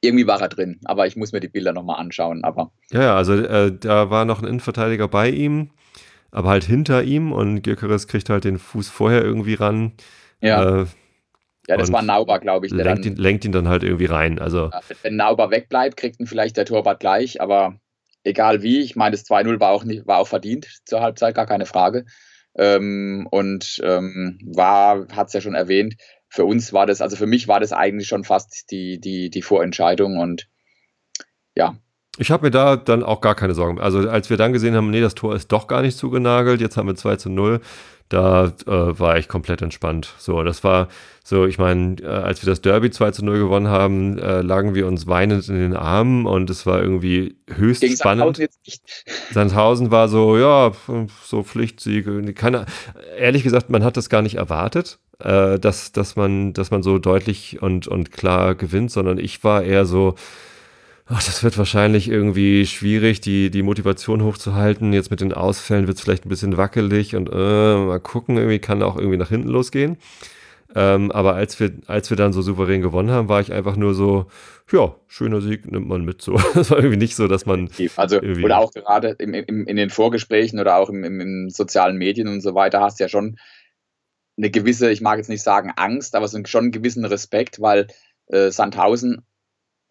Irgendwie 0.00 0.26
war 0.26 0.40
er 0.40 0.48
drin, 0.48 0.80
aber 0.84 1.06
ich 1.06 1.16
muss 1.16 1.32
mir 1.32 1.40
die 1.40 1.48
Bilder 1.48 1.72
nochmal 1.72 1.98
anschauen. 1.98 2.44
Aber 2.44 2.72
ja, 2.90 3.16
also 3.16 3.34
äh, 3.34 3.72
da 3.76 4.10
war 4.10 4.24
noch 4.24 4.42
ein 4.42 4.48
Innenverteidiger 4.48 5.08
bei 5.08 5.30
ihm, 5.30 5.70
aber 6.30 6.50
halt 6.50 6.64
hinter 6.64 7.02
ihm 7.02 7.32
und 7.32 7.62
Gyökeres 7.62 8.06
kriegt 8.06 8.28
halt 8.28 8.44
den 8.44 8.58
Fuß 8.58 8.88
vorher 8.88 9.22
irgendwie 9.24 9.54
ran. 9.54 9.92
Ja. 10.40 10.82
Äh, 10.82 10.86
ja, 11.66 11.78
das 11.78 11.90
war 11.90 12.02
Nauber, 12.02 12.38
glaube 12.40 12.66
ich. 12.66 12.74
Der 12.74 12.84
lenkt, 12.84 13.06
dann, 13.06 13.12
ihn, 13.12 13.16
lenkt 13.16 13.44
ihn 13.46 13.52
dann 13.52 13.68
halt 13.68 13.82
irgendwie 13.82 14.04
rein. 14.04 14.38
Also. 14.38 14.70
wenn 15.00 15.16
Nauber 15.16 15.50
wegbleibt, 15.50 15.96
kriegt 15.96 16.20
ihn 16.20 16.26
vielleicht 16.26 16.58
der 16.58 16.66
Torwart 16.66 17.00
gleich, 17.00 17.40
aber 17.40 17.80
egal 18.24 18.62
wie. 18.62 18.80
Ich 18.80 18.96
meine, 18.96 19.12
das 19.12 19.24
2-0 19.24 19.60
war 19.60 19.70
auch, 19.70 19.84
nicht, 19.84 20.06
war 20.06 20.18
auch 20.18 20.28
verdient 20.28 20.80
zur 20.84 21.00
Halbzeit, 21.00 21.34
gar 21.34 21.46
keine 21.46 21.66
Frage. 21.66 22.04
Ähm, 22.56 23.26
und 23.30 23.80
ähm, 23.84 24.38
war, 24.44 25.08
hat 25.08 25.28
es 25.28 25.32
ja 25.32 25.40
schon 25.40 25.54
erwähnt, 25.54 25.96
für 26.28 26.44
uns 26.44 26.72
war 26.72 26.86
das, 26.86 27.00
also 27.00 27.16
für 27.16 27.26
mich 27.26 27.46
war 27.46 27.60
das 27.60 27.72
eigentlich 27.72 28.08
schon 28.08 28.24
fast 28.24 28.70
die, 28.70 29.00
die, 29.00 29.30
die 29.30 29.42
Vorentscheidung 29.42 30.18
und 30.18 30.48
ja. 31.54 31.76
Ich 32.18 32.30
habe 32.30 32.46
mir 32.46 32.50
da 32.50 32.76
dann 32.76 33.02
auch 33.02 33.20
gar 33.20 33.34
keine 33.34 33.54
Sorgen. 33.54 33.80
Also 33.80 34.08
als 34.08 34.30
wir 34.30 34.36
dann 34.36 34.52
gesehen 34.52 34.76
haben, 34.76 34.90
nee, 34.90 35.00
das 35.00 35.14
Tor 35.14 35.34
ist 35.34 35.50
doch 35.50 35.66
gar 35.66 35.82
nicht 35.82 35.98
zugenagelt, 35.98 36.60
jetzt 36.60 36.76
haben 36.76 36.86
wir 36.86 36.94
2 36.94 37.16
zu 37.16 37.28
0, 37.28 37.60
da 38.08 38.52
äh, 38.66 38.98
war 38.98 39.18
ich 39.18 39.28
komplett 39.28 39.62
entspannt. 39.62 40.14
So, 40.18 40.42
das 40.42 40.62
war 40.62 40.88
so, 41.24 41.46
ich 41.46 41.58
meine, 41.58 41.96
äh, 42.02 42.06
als 42.06 42.42
wir 42.44 42.50
das 42.50 42.60
Derby 42.60 42.90
2 42.90 43.10
zu 43.12 43.24
0 43.24 43.38
gewonnen 43.38 43.68
haben, 43.68 44.18
äh, 44.18 44.42
lagen 44.42 44.74
wir 44.74 44.86
uns 44.86 45.06
weinend 45.06 45.48
in 45.48 45.58
den 45.58 45.74
Armen 45.74 46.26
und 46.26 46.50
es 46.50 46.66
war 46.66 46.80
irgendwie 46.80 47.36
höchst 47.52 47.80
Gegen 47.80 47.96
spannend. 47.96 48.40
Sandhausen, 49.32 49.90
war 49.90 50.08
so, 50.08 50.36
ja, 50.36 50.72
so 51.24 51.42
Pflichtsiege. 51.42 52.32
Keine, 52.34 52.66
ehrlich 53.18 53.42
gesagt, 53.42 53.70
man 53.70 53.82
hat 53.82 53.96
das 53.96 54.08
gar 54.08 54.22
nicht 54.22 54.36
erwartet, 54.36 54.98
äh, 55.18 55.58
dass, 55.58 55.90
dass, 55.92 56.14
man, 56.14 56.52
dass 56.52 56.70
man 56.70 56.82
so 56.82 56.98
deutlich 56.98 57.62
und, 57.62 57.88
und 57.88 58.12
klar 58.12 58.54
gewinnt, 58.54 58.92
sondern 58.92 59.18
ich 59.18 59.42
war 59.42 59.62
eher 59.62 59.86
so, 59.86 60.14
ach, 61.06 61.24
das 61.24 61.42
wird 61.42 61.58
wahrscheinlich 61.58 62.08
irgendwie 62.08 62.66
schwierig, 62.66 63.20
die, 63.20 63.50
die 63.50 63.62
Motivation 63.62 64.22
hochzuhalten. 64.22 64.92
Jetzt 64.92 65.10
mit 65.10 65.20
den 65.20 65.32
Ausfällen 65.32 65.86
wird 65.86 65.98
es 65.98 66.02
vielleicht 66.02 66.26
ein 66.26 66.30
bisschen 66.30 66.56
wackelig 66.56 67.14
und 67.16 67.28
äh, 67.28 67.32
mal 67.32 68.00
gucken, 68.00 68.36
irgendwie 68.36 68.58
kann 68.58 68.82
auch 68.82 68.96
irgendwie 68.96 69.18
nach 69.18 69.28
hinten 69.28 69.48
losgehen. 69.48 69.98
Ähm, 70.76 71.12
aber 71.12 71.34
als 71.34 71.60
wir, 71.60 71.72
als 71.86 72.10
wir 72.10 72.16
dann 72.16 72.32
so 72.32 72.42
souverän 72.42 72.82
gewonnen 72.82 73.10
haben, 73.10 73.28
war 73.28 73.40
ich 73.40 73.52
einfach 73.52 73.76
nur 73.76 73.94
so, 73.94 74.26
ja, 74.72 74.96
schöner 75.06 75.40
Sieg 75.40 75.70
nimmt 75.70 75.86
man 75.86 76.04
mit. 76.04 76.20
So. 76.20 76.36
Das 76.54 76.70
war 76.70 76.78
irgendwie 76.78 76.96
nicht 76.96 77.14
so, 77.14 77.28
dass 77.28 77.46
man. 77.46 77.68
Also, 77.96 78.20
oder 78.20 78.58
auch 78.58 78.72
gerade 78.72 79.14
im, 79.18 79.34
im, 79.34 79.66
in 79.66 79.76
den 79.76 79.90
Vorgesprächen 79.90 80.58
oder 80.58 80.76
auch 80.76 80.88
im, 80.88 81.04
im, 81.04 81.20
im 81.20 81.50
sozialen 81.50 81.96
Medien 81.96 82.26
und 82.26 82.40
so 82.40 82.54
weiter 82.54 82.80
hast 82.80 82.98
du 82.98 83.04
ja 83.04 83.08
schon 83.08 83.36
eine 84.36 84.50
gewisse, 84.50 84.90
ich 84.90 85.00
mag 85.00 85.18
jetzt 85.18 85.28
nicht 85.28 85.44
sagen 85.44 85.72
Angst, 85.76 86.16
aber 86.16 86.26
so 86.26 86.40
schon 86.44 86.64
einen 86.64 86.72
gewissen 86.72 87.04
Respekt, 87.04 87.60
weil 87.60 87.86
äh, 88.26 88.50
Sandhausen 88.50 89.24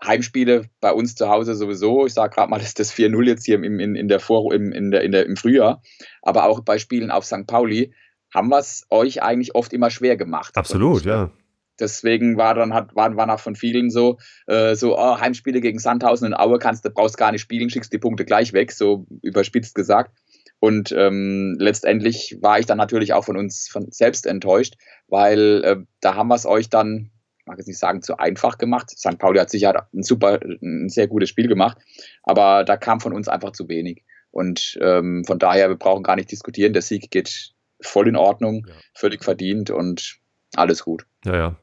Heimspiele 0.05 0.65
bei 0.81 0.91
uns 0.91 1.15
zu 1.15 1.29
Hause 1.29 1.55
sowieso. 1.55 2.05
Ich 2.05 2.13
sage 2.13 2.33
gerade 2.35 2.49
mal, 2.49 2.57
das 2.57 2.69
ist 2.69 2.79
das 2.79 2.93
4-0 2.93 3.23
jetzt 3.25 3.45
hier 3.45 3.55
im, 3.55 3.79
in, 3.79 3.95
in 3.95 4.07
der 4.07 4.19
Vor 4.19 4.53
im, 4.53 4.71
in 4.71 4.91
der, 4.91 5.01
in 5.01 5.11
der, 5.11 5.25
im 5.25 5.35
Frühjahr. 5.35 5.81
Aber 6.21 6.45
auch 6.45 6.61
bei 6.61 6.77
Spielen 6.77 7.11
auf 7.11 7.25
St. 7.25 7.47
Pauli 7.47 7.93
haben 8.33 8.49
wir 8.49 8.59
es 8.59 8.85
euch 8.89 9.21
eigentlich 9.21 9.55
oft 9.55 9.73
immer 9.73 9.89
schwer 9.89 10.17
gemacht. 10.17 10.55
Absolut, 10.55 11.05
ja. 11.05 11.31
Deswegen 11.79 12.37
war 12.37 12.53
dann 12.53 12.73
hat, 12.73 12.95
waren, 12.95 13.17
waren 13.17 13.29
auch 13.29 13.39
von 13.39 13.55
vielen 13.55 13.89
so, 13.89 14.17
äh, 14.47 14.75
so 14.75 14.97
oh, 14.97 15.19
Heimspiele 15.19 15.59
gegen 15.59 15.79
Sandhausen 15.79 16.27
und 16.27 16.33
Aue 16.35 16.59
kannst 16.59 16.85
du 16.85 16.89
brauchst 16.91 17.17
gar 17.17 17.31
nicht 17.31 17.41
spielen, 17.41 17.69
schickst 17.69 17.91
die 17.91 17.97
Punkte 17.97 18.25
gleich 18.25 18.53
weg, 18.53 18.71
so 18.71 19.07
überspitzt 19.21 19.73
gesagt. 19.73 20.15
Und 20.59 20.93
ähm, 20.93 21.57
letztendlich 21.59 22.37
war 22.41 22.59
ich 22.59 22.65
dann 22.65 22.77
natürlich 22.77 23.13
auch 23.13 23.25
von 23.25 23.37
uns 23.37 23.67
von 23.67 23.87
selbst 23.91 24.25
enttäuscht, 24.25 24.75
weil 25.07 25.61
äh, 25.63 25.77
da 25.99 26.15
haben 26.15 26.29
wir 26.29 26.35
es 26.35 26.45
euch 26.45 26.69
dann 26.69 27.09
ich 27.43 27.47
mag 27.47 27.57
jetzt 27.57 27.67
nicht 27.67 27.79
sagen, 27.79 28.01
zu 28.01 28.17
einfach 28.17 28.57
gemacht. 28.57 28.89
St. 28.89 29.17
Pauli 29.17 29.37
hat 29.39 29.49
sicher 29.49 29.87
ein 29.93 30.03
super, 30.03 30.39
ein 30.41 30.87
sehr 30.87 31.07
gutes 31.07 31.27
Spiel 31.27 31.49
gemacht, 31.49 31.77
aber 32.23 32.63
da 32.63 32.77
kam 32.77 33.01
von 33.01 33.11
uns 33.11 33.27
einfach 33.27 33.51
zu 33.51 33.67
wenig. 33.67 34.03
Und 34.31 34.79
ähm, 34.81 35.25
von 35.25 35.39
daher, 35.39 35.67
wir 35.67 35.75
brauchen 35.75 36.03
gar 36.03 36.15
nicht 36.15 36.31
diskutieren. 36.31 36.71
Der 36.73 36.81
Sieg 36.81 37.11
geht 37.11 37.51
voll 37.81 38.07
in 38.07 38.15
Ordnung, 38.15 38.65
ja. 38.67 38.73
völlig 38.93 39.23
verdient 39.25 39.71
und 39.71 40.19
alles 40.55 40.85
gut. 40.85 41.05
Ja, 41.25 41.35
ja. 41.35 41.55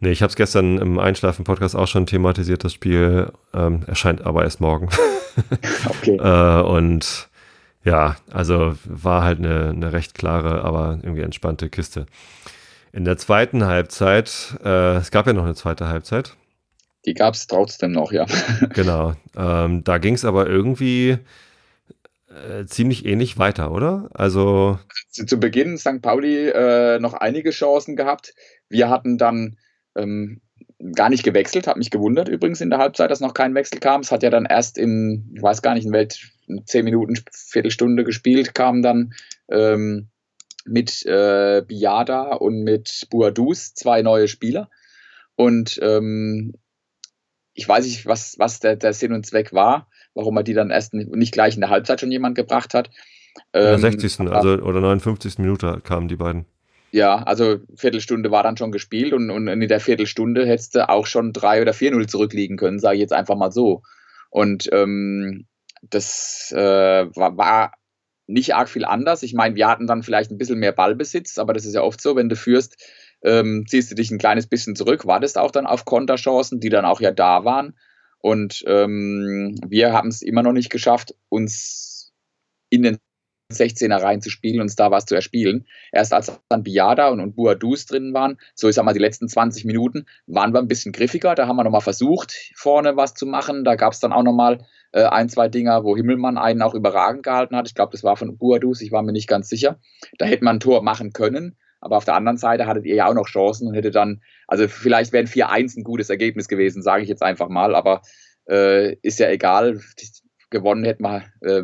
Nee, 0.00 0.10
ich 0.10 0.20
habe 0.22 0.28
es 0.28 0.36
gestern 0.36 0.78
im 0.78 0.98
Einschlafen-Podcast 0.98 1.74
auch 1.74 1.88
schon 1.88 2.06
thematisiert. 2.06 2.62
Das 2.62 2.74
Spiel 2.74 3.32
ähm, 3.54 3.82
erscheint 3.86 4.24
aber 4.26 4.44
erst 4.44 4.60
morgen. 4.60 4.90
okay. 5.88 6.16
äh, 6.22 6.62
und 6.62 7.30
ja, 7.82 8.16
also 8.30 8.74
war 8.84 9.24
halt 9.24 9.38
eine, 9.38 9.70
eine 9.70 9.92
recht 9.92 10.14
klare, 10.14 10.62
aber 10.62 10.98
irgendwie 11.02 11.22
entspannte 11.22 11.70
Kiste. 11.70 12.04
In 12.92 13.04
der 13.04 13.18
zweiten 13.18 13.64
Halbzeit, 13.64 14.58
äh, 14.64 14.96
es 14.96 15.10
gab 15.10 15.26
ja 15.26 15.32
noch 15.32 15.44
eine 15.44 15.54
zweite 15.54 15.88
Halbzeit. 15.88 16.36
Die 17.06 17.14
gab 17.14 17.34
es 17.34 17.46
trotzdem 17.46 17.92
noch, 17.92 18.12
ja. 18.12 18.26
genau. 18.74 19.14
Ähm, 19.36 19.84
da 19.84 19.98
ging 19.98 20.14
es 20.14 20.24
aber 20.24 20.46
irgendwie 20.46 21.18
äh, 22.28 22.66
ziemlich 22.66 23.06
ähnlich 23.06 23.38
weiter, 23.38 23.70
oder? 23.72 24.08
Also. 24.14 24.78
Zu, 25.10 25.26
zu 25.26 25.38
Beginn 25.38 25.78
St. 25.78 26.02
Pauli 26.02 26.48
äh, 26.48 26.98
noch 26.98 27.14
einige 27.14 27.50
Chancen 27.50 27.96
gehabt. 27.96 28.34
Wir 28.68 28.90
hatten 28.90 29.18
dann 29.18 29.56
ähm, 29.96 30.40
gar 30.94 31.08
nicht 31.08 31.24
gewechselt, 31.24 31.66
hat 31.66 31.76
mich 31.76 31.90
gewundert 31.90 32.28
übrigens 32.28 32.60
in 32.60 32.70
der 32.70 32.78
Halbzeit, 32.78 33.10
dass 33.10 33.20
noch 33.20 33.34
kein 33.34 33.54
Wechsel 33.54 33.80
kam. 33.80 34.02
Es 34.02 34.12
hat 34.12 34.22
ja 34.22 34.30
dann 34.30 34.44
erst 34.44 34.78
in, 34.78 35.32
ich 35.34 35.42
weiß 35.42 35.62
gar 35.62 35.74
nicht, 35.74 35.86
in 35.86 35.92
Welt, 35.92 36.18
zehn 36.66 36.84
Minuten, 36.84 37.14
Viertelstunde 37.32 38.04
gespielt, 38.04 38.54
kam 38.54 38.82
dann 38.82 39.12
ähm, 39.50 40.08
mit 40.68 41.04
äh, 41.06 41.62
Biada 41.66 42.34
und 42.34 42.62
mit 42.62 43.06
Buadus 43.10 43.74
zwei 43.74 44.02
neue 44.02 44.28
Spieler. 44.28 44.68
Und 45.36 45.78
ähm, 45.82 46.54
ich 47.54 47.68
weiß 47.68 47.84
nicht, 47.84 48.06
was, 48.06 48.38
was 48.38 48.60
der, 48.60 48.76
der 48.76 48.92
Sinn 48.92 49.12
und 49.12 49.26
Zweck 49.26 49.52
war, 49.52 49.88
warum 50.14 50.36
er 50.36 50.42
die 50.42 50.54
dann 50.54 50.70
erst 50.70 50.94
nicht 50.94 51.32
gleich 51.32 51.54
in 51.54 51.60
der 51.60 51.70
Halbzeit 51.70 52.00
schon 52.00 52.12
jemand 52.12 52.36
gebracht 52.36 52.74
hat. 52.74 52.90
In 53.52 53.62
der 53.62 53.78
60. 53.78 54.20
Ähm, 54.20 54.28
also 54.28 54.50
oder 54.62 54.80
59. 54.80 55.38
Minute 55.38 55.80
kamen 55.82 56.08
die 56.08 56.16
beiden. 56.16 56.46
Ja, 56.90 57.22
also 57.22 57.58
Viertelstunde 57.76 58.30
war 58.30 58.42
dann 58.42 58.56
schon 58.56 58.72
gespielt 58.72 59.12
und, 59.12 59.30
und 59.30 59.46
in 59.46 59.68
der 59.68 59.80
Viertelstunde 59.80 60.46
hättest 60.46 60.74
du 60.74 60.88
auch 60.88 61.06
schon 61.06 61.32
3 61.32 61.62
oder 61.62 61.72
4-0 61.72 62.06
zurückliegen 62.08 62.56
können, 62.56 62.78
sage 62.78 62.96
ich 62.96 63.00
jetzt 63.00 63.12
einfach 63.12 63.36
mal 63.36 63.52
so. 63.52 63.82
Und 64.30 64.68
ähm, 64.72 65.46
das 65.82 66.52
äh, 66.56 67.06
war, 67.14 67.36
war 67.36 67.72
nicht 68.28 68.54
arg 68.54 68.68
viel 68.68 68.84
anders. 68.84 69.22
Ich 69.22 69.34
meine, 69.34 69.56
wir 69.56 69.66
hatten 69.66 69.86
dann 69.86 70.02
vielleicht 70.02 70.30
ein 70.30 70.38
bisschen 70.38 70.58
mehr 70.58 70.72
Ballbesitz, 70.72 71.38
aber 71.38 71.54
das 71.54 71.64
ist 71.64 71.74
ja 71.74 71.82
oft 71.82 72.00
so, 72.00 72.14
wenn 72.14 72.28
du 72.28 72.36
führst, 72.36 72.76
ähm, 73.22 73.64
ziehst 73.66 73.90
du 73.90 73.94
dich 73.94 74.10
ein 74.10 74.18
kleines 74.18 74.46
bisschen 74.46 74.76
zurück, 74.76 75.06
wartest 75.06 75.38
auch 75.38 75.50
dann 75.50 75.66
auf 75.66 75.84
Konterchancen, 75.84 76.60
die 76.60 76.68
dann 76.68 76.84
auch 76.84 77.00
ja 77.00 77.10
da 77.10 77.44
waren. 77.44 77.76
Und 78.20 78.62
ähm, 78.66 79.58
wir 79.66 79.92
haben 79.92 80.08
es 80.08 80.22
immer 80.22 80.42
noch 80.42 80.52
nicht 80.52 80.70
geschafft, 80.70 81.14
uns 81.28 82.12
in 82.68 82.82
den 82.82 82.98
16er 83.50 84.02
rein 84.02 84.20
zu 84.20 84.28
spielen, 84.28 84.60
uns 84.60 84.76
da 84.76 84.90
was 84.90 85.06
zu 85.06 85.14
erspielen. 85.14 85.66
Erst 85.90 86.12
als 86.12 86.38
dann 86.50 86.64
Biada 86.64 87.08
und, 87.08 87.20
und 87.20 87.34
Buadus 87.34 87.86
drin 87.86 88.12
waren, 88.12 88.36
so 88.54 88.68
ich 88.68 88.74
sag 88.74 88.84
mal 88.84 88.92
die 88.92 88.98
letzten 88.98 89.28
20 89.28 89.64
Minuten, 89.64 90.04
waren 90.26 90.52
wir 90.52 90.58
ein 90.58 90.68
bisschen 90.68 90.92
griffiger. 90.92 91.34
Da 91.34 91.46
haben 91.46 91.56
wir 91.56 91.64
nochmal 91.64 91.80
versucht, 91.80 92.34
vorne 92.54 92.96
was 92.96 93.14
zu 93.14 93.24
machen. 93.24 93.64
Da 93.64 93.76
gab 93.76 93.94
es 93.94 94.00
dann 94.00 94.12
auch 94.12 94.22
nochmal 94.22 94.66
äh, 94.92 95.04
ein, 95.04 95.28
zwei 95.28 95.48
Dinger, 95.48 95.84
wo 95.84 95.96
Himmelmann 95.96 96.38
einen 96.38 96.62
auch 96.62 96.74
überragend 96.74 97.22
gehalten 97.22 97.56
hat. 97.56 97.68
Ich 97.68 97.74
glaube, 97.74 97.92
das 97.92 98.04
war 98.04 98.16
von 98.16 98.36
Buadus, 98.38 98.80
ich 98.80 98.92
war 98.92 99.02
mir 99.02 99.12
nicht 99.12 99.28
ganz 99.28 99.48
sicher. 99.48 99.78
Da 100.18 100.26
hätte 100.26 100.44
man 100.44 100.56
ein 100.56 100.60
Tor 100.60 100.82
machen 100.82 101.12
können. 101.12 101.56
Aber 101.80 101.96
auf 101.96 102.04
der 102.04 102.14
anderen 102.14 102.38
Seite 102.38 102.66
hattet 102.66 102.86
ihr 102.86 102.96
ja 102.96 103.06
auch 103.06 103.14
noch 103.14 103.26
Chancen 103.26 103.68
und 103.68 103.74
hätte 103.74 103.92
dann, 103.92 104.20
also 104.48 104.66
vielleicht 104.66 105.12
wären 105.12 105.26
4-1 105.26 105.78
ein 105.78 105.84
gutes 105.84 106.10
Ergebnis 106.10 106.48
gewesen, 106.48 106.82
sage 106.82 107.02
ich 107.02 107.08
jetzt 107.08 107.22
einfach 107.22 107.48
mal, 107.48 107.76
aber 107.76 108.02
äh, 108.48 108.94
ist 109.02 109.20
ja 109.20 109.28
egal 109.28 109.80
gewonnen 110.50 110.84
hätten 110.84 111.02
wir, 111.02 111.24
äh, 111.42 111.62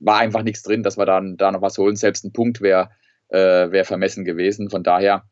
war 0.00 0.18
einfach 0.18 0.42
nichts 0.42 0.62
drin, 0.62 0.82
dass 0.82 0.98
wir 0.98 1.06
dann 1.06 1.36
da 1.36 1.52
noch 1.52 1.62
was 1.62 1.78
holen. 1.78 1.96
Selbst 1.96 2.24
ein 2.24 2.32
Punkt 2.32 2.60
wäre 2.60 2.90
äh, 3.28 3.70
wär 3.70 3.84
vermessen 3.84 4.24
gewesen. 4.24 4.70
Von 4.70 4.82
daher, 4.82 5.24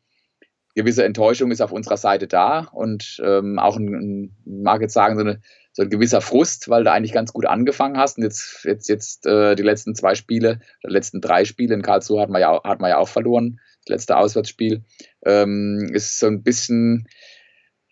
gewisse 0.75 1.05
Enttäuschung 1.05 1.51
ist 1.51 1.61
auf 1.61 1.71
unserer 1.71 1.97
Seite 1.97 2.27
da 2.27 2.67
und 2.71 3.21
ähm, 3.23 3.59
auch 3.59 3.77
ein, 3.77 4.35
mag 4.45 4.81
jetzt 4.81 4.93
sagen, 4.93 5.15
so, 5.15 5.21
eine, 5.21 5.41
so, 5.75 5.83
ein 5.83 5.89
gewisser 5.89 6.21
Frust, 6.21 6.69
weil 6.69 6.85
du 6.85 6.91
eigentlich 6.91 7.11
ganz 7.11 7.33
gut 7.33 7.45
angefangen 7.45 7.97
hast. 7.97 8.17
Und 8.17 8.23
jetzt, 8.23 8.63
jetzt, 8.63 8.87
jetzt 8.87 9.25
äh, 9.25 9.55
die 9.55 9.63
letzten 9.63 9.93
zwei 9.93 10.15
Spiele, 10.15 10.61
die 10.83 10.91
letzten 10.91 11.19
drei 11.19 11.43
Spiele 11.43 11.75
in 11.75 11.81
Karlsruhe 11.81 12.21
hat 12.21 12.29
man 12.29 12.41
ja, 12.41 12.63
hat 12.63 12.79
man 12.79 12.89
ja 12.89 12.97
auch 12.97 13.09
verloren, 13.09 13.59
das 13.85 13.89
letzte 13.89 14.17
Auswärtsspiel, 14.17 14.83
ähm, 15.25 15.89
ist 15.93 16.19
so 16.19 16.27
ein 16.27 16.43
bisschen 16.43 17.07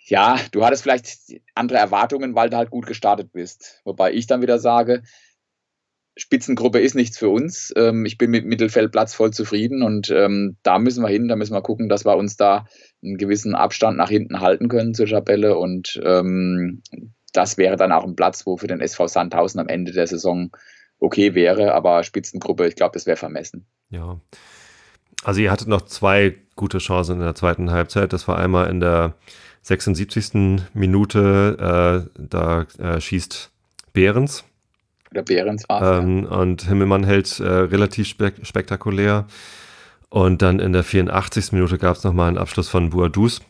ja, 0.05 0.37
du 0.51 0.65
hattest 0.65 0.83
vielleicht 0.83 1.17
andere 1.55 1.79
Erwartungen, 1.79 2.35
weil 2.35 2.49
du 2.49 2.57
halt 2.57 2.69
gut 2.69 2.85
gestartet 2.85 3.31
bist. 3.31 3.81
Wobei 3.85 4.11
ich 4.13 4.27
dann 4.27 4.41
wieder 4.41 4.59
sage, 4.59 5.03
Spitzengruppe 6.15 6.79
ist 6.79 6.93
nichts 6.93 7.17
für 7.17 7.29
uns. 7.29 7.73
Ähm, 7.75 8.05
ich 8.05 8.17
bin 8.17 8.29
mit 8.29 8.45
Mittelfeldplatz 8.45 9.13
voll 9.15 9.31
zufrieden 9.31 9.81
und 9.81 10.11
ähm, 10.11 10.57
da 10.61 10.77
müssen 10.77 11.03
wir 11.03 11.09
hin, 11.09 11.27
da 11.27 11.35
müssen 11.35 11.53
wir 11.53 11.61
gucken, 11.61 11.89
dass 11.89 12.05
wir 12.05 12.17
uns 12.17 12.37
da 12.37 12.67
einen 13.03 13.17
gewissen 13.17 13.55
Abstand 13.55 13.97
nach 13.97 14.09
hinten 14.09 14.39
halten 14.39 14.67
können 14.67 14.93
zur 14.93 15.07
Tabelle 15.07 15.57
und 15.57 15.99
ähm, 16.03 16.83
das 17.33 17.57
wäre 17.57 17.75
dann 17.75 17.91
auch 17.91 18.03
ein 18.03 18.15
Platz, 18.15 18.45
wo 18.45 18.57
für 18.57 18.67
den 18.67 18.79
SV 18.79 19.07
Sandhausen 19.07 19.59
am 19.59 19.67
Ende 19.67 19.91
der 19.91 20.07
Saison 20.07 20.51
okay 20.99 21.35
wäre, 21.35 21.73
aber 21.73 22.03
Spitzengruppe, 22.03 22.67
ich 22.67 22.75
glaube, 22.75 22.93
das 22.93 23.05
wäre 23.05 23.17
vermessen. 23.17 23.65
Ja. 23.89 24.19
Also 25.23 25.41
ihr 25.41 25.51
hattet 25.51 25.67
noch 25.67 25.83
zwei 25.83 26.35
gute 26.55 26.77
Chancen 26.77 27.15
in 27.15 27.21
der 27.21 27.35
zweiten 27.35 27.71
Halbzeit. 27.71 28.13
Das 28.13 28.27
war 28.27 28.37
einmal 28.37 28.69
in 28.69 28.79
der 28.79 29.15
76. 29.63 30.61
Minute, 30.73 32.07
äh, 32.17 32.21
da 32.21 32.65
äh, 32.77 32.99
schießt 32.99 33.49
Behrens. 33.93 34.43
Oder 35.11 35.23
Behrens 35.23 35.67
war 35.69 35.99
ähm, 35.99 36.23
ja. 36.23 36.37
Und 36.37 36.63
Himmelmann 36.63 37.03
hält 37.03 37.39
äh, 37.39 37.47
relativ 37.47 38.07
spek 38.07 38.35
spektakulär. 38.43 39.27
Und 40.09 40.41
dann 40.41 40.59
in 40.59 40.73
der 40.73 40.83
84. 40.83 41.53
Minute 41.53 41.77
gab 41.77 41.97
es 41.97 42.03
nochmal 42.03 42.27
einen 42.27 42.37
Abschluss 42.37 42.69
von 42.69 42.91
Buadus. 42.91 43.41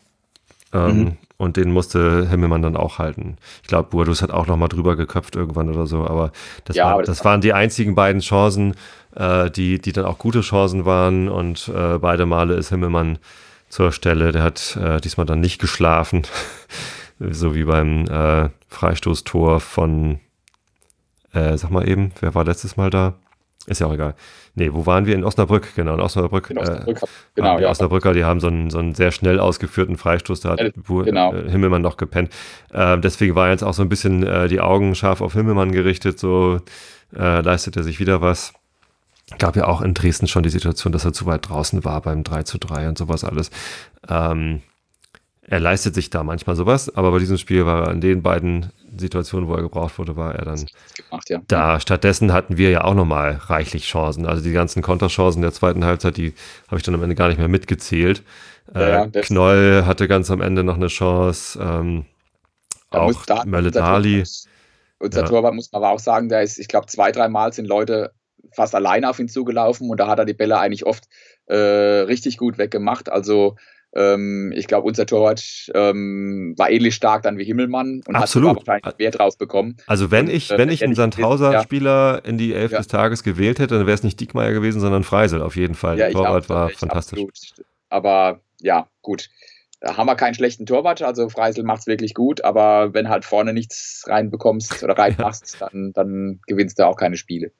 Ähm, 0.72 0.98
mhm. 0.98 1.16
Und 1.44 1.58
den 1.58 1.72
musste 1.72 2.26
Himmelmann 2.30 2.62
dann 2.62 2.74
auch 2.74 2.98
halten. 2.98 3.36
Ich 3.60 3.68
glaube, 3.68 3.90
Buadus 3.90 4.22
hat 4.22 4.30
auch 4.30 4.46
nochmal 4.46 4.70
drüber 4.70 4.96
geköpft 4.96 5.36
irgendwann 5.36 5.68
oder 5.68 5.86
so. 5.86 6.06
Aber 6.06 6.32
das, 6.64 6.74
ja, 6.74 6.86
war, 6.86 6.92
aber 6.94 7.02
das, 7.02 7.18
das 7.18 7.24
waren 7.26 7.42
die 7.42 7.52
einzigen 7.52 7.94
beiden 7.94 8.22
Chancen, 8.22 8.74
äh, 9.14 9.50
die, 9.50 9.78
die 9.78 9.92
dann 9.92 10.06
auch 10.06 10.16
gute 10.16 10.40
Chancen 10.40 10.86
waren. 10.86 11.28
Und 11.28 11.68
äh, 11.68 11.98
beide 11.98 12.24
Male 12.24 12.54
ist 12.54 12.70
Himmelmann 12.70 13.18
zur 13.68 13.92
Stelle. 13.92 14.32
Der 14.32 14.42
hat 14.42 14.74
äh, 14.76 15.02
diesmal 15.02 15.26
dann 15.26 15.40
nicht 15.40 15.60
geschlafen, 15.60 16.22
so 17.20 17.54
wie 17.54 17.64
beim 17.64 18.06
äh, 18.06 18.48
Freistoßtor 18.68 19.60
von, 19.60 20.20
äh, 21.34 21.58
sag 21.58 21.70
mal 21.70 21.86
eben, 21.86 22.12
wer 22.20 22.34
war 22.34 22.46
letztes 22.46 22.78
Mal 22.78 22.88
da? 22.88 23.18
Ist 23.66 23.80
ja 23.80 23.86
auch 23.86 23.94
egal. 23.94 24.14
Nee, 24.54 24.72
wo 24.72 24.84
waren 24.84 25.06
wir? 25.06 25.14
In 25.14 25.24
Osnabrück, 25.24 25.74
genau. 25.74 25.94
In 25.94 26.00
Osnabrück. 26.00 26.50
In 26.50 26.58
Osnabrück 26.58 27.02
äh, 27.02 27.06
genau, 27.34 27.56
die 27.56 27.62
ja. 27.62 27.70
Osnabrücker, 27.70 28.12
die 28.12 28.24
haben 28.24 28.40
so 28.40 28.48
einen, 28.48 28.68
so 28.70 28.78
einen 28.78 28.94
sehr 28.94 29.10
schnell 29.10 29.40
ausgeführten 29.40 29.96
Freistoß, 29.96 30.40
da 30.40 30.50
hat 30.50 30.60
genau. 30.86 31.32
Äh, 31.32 31.50
Himmelmann 31.50 31.82
noch 31.82 31.96
gepennt. 31.96 32.30
Äh, 32.72 32.98
deswegen 32.98 33.34
war 33.34 33.48
jetzt 33.48 33.64
auch 33.64 33.72
so 33.72 33.82
ein 33.82 33.88
bisschen 33.88 34.22
äh, 34.22 34.48
die 34.48 34.60
Augen 34.60 34.94
scharf 34.94 35.22
auf 35.22 35.32
Himmelmann 35.32 35.72
gerichtet, 35.72 36.18
so 36.18 36.60
äh, 37.16 37.40
leistet 37.40 37.76
er 37.76 37.82
sich 37.82 38.00
wieder 38.00 38.20
was 38.20 38.52
gab 39.38 39.56
ja 39.56 39.66
auch 39.66 39.80
in 39.80 39.94
Dresden 39.94 40.26
schon 40.26 40.42
die 40.42 40.50
Situation, 40.50 40.92
dass 40.92 41.04
er 41.04 41.12
zu 41.12 41.26
weit 41.26 41.48
draußen 41.48 41.84
war 41.84 42.02
beim 42.02 42.24
3 42.24 42.42
zu 42.42 42.58
3 42.58 42.88
und 42.88 42.98
sowas 42.98 43.24
alles. 43.24 43.50
Ähm, 44.08 44.60
er 45.46 45.60
leistet 45.60 45.94
sich 45.94 46.10
da 46.10 46.22
manchmal 46.22 46.56
sowas, 46.56 46.94
aber 46.94 47.10
bei 47.10 47.18
diesem 47.18 47.38
Spiel 47.38 47.66
war 47.66 47.86
er 47.86 47.92
in 47.92 48.00
den 48.00 48.22
beiden 48.22 48.70
Situationen, 48.96 49.48
wo 49.48 49.54
er 49.54 49.62
gebraucht 49.62 49.98
wurde, 49.98 50.16
war 50.16 50.34
er 50.34 50.44
dann 50.44 50.66
gemacht, 50.96 51.30
ja. 51.30 51.40
da. 51.48 51.80
Stattdessen 51.80 52.32
hatten 52.32 52.56
wir 52.56 52.70
ja 52.70 52.84
auch 52.84 52.94
nochmal 52.94 53.40
reichlich 53.46 53.86
Chancen. 53.86 54.26
Also 54.26 54.42
die 54.42 54.52
ganzen 54.52 54.82
Konterchancen 54.82 55.42
der 55.42 55.52
zweiten 55.52 55.84
Halbzeit, 55.84 56.16
die 56.16 56.34
habe 56.68 56.76
ich 56.76 56.82
dann 56.82 56.94
am 56.94 57.02
Ende 57.02 57.14
gar 57.14 57.28
nicht 57.28 57.38
mehr 57.38 57.48
mitgezählt. 57.48 58.22
Ja, 58.74 59.04
äh, 59.04 59.08
Knoll 59.08 59.84
hatte 59.86 60.08
ganz 60.08 60.30
am 60.30 60.40
Ende 60.40 60.64
noch 60.64 60.76
eine 60.76 60.88
Chance. 60.88 61.58
Ähm, 61.60 62.06
auch 62.90 63.44
Mölle 63.44 63.70
Dali. 63.70 64.24
Unser 64.98 65.20
ja. 65.20 65.26
Torwart 65.26 65.54
muss 65.54 65.70
man 65.72 65.82
aber 65.82 65.92
auch 65.92 65.98
sagen, 65.98 66.28
da 66.28 66.40
ist, 66.40 66.58
ich 66.58 66.68
glaube, 66.68 66.86
zwei, 66.86 67.12
dreimal 67.12 67.52
sind 67.52 67.66
Leute 67.66 68.12
fast 68.52 68.74
alleine 68.74 69.10
auf 69.10 69.18
ihn 69.18 69.28
zugelaufen 69.28 69.90
und 69.90 69.98
da 69.98 70.06
hat 70.06 70.18
er 70.18 70.24
die 70.24 70.34
Bälle 70.34 70.58
eigentlich 70.58 70.86
oft 70.86 71.04
äh, 71.46 71.56
richtig 71.56 72.38
gut 72.38 72.58
weggemacht. 72.58 73.10
Also 73.10 73.56
ähm, 73.94 74.52
ich 74.54 74.66
glaube, 74.66 74.86
unser 74.86 75.06
Torwart 75.06 75.42
ähm, 75.74 76.54
war 76.56 76.70
ähnlich 76.70 76.94
stark 76.94 77.22
dann 77.22 77.38
wie 77.38 77.44
Himmelmann 77.44 78.02
und 78.06 78.16
Absolut. 78.16 78.50
hat 78.50 78.66
wahrscheinlich 78.66 78.98
Wert 78.98 79.18
draus 79.18 79.36
bekommen. 79.36 79.76
Also 79.86 80.10
wenn 80.10 80.28
ich, 80.28 80.50
äh, 80.50 80.58
wenn 80.58 80.68
ich 80.68 80.82
einen 80.82 80.94
Sandhauser-Spieler 80.94 82.20
ja. 82.24 82.28
in 82.28 82.36
die 82.36 82.54
Elf 82.54 82.72
ja. 82.72 82.78
des 82.78 82.88
Tages 82.88 83.22
gewählt 83.22 83.58
hätte, 83.58 83.76
dann 83.78 83.86
wäre 83.86 83.94
es 83.94 84.02
nicht 84.02 84.18
Diekmeyer 84.18 84.52
gewesen, 84.52 84.80
sondern 84.80 85.04
Freisel 85.04 85.42
auf 85.42 85.56
jeden 85.56 85.74
Fall. 85.74 85.98
Ja, 85.98 86.06
Der 86.06 86.12
Torwart 86.12 86.48
war 86.48 86.70
fantastisch. 86.70 87.20
Absolut. 87.20 87.66
Aber 87.88 88.40
ja, 88.60 88.88
gut. 89.02 89.30
Da 89.80 89.96
haben 89.96 90.06
wir 90.06 90.16
keinen 90.16 90.34
schlechten 90.34 90.64
Torwart, 90.64 91.02
also 91.02 91.28
Freisel 91.28 91.62
macht 91.62 91.80
es 91.80 91.86
wirklich 91.86 92.14
gut, 92.14 92.42
aber 92.42 92.94
wenn 92.94 93.10
halt 93.10 93.26
vorne 93.26 93.52
nichts 93.52 94.04
reinbekommst 94.08 94.82
oder 94.82 94.94
reinmachst, 94.98 95.58
dann, 95.60 95.92
dann 95.92 96.40
gewinnst 96.46 96.78
du 96.78 96.86
auch 96.86 96.96
keine 96.96 97.16
Spiele. 97.18 97.52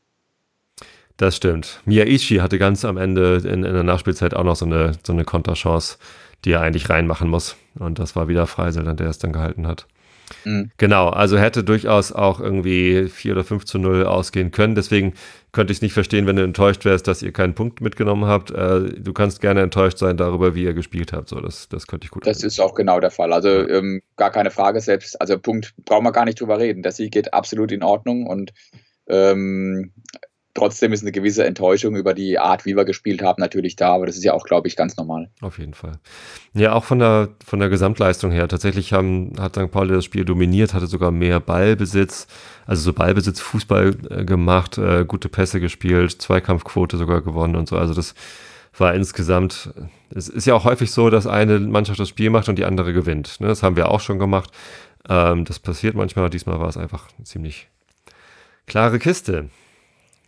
Das 1.16 1.36
stimmt. 1.36 1.80
Miyaichi 1.84 2.36
hatte 2.36 2.58
ganz 2.58 2.84
am 2.84 2.96
Ende 2.96 3.36
in, 3.44 3.62
in 3.64 3.74
der 3.74 3.84
Nachspielzeit 3.84 4.34
auch 4.34 4.44
noch 4.44 4.56
so 4.56 4.64
eine, 4.66 4.92
so 5.06 5.12
eine 5.12 5.24
Konterchance, 5.24 5.98
die 6.44 6.52
er 6.52 6.60
eigentlich 6.60 6.90
reinmachen 6.90 7.28
muss. 7.30 7.56
Und 7.78 7.98
das 7.98 8.16
war 8.16 8.28
wieder 8.28 8.46
Freisel, 8.46 8.84
der 8.94 9.08
es 9.08 9.18
dann 9.18 9.32
gehalten 9.32 9.66
hat. 9.66 9.86
Mhm. 10.44 10.70
Genau, 10.78 11.08
also 11.10 11.38
hätte 11.38 11.62
durchaus 11.62 12.10
auch 12.10 12.40
irgendwie 12.40 13.08
4 13.08 13.32
oder 13.32 13.44
5 13.44 13.64
zu 13.64 13.78
0 13.78 14.06
ausgehen 14.06 14.50
können. 14.50 14.74
Deswegen 14.74 15.14
könnte 15.52 15.72
ich 15.72 15.78
es 15.78 15.82
nicht 15.82 15.92
verstehen, 15.92 16.26
wenn 16.26 16.36
du 16.36 16.42
enttäuscht 16.42 16.84
wärst, 16.84 17.06
dass 17.06 17.22
ihr 17.22 17.32
keinen 17.32 17.54
Punkt 17.54 17.80
mitgenommen 17.80 18.24
habt. 18.24 18.50
Äh, 18.50 18.94
du 19.00 19.12
kannst 19.12 19.40
gerne 19.40 19.60
enttäuscht 19.62 19.98
sein 19.98 20.16
darüber, 20.16 20.54
wie 20.54 20.64
ihr 20.64 20.74
gespielt 20.74 21.12
habt. 21.12 21.28
So, 21.28 21.40
das, 21.40 21.68
das 21.68 21.86
könnte 21.86 22.06
ich 22.06 22.10
gut 22.10 22.26
Das 22.26 22.38
finden. 22.38 22.48
ist 22.48 22.60
auch 22.60 22.74
genau 22.74 23.00
der 23.00 23.10
Fall. 23.10 23.32
Also 23.32 23.48
ähm, 23.68 24.02
gar 24.16 24.30
keine 24.30 24.50
Frage 24.50 24.80
selbst. 24.80 25.20
Also 25.20 25.38
Punkt 25.38 25.74
brauchen 25.84 26.04
wir 26.04 26.12
gar 26.12 26.24
nicht 26.24 26.40
drüber 26.40 26.58
reden. 26.58 26.82
Der 26.82 26.92
Sieg 26.92 27.12
geht 27.12 27.32
absolut 27.32 27.70
in 27.70 27.82
Ordnung 27.82 28.26
und 28.26 28.52
ähm, 29.06 29.92
trotzdem 30.54 30.92
ist 30.92 31.02
eine 31.02 31.12
gewisse 31.12 31.44
Enttäuschung 31.44 31.96
über 31.96 32.14
die 32.14 32.38
Art, 32.38 32.64
wie 32.64 32.76
wir 32.76 32.84
gespielt 32.84 33.22
haben, 33.22 33.40
natürlich 33.40 33.76
da, 33.76 33.94
aber 33.94 34.06
das 34.06 34.16
ist 34.16 34.24
ja 34.24 34.32
auch, 34.32 34.44
glaube 34.44 34.68
ich, 34.68 34.76
ganz 34.76 34.96
normal. 34.96 35.28
Auf 35.40 35.58
jeden 35.58 35.74
Fall. 35.74 35.98
Ja, 36.54 36.72
auch 36.72 36.84
von 36.84 37.00
der, 37.00 37.30
von 37.44 37.58
der 37.58 37.68
Gesamtleistung 37.68 38.30
her. 38.30 38.48
Tatsächlich 38.48 38.92
haben, 38.92 39.32
hat 39.38 39.56
St. 39.56 39.70
Pauli 39.70 39.92
das 39.92 40.04
Spiel 40.04 40.24
dominiert, 40.24 40.72
hatte 40.72 40.86
sogar 40.86 41.10
mehr 41.10 41.40
Ballbesitz, 41.40 42.28
also 42.66 42.82
so 42.82 42.92
Ballbesitz, 42.92 43.40
Fußball 43.40 43.96
äh, 44.10 44.24
gemacht, 44.24 44.78
äh, 44.78 45.04
gute 45.04 45.28
Pässe 45.28 45.60
gespielt, 45.60 46.22
Zweikampfquote 46.22 46.96
sogar 46.96 47.20
gewonnen 47.20 47.56
und 47.56 47.68
so. 47.68 47.76
Also 47.76 47.92
das 47.92 48.14
war 48.76 48.94
insgesamt, 48.94 49.70
es 50.10 50.28
ist 50.28 50.46
ja 50.46 50.54
auch 50.54 50.64
häufig 50.64 50.90
so, 50.90 51.10
dass 51.10 51.26
eine 51.26 51.58
Mannschaft 51.60 51.98
das 52.00 52.08
Spiel 52.08 52.30
macht 52.30 52.48
und 52.48 52.58
die 52.58 52.64
andere 52.64 52.92
gewinnt. 52.92 53.40
Ne? 53.40 53.48
Das 53.48 53.62
haben 53.62 53.76
wir 53.76 53.90
auch 53.90 54.00
schon 54.00 54.18
gemacht. 54.18 54.50
Ähm, 55.08 55.44
das 55.44 55.58
passiert 55.58 55.94
manchmal, 55.94 56.30
diesmal 56.30 56.60
war 56.60 56.68
es 56.68 56.76
einfach 56.76 57.08
ziemlich 57.22 57.68
klare 58.66 58.98
Kiste. 58.98 59.50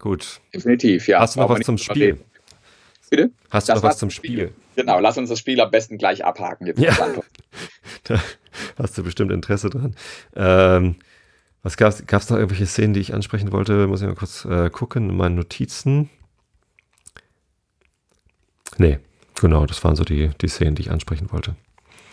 Gut. 0.07 0.41
Definitiv, 0.55 1.09
ja. 1.09 1.19
Hast 1.19 1.35
du 1.35 1.41
noch 1.41 1.49
was 1.49 1.67
zum 1.67 1.79
Spiel? 1.79 2.21
Bitte? 3.11 3.33
Hast 3.51 3.69
du 3.69 3.73
das 3.73 3.83
noch 3.83 3.89
was 3.89 3.99
zum 3.99 4.11
Spiel? 4.11 4.31
Spiel? 4.31 4.53
Genau, 4.77 5.01
lass 5.01 5.19
uns 5.19 5.31
das 5.31 5.41
Spiel 5.41 5.61
am 5.61 5.73
besten 5.73 5.99
gleich 5.99 6.25
abhaken. 6.25 6.69
Jetzt 6.69 6.79
ja. 6.79 6.95
da 8.05 8.23
hast 8.79 8.97
du 8.97 9.03
bestimmt 9.03 9.33
Interesse 9.33 9.69
dran. 9.69 9.97
Ähm, 10.37 10.95
was 11.65 11.77
gab 11.77 11.93
es 11.93 12.31
noch 12.31 12.37
irgendwelche 12.37 12.67
Szenen, 12.67 12.95
die 12.95 13.01
ich 13.01 13.15
ansprechen 13.15 13.51
wollte? 13.51 13.89
Muss 13.89 14.01
ich 14.01 14.07
mal 14.07 14.15
kurz 14.15 14.45
äh, 14.45 14.71
gucken 14.71 15.11
in 15.11 15.17
meinen 15.17 15.35
Notizen. 15.35 16.09
Nee, 18.79 19.01
genau, 19.41 19.67
das 19.67 19.83
waren 19.83 19.97
so 19.97 20.05
die, 20.05 20.31
die 20.41 20.47
Szenen, 20.47 20.77
die 20.77 20.83
ich 20.83 20.93
ansprechen 20.93 21.33
wollte. 21.33 21.57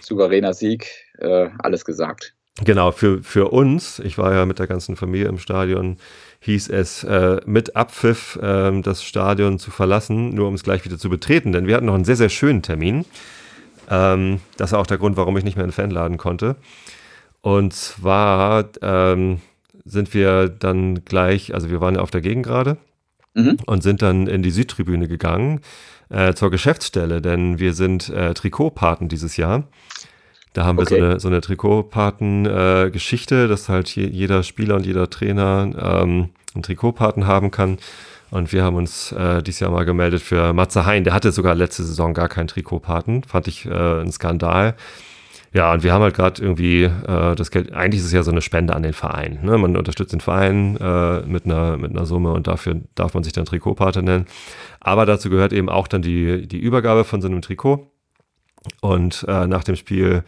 Souveräner 0.01 0.55
Sieg, 0.55 0.89
äh, 1.19 1.51
alles 1.59 1.85
gesagt. 1.85 2.33
Genau, 2.61 2.91
für, 2.91 3.23
für 3.23 3.49
uns, 3.51 3.97
ich 3.99 4.17
war 4.19 4.33
ja 4.33 4.45
mit 4.45 4.59
der 4.59 4.67
ganzen 4.67 4.95
Familie 4.95 5.27
im 5.27 5.39
Stadion, 5.39 5.97
hieß 6.41 6.69
es 6.69 7.03
äh, 7.03 7.41
mit 7.45 7.75
Abpfiff 7.75 8.35
äh, 8.35 8.79
das 8.81 9.03
Stadion 9.03 9.57
zu 9.57 9.71
verlassen, 9.71 10.35
nur 10.35 10.47
um 10.47 10.53
es 10.53 10.63
gleich 10.63 10.85
wieder 10.85 10.99
zu 10.99 11.09
betreten, 11.09 11.51
denn 11.51 11.65
wir 11.65 11.75
hatten 11.75 11.87
noch 11.87 11.95
einen 11.95 12.05
sehr, 12.05 12.15
sehr 12.15 12.29
schönen 12.29 12.61
Termin. 12.61 13.05
Ähm, 13.89 14.39
das 14.57 14.71
war 14.71 14.79
auch 14.79 14.87
der 14.87 14.99
Grund, 14.99 15.17
warum 15.17 15.35
ich 15.37 15.43
nicht 15.43 15.55
mehr 15.55 15.65
in 15.65 15.71
den 15.71 15.75
Fan 15.75 15.89
laden 15.89 16.17
konnte. 16.17 16.55
Und 17.41 17.73
zwar 17.73 18.69
ähm, 18.81 19.41
sind 19.83 20.13
wir 20.13 20.47
dann 20.47 21.03
gleich, 21.05 21.55
also 21.55 21.71
wir 21.71 21.81
waren 21.81 21.95
ja 21.95 22.01
auf 22.01 22.11
der 22.11 22.21
Gegend 22.21 22.45
gerade 22.45 22.77
mhm. 23.33 23.57
und 23.65 23.81
sind 23.81 24.01
dann 24.01 24.27
in 24.27 24.43
die 24.43 24.51
Südtribüne 24.51 25.07
gegangen 25.07 25.61
äh, 26.09 26.33
zur 26.33 26.51
Geschäftsstelle, 26.51 27.21
denn 27.21 27.59
wir 27.59 27.73
sind 27.73 28.09
äh, 28.09 28.33
Trikotpaten 28.33 29.09
dieses 29.09 29.37
Jahr. 29.37 29.63
Da 30.53 30.65
haben 30.65 30.77
wir 30.77 30.83
okay. 30.83 30.99
so 30.99 31.05
eine, 31.05 31.19
so 31.19 31.27
eine 31.27 31.41
Trikotpaten-Geschichte, 31.41 33.45
äh, 33.45 33.47
dass 33.47 33.69
halt 33.69 33.89
jeder 33.89 34.43
Spieler 34.43 34.75
und 34.75 34.85
jeder 34.85 35.09
Trainer 35.09 36.01
ähm, 36.03 36.29
einen 36.53 36.63
Trikotpaten 36.63 37.27
haben 37.27 37.51
kann. 37.51 37.77
Und 38.29 38.51
wir 38.51 38.63
haben 38.63 38.75
uns 38.75 39.11
äh, 39.11 39.43
dieses 39.43 39.59
Jahr 39.59 39.71
mal 39.71 39.85
gemeldet 39.85 40.21
für 40.21 40.53
Matze 40.53 40.85
Hein. 40.85 41.03
Der 41.03 41.13
hatte 41.13 41.31
sogar 41.31 41.53
letzte 41.53 41.83
Saison 41.83 42.13
gar 42.13 42.29
keinen 42.29 42.47
Trikotpaten. 42.47 43.23
Fand 43.23 43.47
ich 43.47 43.65
äh, 43.65 44.01
ein 44.01 44.11
Skandal. 44.11 44.75
Ja, 45.53 45.71
und 45.71 45.83
wir 45.83 45.93
haben 45.93 46.01
halt 46.01 46.15
gerade 46.15 46.41
irgendwie 46.41 46.85
äh, 46.85 47.35
das 47.35 47.51
Geld, 47.51 47.73
eigentlich 47.73 47.99
ist 47.99 48.07
es 48.07 48.11
ja 48.11 48.23
so 48.23 48.31
eine 48.31 48.41
Spende 48.41 48.75
an 48.75 48.81
den 48.81 48.93
Verein. 48.93 49.39
Ne? 49.43 49.55
Man 49.59 49.77
unterstützt 49.77 50.11
den 50.11 50.19
Verein 50.19 50.77
äh, 50.77 51.21
mit, 51.27 51.45
einer, 51.45 51.77
mit 51.77 51.91
einer 51.91 52.07
Summe 52.07 52.31
und 52.31 52.47
dafür 52.47 52.81
darf 52.95 53.13
man 53.13 53.23
sich 53.23 53.33
dann 53.33 53.45
Trikotpate 53.45 54.01
nennen. 54.01 54.25
Aber 54.79 55.05
dazu 55.05 55.29
gehört 55.29 55.53
eben 55.53 55.69
auch 55.69 55.87
dann 55.87 56.01
die, 56.01 56.47
die 56.47 56.57
Übergabe 56.57 57.03
von 57.03 57.21
so 57.21 57.27
einem 57.27 57.43
Trikot. 57.43 57.92
Und 58.81 59.25
äh, 59.27 59.47
nach 59.47 59.63
dem 59.63 59.75
Spiel 59.75 60.23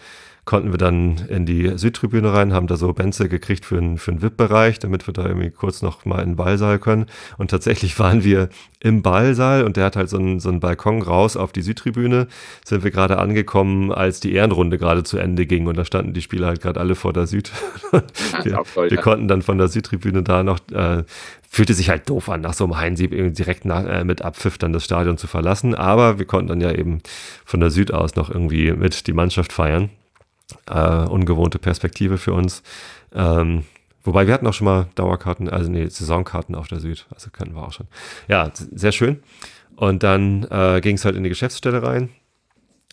konnten 0.46 0.72
wir 0.72 0.78
dann 0.78 1.26
in 1.28 1.46
die 1.48 1.76
Südtribüne 1.76 2.32
rein, 2.32 2.54
haben 2.54 2.68
da 2.68 2.78
so 2.78 2.94
Benze 2.94 3.28
gekriegt 3.28 3.66
für 3.66 3.78
einen, 3.78 3.98
für 3.98 4.12
einen 4.12 4.22
VIP-Bereich, 4.22 4.78
damit 4.78 5.08
wir 5.08 5.14
da 5.14 5.26
irgendwie 5.26 5.50
kurz 5.50 5.82
noch 5.82 6.06
mal 6.06 6.22
in 6.22 6.32
den 6.32 6.36
Ballsaal 6.36 6.78
können. 6.78 7.08
Und 7.38 7.50
tatsächlich 7.50 8.00
waren 8.00 8.24
wir 8.24 8.50
im 8.80 9.02
Ballsaal 9.02 9.64
und 9.64 9.76
der 9.76 9.86
hat 9.86 9.96
halt 9.96 10.10
so 10.10 10.18
einen, 10.18 10.40
so 10.40 10.50
einen 10.50 10.60
Balkon 10.60 11.02
raus 11.02 11.36
auf 11.36 11.52
die 11.52 11.64
Südtribüne. 11.64 12.28
Sind 12.64 12.84
wir 12.84 12.92
gerade 12.92 13.18
angekommen, 13.18 13.92
als 13.92 14.20
die 14.20 14.34
Ehrenrunde 14.34 14.78
gerade 14.78 15.04
zu 15.04 15.18
Ende 15.18 15.48
ging 15.48 15.66
und 15.66 15.78
da 15.78 15.84
standen 15.84 16.14
die 16.14 16.22
Spieler 16.22 16.48
halt 16.48 16.62
gerade 16.62 16.80
alle 16.80 16.94
vor 16.94 17.12
der 17.12 17.26
Süd. 17.26 17.52
wir, 18.44 18.64
wir 18.76 18.98
konnten 18.98 19.28
dann 19.28 19.42
von 19.42 19.58
der 19.58 19.68
Südtribüne 19.68 20.22
da 20.22 20.44
noch 20.44 20.60
äh, 20.72 21.04
fühlte 21.50 21.74
sich 21.74 21.90
halt 21.90 22.10
doof 22.10 22.28
an, 22.28 22.42
nach 22.42 22.54
so 22.54 22.66
einem 22.66 22.78
Heimsieg 22.78 23.12
direkt 23.34 23.64
nach, 23.64 23.86
äh, 23.86 24.04
mit 24.04 24.22
Abpfiff 24.22 24.58
dann 24.58 24.74
das 24.74 24.84
Stadion 24.84 25.18
zu 25.18 25.26
verlassen. 25.26 25.74
Aber 25.74 26.20
wir 26.20 26.26
konnten 26.26 26.50
dann 26.50 26.60
ja 26.60 26.72
eben 26.72 27.00
von 27.46 27.62
der 27.62 27.72
Süd 27.72 27.94
aus 27.94 28.16
noch 28.16 28.30
irgendwie 28.30 28.74
mit 28.74 29.08
die 29.08 29.14
Mannschaft 29.14 29.54
feiern. 29.54 29.90
Äh, 30.68 31.06
ungewohnte 31.08 31.60
Perspektive 31.60 32.18
für 32.18 32.34
uns. 32.34 32.62
Ähm, 33.14 33.64
wobei 34.04 34.28
wir 34.28 34.34
hatten 34.34 34.48
auch 34.48 34.54
schon 34.54 34.66
mal 34.66 34.88
Dauerkarten, 34.96 35.50
also 35.50 35.72
nee, 35.72 35.88
Saisonkarten 35.88 36.56
auf 36.56 36.68
der 36.68 36.80
Süd, 36.80 37.08
also 37.14 37.30
können 37.32 37.56
wir 37.56 37.64
auch 37.64 37.74
schon. 37.74 37.88
Ja, 38.28 38.52
sehr 38.54 38.92
schön. 38.92 39.24
Und 39.76 40.04
dann 40.04 40.44
äh, 40.50 40.82
ging 40.82 40.96
es 40.96 41.06
halt 41.06 41.16
in 41.16 41.24
die 41.24 41.30
Geschäftsstelle 41.30 41.84
rein. 41.84 42.10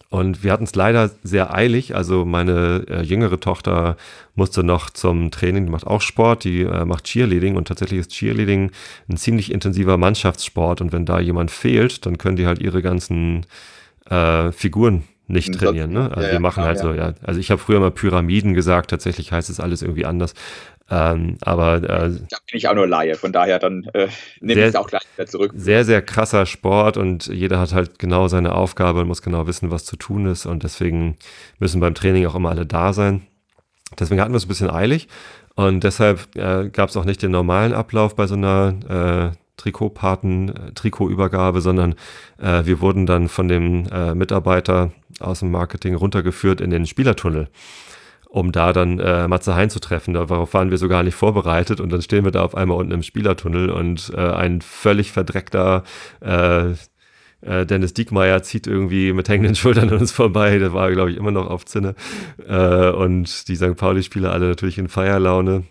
Und 0.09 0.45
wir 0.45 0.53
hatten 0.53 0.65
es 0.65 0.75
leider 0.75 1.11
sehr 1.23 1.55
eilig. 1.55 1.95
Also 1.95 2.27
meine 2.27 2.85
äh, 2.89 3.03
jüngere 3.03 3.41
Tochter 3.41 3.97
musste 4.35 4.63
noch 4.63 4.91
zum 4.91 5.31
Training, 5.31 5.65
die 5.65 5.73
macht 5.73 5.87
auch 5.87 6.03
Sport, 6.03 6.45
die 6.45 6.63
äh, 6.63 6.85
macht 6.85 7.05
Cheerleading 7.05 7.57
und 7.57 7.69
tatsächlich 7.69 8.01
ist 8.01 8.11
Cheerleading 8.11 8.73
ein 9.09 9.17
ziemlich 9.17 9.51
intensiver 9.51 9.97
Mannschaftssport. 9.97 10.83
Und 10.83 10.93
wenn 10.93 11.07
da 11.07 11.19
jemand 11.19 11.51
fehlt, 11.51 12.05
dann 12.05 12.19
können 12.19 12.37
die 12.37 12.47
halt 12.47 12.59
ihre 12.59 12.83
ganzen 12.83 13.47
äh, 14.11 14.53
Figuren 14.53 15.05
nicht 15.27 15.55
trainieren. 15.55 15.93
Ne? 15.93 16.11
Also 16.11 16.27
ja, 16.27 16.33
wir 16.33 16.41
machen 16.41 16.65
halt 16.65 16.79
so, 16.79 16.93
ja. 16.93 17.15
Also 17.23 17.41
ich 17.41 17.51
habe 17.51 17.61
früher 17.61 17.81
mal 17.81 17.91
Pyramiden 17.91 18.55
gesagt, 18.55 18.91
tatsächlich 18.91 19.33
heißt 19.33 19.51
es 19.51 19.61
alles 19.61 19.83
irgendwie 19.83 20.05
anders. 20.05 20.35
Ähm, 20.91 21.39
aber 21.41 21.77
äh, 21.77 21.79
da 21.81 21.89
bin 21.89 22.11
ich 22.53 22.69
auch 22.69 22.75
nur 22.75 22.87
Laie, 22.87 23.15
von 23.15 23.33
daher 23.33 23.59
dann 23.59 23.85
äh, 23.95 24.09
nehme 24.41 24.61
ich 24.61 24.67
es 24.69 24.75
auch 24.75 24.89
gleich 24.89 25.03
wieder 25.17 25.27
zurück. 25.27 25.53
Sehr, 25.55 25.85
sehr 25.85 26.03
krasser 26.03 26.45
Sport 26.45 26.97
und 26.97 27.29
jeder 27.29 27.59
hat 27.61 27.73
halt 27.73 27.99
genau 27.99 28.29
seine 28.29 28.55
Aufgabe 28.55 29.01
und 29.01 29.09
muss 29.09 29.23
genau 29.23 29.47
wissen, 29.47 29.71
was 29.71 29.85
zu 29.85 29.97
tun 29.97 30.27
ist. 30.27 30.45
Und 30.45 30.65
deswegen 30.65 31.17
müssen 31.59 31.81
beim 31.81 31.95
Training 31.95 32.27
auch 32.27 32.35
immer 32.35 32.51
alle 32.51 32.67
da 32.67 32.93
sein. 32.93 33.23
Deswegen 33.99 34.21
hatten 34.21 34.33
wir 34.33 34.39
es 34.39 34.45
ein 34.45 34.49
bisschen 34.49 34.71
eilig. 34.71 35.09
Und 35.55 35.85
deshalb 35.85 36.35
äh, 36.37 36.69
gab 36.71 36.89
es 36.89 36.97
auch 36.97 37.05
nicht 37.05 37.23
den 37.23 37.31
normalen 37.31 37.73
Ablauf 37.73 38.15
bei 38.17 38.27
so 38.27 38.35
einer 38.35 39.33
äh, 39.33 39.37
Trikotpaten, 39.63 40.49
äh, 40.49 40.73
Trikotübergabe, 40.73 41.61
sondern 41.61 41.95
äh, 42.39 42.65
wir 42.65 42.81
wurden 42.81 43.07
dann 43.07 43.29
von 43.29 43.49
dem 43.49 43.87
äh, 43.93 44.15
Mitarbeiter 44.15 44.91
aus 45.21 45.41
dem 45.41 45.51
Marketing 45.51 45.95
runtergeführt 45.95 46.61
in 46.61 46.71
den 46.71 46.87
Spielertunnel, 46.87 47.49
um 48.29 48.51
da 48.51 48.73
dann 48.73 48.99
äh, 48.99 49.29
Matze 49.29 49.55
Hein 49.55 49.71
zu 49.71 49.79
treffen. 49.79 50.15
Darauf 50.15 50.53
waren 50.55 50.71
wir 50.71 50.79
so 50.79 50.89
gar 50.89 51.05
nicht 51.05 51.15
vorbereitet 51.15 51.81
und 51.81 51.93
dann 51.93 52.03
stehen 52.03 52.25
wir 52.25 52.33
da 52.33 52.43
auf 52.43 52.57
einmal 52.57 52.77
unten 52.77 52.93
im 52.93 53.03
Spielertunnel 53.03 53.71
und 53.71 54.13
äh, 54.17 54.21
ein 54.21 54.61
völlig 54.61 55.13
verdreckter 55.13 55.85
äh, 56.21 56.71
Dennis 57.45 57.93
Diekmeyer 57.93 58.45
zieht 58.45 58.69
irgendwie 58.69 59.13
mit 59.13 59.29
hängenden 59.29 59.57
Schultern 59.57 59.91
an 59.91 59.99
uns 59.99 60.13
vorbei. 60.13 60.59
Der 60.59 60.73
war, 60.75 60.93
glaube 60.93 61.11
ich, 61.11 61.17
immer 61.17 61.33
noch 61.33 61.49
auf 61.49 61.67
Zinne. 61.67 61.97
Und 62.39 63.49
die 63.49 63.57
St. 63.57 63.75
Pauli-Spieler 63.75 64.33
alle 64.33 64.47
natürlich 64.47 64.79
in 64.79 64.87
Feierlaune. 64.87 65.65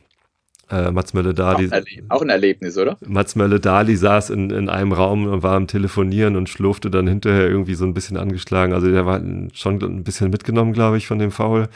Äh, 0.71 0.91
Mats 0.91 1.13
Mölle-Dali. 1.13 1.69
Auch, 2.07 2.17
auch, 2.17 2.21
ein 2.21 2.29
Erlebnis, 2.29 2.77
oder? 2.77 2.97
Mats 3.05 3.35
Mölle-Dali 3.35 3.95
saß 3.95 4.29
in, 4.29 4.49
in 4.51 4.69
einem 4.69 4.93
Raum 4.93 5.27
und 5.27 5.43
war 5.43 5.55
am 5.55 5.67
Telefonieren 5.67 6.37
und 6.37 6.47
schlurfte 6.47 6.89
dann 6.89 7.07
hinterher 7.07 7.49
irgendwie 7.49 7.75
so 7.75 7.85
ein 7.85 7.93
bisschen 7.93 8.15
angeschlagen. 8.15 8.73
Also 8.73 8.89
der 8.89 9.05
war 9.05 9.21
schon 9.53 9.81
ein 9.81 10.03
bisschen 10.03 10.29
mitgenommen, 10.29 10.71
glaube 10.71 10.97
ich, 10.97 11.07
von 11.07 11.19
dem 11.19 11.31
Foul. 11.31 11.67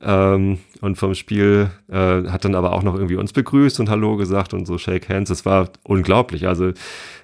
Ähm, 0.00 0.58
und 0.80 0.96
vom 0.96 1.14
Spiel 1.14 1.70
äh, 1.88 1.94
hat 1.94 2.44
dann 2.44 2.56
aber 2.56 2.72
auch 2.72 2.82
noch 2.82 2.96
irgendwie 2.96 3.14
uns 3.14 3.32
begrüßt 3.32 3.78
und 3.78 3.88
Hallo 3.88 4.16
gesagt 4.16 4.52
und 4.52 4.66
so 4.66 4.76
Shake 4.76 5.08
Hands. 5.08 5.28
Das 5.28 5.46
war 5.46 5.70
unglaublich. 5.84 6.48
Also 6.48 6.72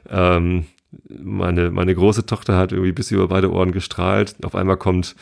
ähm, 0.08 0.66
meine, 1.08 1.72
meine 1.72 1.94
große 1.94 2.26
Tochter 2.26 2.56
hat 2.56 2.70
irgendwie 2.70 2.92
bis 2.92 3.10
über 3.10 3.26
beide 3.26 3.52
Ohren 3.52 3.72
gestrahlt. 3.72 4.36
Auf 4.44 4.54
einmal 4.54 4.76
kommt 4.76 5.16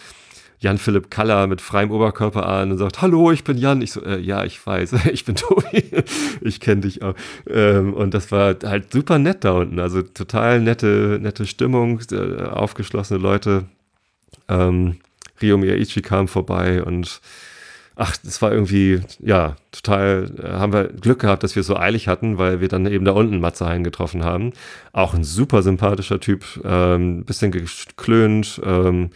Jan-Philipp 0.59 1.11
Kaller 1.11 1.47
mit 1.47 1.61
freiem 1.61 1.91
Oberkörper 1.91 2.47
an 2.47 2.73
und 2.73 2.79
sagt, 2.79 3.03
hallo, 3.03 3.31
ich 3.31 3.45
bin 3.45 3.59
Jan. 3.59 3.83
Ich 3.83 3.93
so, 3.93 4.03
äh, 4.03 4.19
ja, 4.19 4.45
ich 4.45 4.65
weiß, 4.65 4.95
ich 5.13 5.25
bin 5.25 5.35
Tobi, 5.35 5.85
ich 6.41 6.61
kenne 6.61 6.83
dich 6.83 7.03
auch. 7.03 7.15
Ähm, 7.49 7.93
und 7.95 8.15
das 8.15 8.33
war 8.33 8.57
halt 8.65 8.93
super 8.93 9.19
nett 9.19 9.45
da 9.45 9.53
unten, 9.53 9.79
also 9.79 10.03
total 10.03 10.61
nette, 10.61 11.19
nette 11.21 11.47
Stimmung, 11.47 12.01
äh, 12.11 12.43
aufgeschlossene 12.43 13.21
Leute. 13.21 13.65
Ähm, 14.49 14.97
Rio 15.43 15.59
Miyaichi 15.59 16.03
kam 16.03 16.29
vorbei 16.29 16.83
und 16.83 17.21
ach, 17.97 18.17
das 18.19 18.41
war 18.43 18.53
irgendwie, 18.53 19.01
ja, 19.21 19.57
total, 19.73 20.31
äh, 20.39 20.49
haben 20.53 20.73
wir 20.73 20.85
Glück 20.85 21.21
gehabt, 21.21 21.43
dass 21.43 21.57
wir 21.57 21.61
es 21.61 21.67
so 21.67 21.77
eilig 21.77 22.09
hatten, 22.09 22.39
weil 22.39 22.61
wir 22.61 22.69
dann 22.69 22.87
eben 22.87 23.05
da 23.05 23.13
unten 23.13 23.41
Matze 23.41 23.67
Hein 23.67 23.85
getroffen 23.85 24.23
haben. 24.23 24.53
Auch 24.93 25.15
ein 25.15 25.25
super 25.25 25.63
sympathischer 25.63 26.21
Typ, 26.21 26.45
ähm, 26.65 27.25
bisschen 27.25 27.51
geklönt, 27.51 28.61
ähm, 28.65 29.11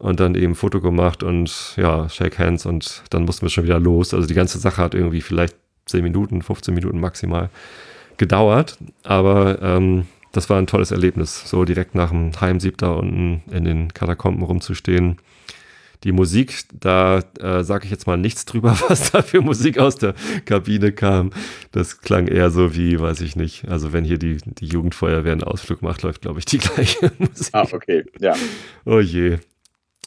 und 0.00 0.20
dann 0.20 0.34
eben 0.34 0.54
Foto 0.54 0.80
gemacht 0.80 1.22
und 1.22 1.74
ja, 1.76 2.08
Shake 2.08 2.38
Hands 2.38 2.64
und 2.66 3.02
dann 3.10 3.24
mussten 3.24 3.42
wir 3.42 3.50
schon 3.50 3.64
wieder 3.64 3.80
los. 3.80 4.14
Also 4.14 4.26
die 4.26 4.34
ganze 4.34 4.58
Sache 4.58 4.82
hat 4.82 4.94
irgendwie 4.94 5.20
vielleicht 5.20 5.56
10 5.86 6.02
Minuten, 6.02 6.42
15 6.42 6.74
Minuten 6.74 7.00
maximal 7.00 7.50
gedauert, 8.16 8.78
aber 9.04 9.62
ähm, 9.62 10.06
das 10.32 10.50
war 10.50 10.58
ein 10.58 10.66
tolles 10.66 10.90
Erlebnis, 10.90 11.48
so 11.48 11.64
direkt 11.64 11.94
nach 11.94 12.10
dem 12.10 12.38
Heimsieb 12.40 12.78
da 12.78 12.92
unten 12.92 13.42
in 13.50 13.64
den 13.64 13.94
Katakomben 13.94 14.42
rumzustehen. 14.42 15.16
Die 16.04 16.12
Musik, 16.12 16.64
da 16.78 17.22
äh, 17.40 17.64
sage 17.64 17.86
ich 17.86 17.90
jetzt 17.90 18.06
mal 18.06 18.18
nichts 18.18 18.44
drüber, 18.44 18.78
was 18.88 19.12
da 19.12 19.22
für 19.22 19.40
Musik 19.40 19.78
aus 19.78 19.96
der 19.96 20.14
Kabine 20.44 20.92
kam. 20.92 21.30
Das 21.72 22.00
klang 22.02 22.28
eher 22.28 22.50
so 22.50 22.76
wie, 22.76 23.00
weiß 23.00 23.22
ich 23.22 23.34
nicht, 23.34 23.66
also 23.68 23.94
wenn 23.94 24.04
hier 24.04 24.18
die, 24.18 24.36
die 24.36 24.66
Jugendfeuerwehr 24.66 25.32
einen 25.32 25.42
Ausflug 25.42 25.80
macht, 25.80 26.02
läuft, 26.02 26.20
glaube 26.20 26.38
ich, 26.38 26.44
die 26.44 26.58
gleiche 26.58 27.10
Musik. 27.18 27.48
Ah, 27.52 27.66
okay, 27.72 28.04
ja. 28.20 28.34
Oh 28.84 29.00
je. 29.00 29.38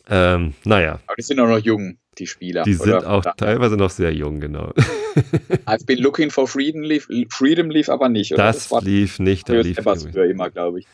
Ähm, 0.09 0.53
naja. 0.65 0.99
Aber 1.05 1.15
die 1.17 1.23
sind 1.23 1.39
auch 1.39 1.47
noch 1.47 1.59
jung, 1.59 1.97
die 2.17 2.27
Spieler. 2.27 2.63
Die 2.63 2.73
sind 2.73 3.05
auch 3.05 3.23
ja. 3.23 3.33
teilweise 3.33 3.77
noch 3.77 3.89
sehr 3.89 4.13
jung, 4.13 4.39
genau. 4.39 4.73
I've 5.65 5.85
been 5.85 5.99
looking 5.99 6.29
for 6.29 6.47
freedom 6.47 6.81
lief, 6.81 7.07
freedom 7.29 7.69
lief 7.69 7.89
aber 7.89 8.09
nicht, 8.09 8.33
oder? 8.33 8.43
Das, 8.43 8.69
das 8.69 8.83
lief 8.83 9.19
nicht. 9.19 9.49
Da 9.49 9.53
lief 9.53 9.77
etwas 9.77 10.05
für 10.05 10.25
immer, 10.25 10.49
glaube 10.49 10.79
ich. 10.79 10.87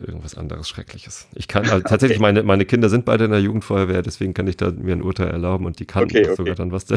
Irgendwas 0.00 0.36
anderes 0.36 0.68
Schreckliches. 0.68 1.26
Ich 1.34 1.48
kann 1.48 1.64
also 1.64 1.80
tatsächlich, 1.80 2.18
okay. 2.18 2.22
meine, 2.22 2.42
meine 2.42 2.64
Kinder 2.64 2.88
sind 2.88 3.04
beide 3.04 3.24
in 3.24 3.30
der 3.30 3.40
Jugendfeuerwehr, 3.40 4.02
deswegen 4.02 4.34
kann 4.34 4.46
ich 4.46 4.56
da 4.56 4.70
mir 4.70 4.92
ein 4.92 5.02
Urteil 5.02 5.28
erlauben 5.28 5.66
und 5.66 5.80
die 5.80 5.86
kannten 5.86 6.16
okay, 6.16 6.26
okay. 6.26 6.36
sogar 6.36 6.54
dann, 6.54 6.70
was 6.70 6.84
da 6.84 6.96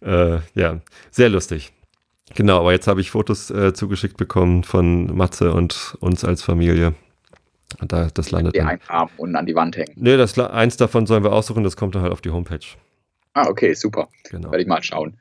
äh, 0.00 0.40
ja, 0.54 0.80
sehr 1.10 1.28
lustig. 1.28 1.72
Genau, 2.34 2.60
aber 2.60 2.72
jetzt 2.72 2.88
habe 2.88 3.00
ich 3.00 3.10
Fotos 3.10 3.50
äh, 3.50 3.74
zugeschickt 3.74 4.16
bekommen 4.16 4.64
von 4.64 5.14
Matze 5.14 5.52
und 5.52 5.96
uns 6.00 6.24
als 6.24 6.42
Familie. 6.42 6.94
Und 7.80 7.92
da, 7.92 8.08
das 8.12 8.30
landet 8.30 8.54
die 8.54 8.58
dann. 8.58 8.68
einrahmen 8.68 9.12
und 9.16 9.36
an 9.36 9.46
die 9.46 9.54
Wand 9.54 9.76
hängen. 9.76 9.92
Nee, 9.96 10.16
das, 10.16 10.38
eins 10.38 10.76
davon 10.76 11.06
sollen 11.06 11.24
wir 11.24 11.32
aussuchen, 11.32 11.64
das 11.64 11.76
kommt 11.76 11.94
dann 11.94 12.02
halt 12.02 12.12
auf 12.12 12.20
die 12.20 12.30
Homepage. 12.30 12.64
Ah, 13.34 13.48
okay, 13.48 13.74
super. 13.74 14.08
Genau. 14.30 14.50
Werde 14.50 14.62
ich 14.62 14.68
mal 14.68 14.82
schauen. 14.82 15.18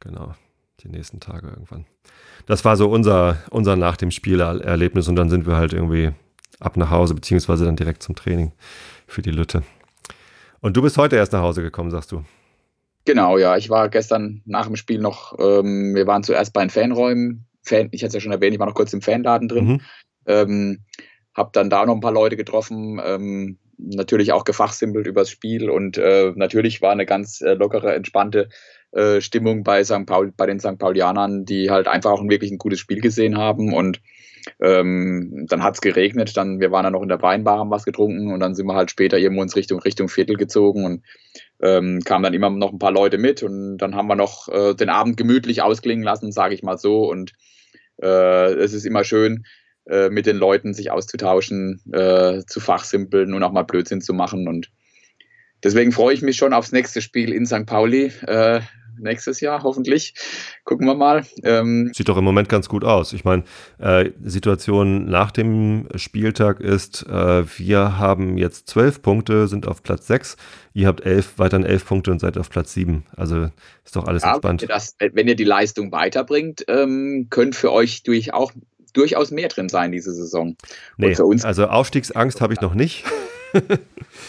Genau, 0.00 0.34
die 0.80 0.88
nächsten 0.88 1.20
Tage 1.20 1.48
irgendwann. 1.48 1.86
Das 2.46 2.64
war 2.64 2.76
so 2.76 2.90
unser, 2.90 3.38
unser 3.50 3.76
nach 3.76 3.96
dem 3.96 4.10
Spiel 4.10 4.40
Erlebnis 4.40 5.08
und 5.08 5.16
dann 5.16 5.30
sind 5.30 5.46
wir 5.46 5.56
halt 5.56 5.72
irgendwie 5.72 6.10
ab 6.60 6.76
nach 6.76 6.90
Hause, 6.90 7.14
beziehungsweise 7.14 7.64
dann 7.64 7.76
direkt 7.76 8.02
zum 8.02 8.14
Training 8.14 8.52
für 9.06 9.22
die 9.22 9.30
Lütte. 9.30 9.62
Und 10.60 10.76
du 10.76 10.82
bist 10.82 10.98
heute 10.98 11.16
erst 11.16 11.32
nach 11.32 11.42
Hause 11.42 11.62
gekommen, 11.62 11.90
sagst 11.90 12.12
du? 12.12 12.24
Genau, 13.04 13.38
ja. 13.38 13.56
Ich 13.56 13.68
war 13.68 13.88
gestern 13.88 14.42
nach 14.44 14.66
dem 14.66 14.76
Spiel 14.76 15.00
noch, 15.00 15.38
ähm, 15.38 15.94
wir 15.94 16.06
waren 16.06 16.22
zuerst 16.22 16.52
bei 16.52 16.60
den 16.60 16.70
Fanräumen. 16.70 17.46
Fan, 17.64 17.88
ich 17.92 18.02
hatte 18.02 18.08
es 18.08 18.14
ja 18.14 18.20
schon 18.20 18.32
erwähnt, 18.32 18.54
ich 18.54 18.60
war 18.60 18.66
noch 18.66 18.74
kurz 18.74 18.92
im 18.92 19.02
Fanladen 19.02 19.48
drin. 19.48 19.66
Mhm. 19.66 19.80
Ähm, 20.26 20.84
hab 21.34 21.52
dann 21.52 21.70
da 21.70 21.86
noch 21.86 21.94
ein 21.94 22.00
paar 22.00 22.12
Leute 22.12 22.36
getroffen, 22.36 23.00
ähm, 23.04 23.58
natürlich 23.78 24.32
auch 24.32 24.44
gefachsimpelt 24.44 25.06
übers 25.06 25.30
Spiel 25.30 25.70
und 25.70 25.98
äh, 25.98 26.32
natürlich 26.36 26.82
war 26.82 26.92
eine 26.92 27.06
ganz 27.06 27.40
äh, 27.40 27.54
lockere, 27.54 27.94
entspannte 27.94 28.48
äh, 28.92 29.20
Stimmung 29.20 29.64
bei 29.64 29.82
St. 29.84 30.06
Paul, 30.06 30.32
bei 30.36 30.46
den 30.46 30.60
St. 30.60 30.78
Paulianern, 30.78 31.44
die 31.44 31.70
halt 31.70 31.88
einfach 31.88 32.10
auch 32.10 32.20
ein 32.20 32.30
wirklich 32.30 32.50
ein 32.50 32.58
gutes 32.58 32.78
Spiel 32.78 33.00
gesehen 33.00 33.38
haben 33.38 33.72
und 33.72 34.00
ähm, 34.60 35.46
dann 35.48 35.62
hat 35.62 35.74
es 35.74 35.80
geregnet, 35.80 36.36
dann 36.36 36.60
wir 36.60 36.72
waren 36.72 36.84
dann 36.84 36.92
noch 36.94 37.02
in 37.02 37.08
der 37.08 37.22
Weinbar, 37.22 37.58
haben 37.58 37.70
was 37.70 37.84
getrunken 37.84 38.32
und 38.32 38.40
dann 38.40 38.54
sind 38.54 38.66
wir 38.66 38.74
halt 38.74 38.90
später 38.90 39.18
irgendwo 39.18 39.42
ins 39.42 39.56
Richtung 39.56 39.80
Richtung 39.80 40.08
Viertel 40.08 40.36
gezogen 40.36 40.84
und 40.84 41.02
ähm, 41.60 42.00
kamen 42.04 42.24
dann 42.24 42.34
immer 42.34 42.50
noch 42.50 42.72
ein 42.72 42.78
paar 42.78 42.92
Leute 42.92 43.18
mit 43.18 43.42
und 43.42 43.78
dann 43.78 43.94
haben 43.94 44.08
wir 44.08 44.16
noch 44.16 44.48
äh, 44.48 44.74
den 44.74 44.88
Abend 44.88 45.16
gemütlich 45.16 45.62
ausklingen 45.62 46.04
lassen, 46.04 46.32
sage 46.32 46.54
ich 46.54 46.62
mal 46.62 46.76
so 46.76 47.08
und 47.08 47.32
äh, 48.02 48.52
es 48.54 48.72
ist 48.72 48.84
immer 48.84 49.04
schön, 49.04 49.44
äh, 49.86 50.08
mit 50.08 50.26
den 50.26 50.36
Leuten 50.36 50.74
sich 50.74 50.90
auszutauschen, 50.90 51.80
äh, 51.92 52.42
zu 52.46 52.60
fachsimpeln 52.60 53.34
und 53.34 53.42
auch 53.42 53.52
mal 53.52 53.62
Blödsinn 53.62 54.00
zu 54.00 54.14
machen 54.14 54.48
und 54.48 54.70
deswegen 55.62 55.92
freue 55.92 56.14
ich 56.14 56.22
mich 56.22 56.36
schon 56.36 56.52
aufs 56.52 56.72
nächste 56.72 57.02
Spiel 57.02 57.32
in 57.32 57.46
St. 57.46 57.66
Pauli. 57.66 58.12
Äh, 58.26 58.60
nächstes 58.98 59.40
Jahr 59.40 59.62
hoffentlich. 59.62 60.14
Gucken 60.64 60.86
wir 60.86 60.94
mal. 60.94 61.24
Ähm 61.44 61.90
Sieht 61.94 62.08
doch 62.08 62.16
im 62.16 62.24
Moment 62.24 62.48
ganz 62.48 62.68
gut 62.68 62.84
aus. 62.84 63.12
Ich 63.12 63.24
meine, 63.24 63.44
äh, 63.78 64.10
Situation 64.22 65.06
nach 65.06 65.30
dem 65.30 65.88
Spieltag 65.96 66.60
ist, 66.60 67.06
äh, 67.08 67.44
wir 67.58 67.98
haben 67.98 68.38
jetzt 68.38 68.68
zwölf 68.68 69.02
Punkte, 69.02 69.48
sind 69.48 69.66
auf 69.66 69.82
Platz 69.82 70.06
sechs. 70.06 70.36
Ihr 70.74 70.86
habt 70.86 71.04
elf, 71.04 71.38
weiterhin 71.38 71.66
elf 71.66 71.86
Punkte 71.86 72.10
und 72.10 72.18
seid 72.18 72.38
auf 72.38 72.50
Platz 72.50 72.72
sieben. 72.72 73.04
Also 73.16 73.48
ist 73.84 73.96
doch 73.96 74.06
alles 74.06 74.22
ja, 74.22 74.34
entspannt. 74.34 74.62
Wenn 74.62 74.68
ihr, 74.68 74.74
das, 74.74 74.96
wenn 74.98 75.28
ihr 75.28 75.36
die 75.36 75.44
Leistung 75.44 75.92
weiterbringt, 75.92 76.64
ähm, 76.68 77.26
könnt 77.30 77.56
für 77.56 77.72
euch 77.72 78.02
durch 78.02 78.32
auch 78.32 78.52
durchaus 78.92 79.30
mehr 79.30 79.48
drin 79.48 79.68
sein 79.68 79.92
diese 79.92 80.12
Saison. 80.14 80.56
Nee, 80.96 81.16
also 81.42 81.66
Aufstiegsangst 81.66 82.40
habe 82.40 82.54
ich 82.54 82.60
noch 82.60 82.74
nicht. 82.74 83.04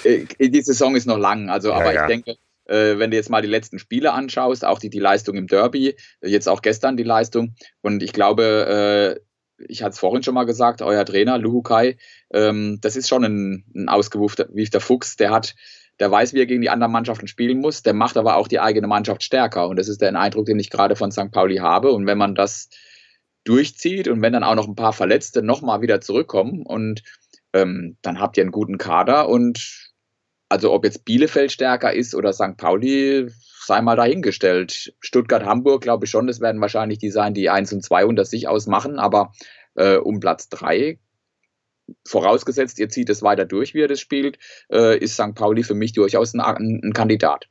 Äh, 0.03 0.25
die 0.37 0.61
Saison 0.61 0.97
ist 0.97 1.07
noch 1.07 1.17
lang, 1.17 1.49
also 1.49 1.69
ja, 1.69 1.75
aber 1.75 1.93
ja. 1.93 2.01
ich 2.01 2.07
denke, 2.07 2.35
äh, 2.65 2.97
wenn 2.97 3.11
du 3.11 3.17
jetzt 3.17 3.29
mal 3.29 3.41
die 3.41 3.47
letzten 3.47 3.79
Spiele 3.79 4.13
anschaust, 4.13 4.65
auch 4.65 4.79
die, 4.79 4.89
die 4.89 4.99
Leistung 4.99 5.35
im 5.35 5.47
Derby, 5.47 5.95
jetzt 6.21 6.49
auch 6.49 6.61
gestern 6.61 6.97
die 6.97 7.03
Leistung. 7.03 7.55
Und 7.81 8.03
ich 8.03 8.13
glaube, 8.13 9.17
äh, 9.17 9.65
ich 9.67 9.83
hatte 9.83 9.91
es 9.91 9.99
vorhin 9.99 10.23
schon 10.23 10.33
mal 10.33 10.45
gesagt, 10.45 10.81
euer 10.81 11.05
Trainer, 11.05 11.37
Luhukai, 11.37 11.97
ähm, 12.33 12.79
das 12.81 12.95
ist 12.95 13.07
schon 13.07 13.23
ein, 13.23 13.65
ein 13.75 13.89
ausgewufter 13.89 14.47
Fuchs, 14.79 15.15
der 15.15 15.31
hat, 15.31 15.55
der 15.99 16.09
weiß, 16.11 16.33
wie 16.33 16.39
er 16.39 16.45
gegen 16.45 16.61
die 16.61 16.69
anderen 16.69 16.91
Mannschaften 16.91 17.27
spielen 17.27 17.59
muss, 17.59 17.83
der 17.83 17.93
macht 17.93 18.17
aber 18.17 18.35
auch 18.35 18.47
die 18.47 18.59
eigene 18.59 18.87
Mannschaft 18.87 19.23
stärker. 19.23 19.67
Und 19.67 19.77
das 19.77 19.87
ist 19.87 20.01
der 20.01 20.13
Eindruck, 20.19 20.45
den 20.45 20.59
ich 20.59 20.69
gerade 20.69 20.95
von 20.95 21.11
St. 21.11 21.31
Pauli 21.31 21.57
habe. 21.57 21.91
Und 21.91 22.07
wenn 22.07 22.17
man 22.17 22.35
das 22.35 22.69
durchzieht 23.43 24.07
und 24.07 24.21
wenn 24.21 24.33
dann 24.33 24.43
auch 24.43 24.55
noch 24.55 24.67
ein 24.67 24.75
paar 24.75 24.93
Verletzte 24.93 25.43
nochmal 25.43 25.81
wieder 25.81 26.01
zurückkommen 26.01 26.65
und 26.65 27.03
ähm, 27.53 27.97
dann 28.01 28.19
habt 28.19 28.37
ihr 28.37 28.43
einen 28.43 28.51
guten 28.51 28.77
Kader 28.77 29.29
und 29.29 29.91
also 30.49 30.71
ob 30.71 30.85
jetzt 30.85 31.05
Bielefeld 31.05 31.51
stärker 31.51 31.93
ist 31.93 32.15
oder 32.15 32.31
St. 32.31 32.57
Pauli, 32.57 33.27
sei 33.65 33.81
mal 33.81 33.95
dahingestellt. 33.95 34.93
Stuttgart, 34.99 35.45
Hamburg, 35.45 35.81
glaube 35.81 36.05
ich 36.05 36.11
schon, 36.11 36.27
das 36.27 36.41
werden 36.41 36.61
wahrscheinlich 36.61 36.99
die 36.99 37.09
sein, 37.09 37.33
die 37.33 37.49
1 37.49 37.73
und 37.73 37.83
2 37.83 38.05
unter 38.05 38.25
sich 38.25 38.47
ausmachen, 38.47 38.99
aber 38.99 39.31
äh, 39.75 39.95
um 39.95 40.19
Platz 40.19 40.49
3, 40.49 40.99
vorausgesetzt, 42.05 42.79
ihr 42.79 42.89
zieht 42.89 43.09
es 43.09 43.23
weiter 43.23 43.45
durch, 43.45 43.73
wie 43.73 43.79
ihr 43.79 43.87
das 43.87 43.99
spielt, 43.99 44.37
äh, 44.71 44.97
ist 44.97 45.15
St. 45.15 45.35
Pauli 45.35 45.63
für 45.63 45.73
mich 45.73 45.93
durchaus 45.93 46.33
ein, 46.33 46.41
ein, 46.41 46.81
ein 46.83 46.93
Kandidat. 46.93 47.47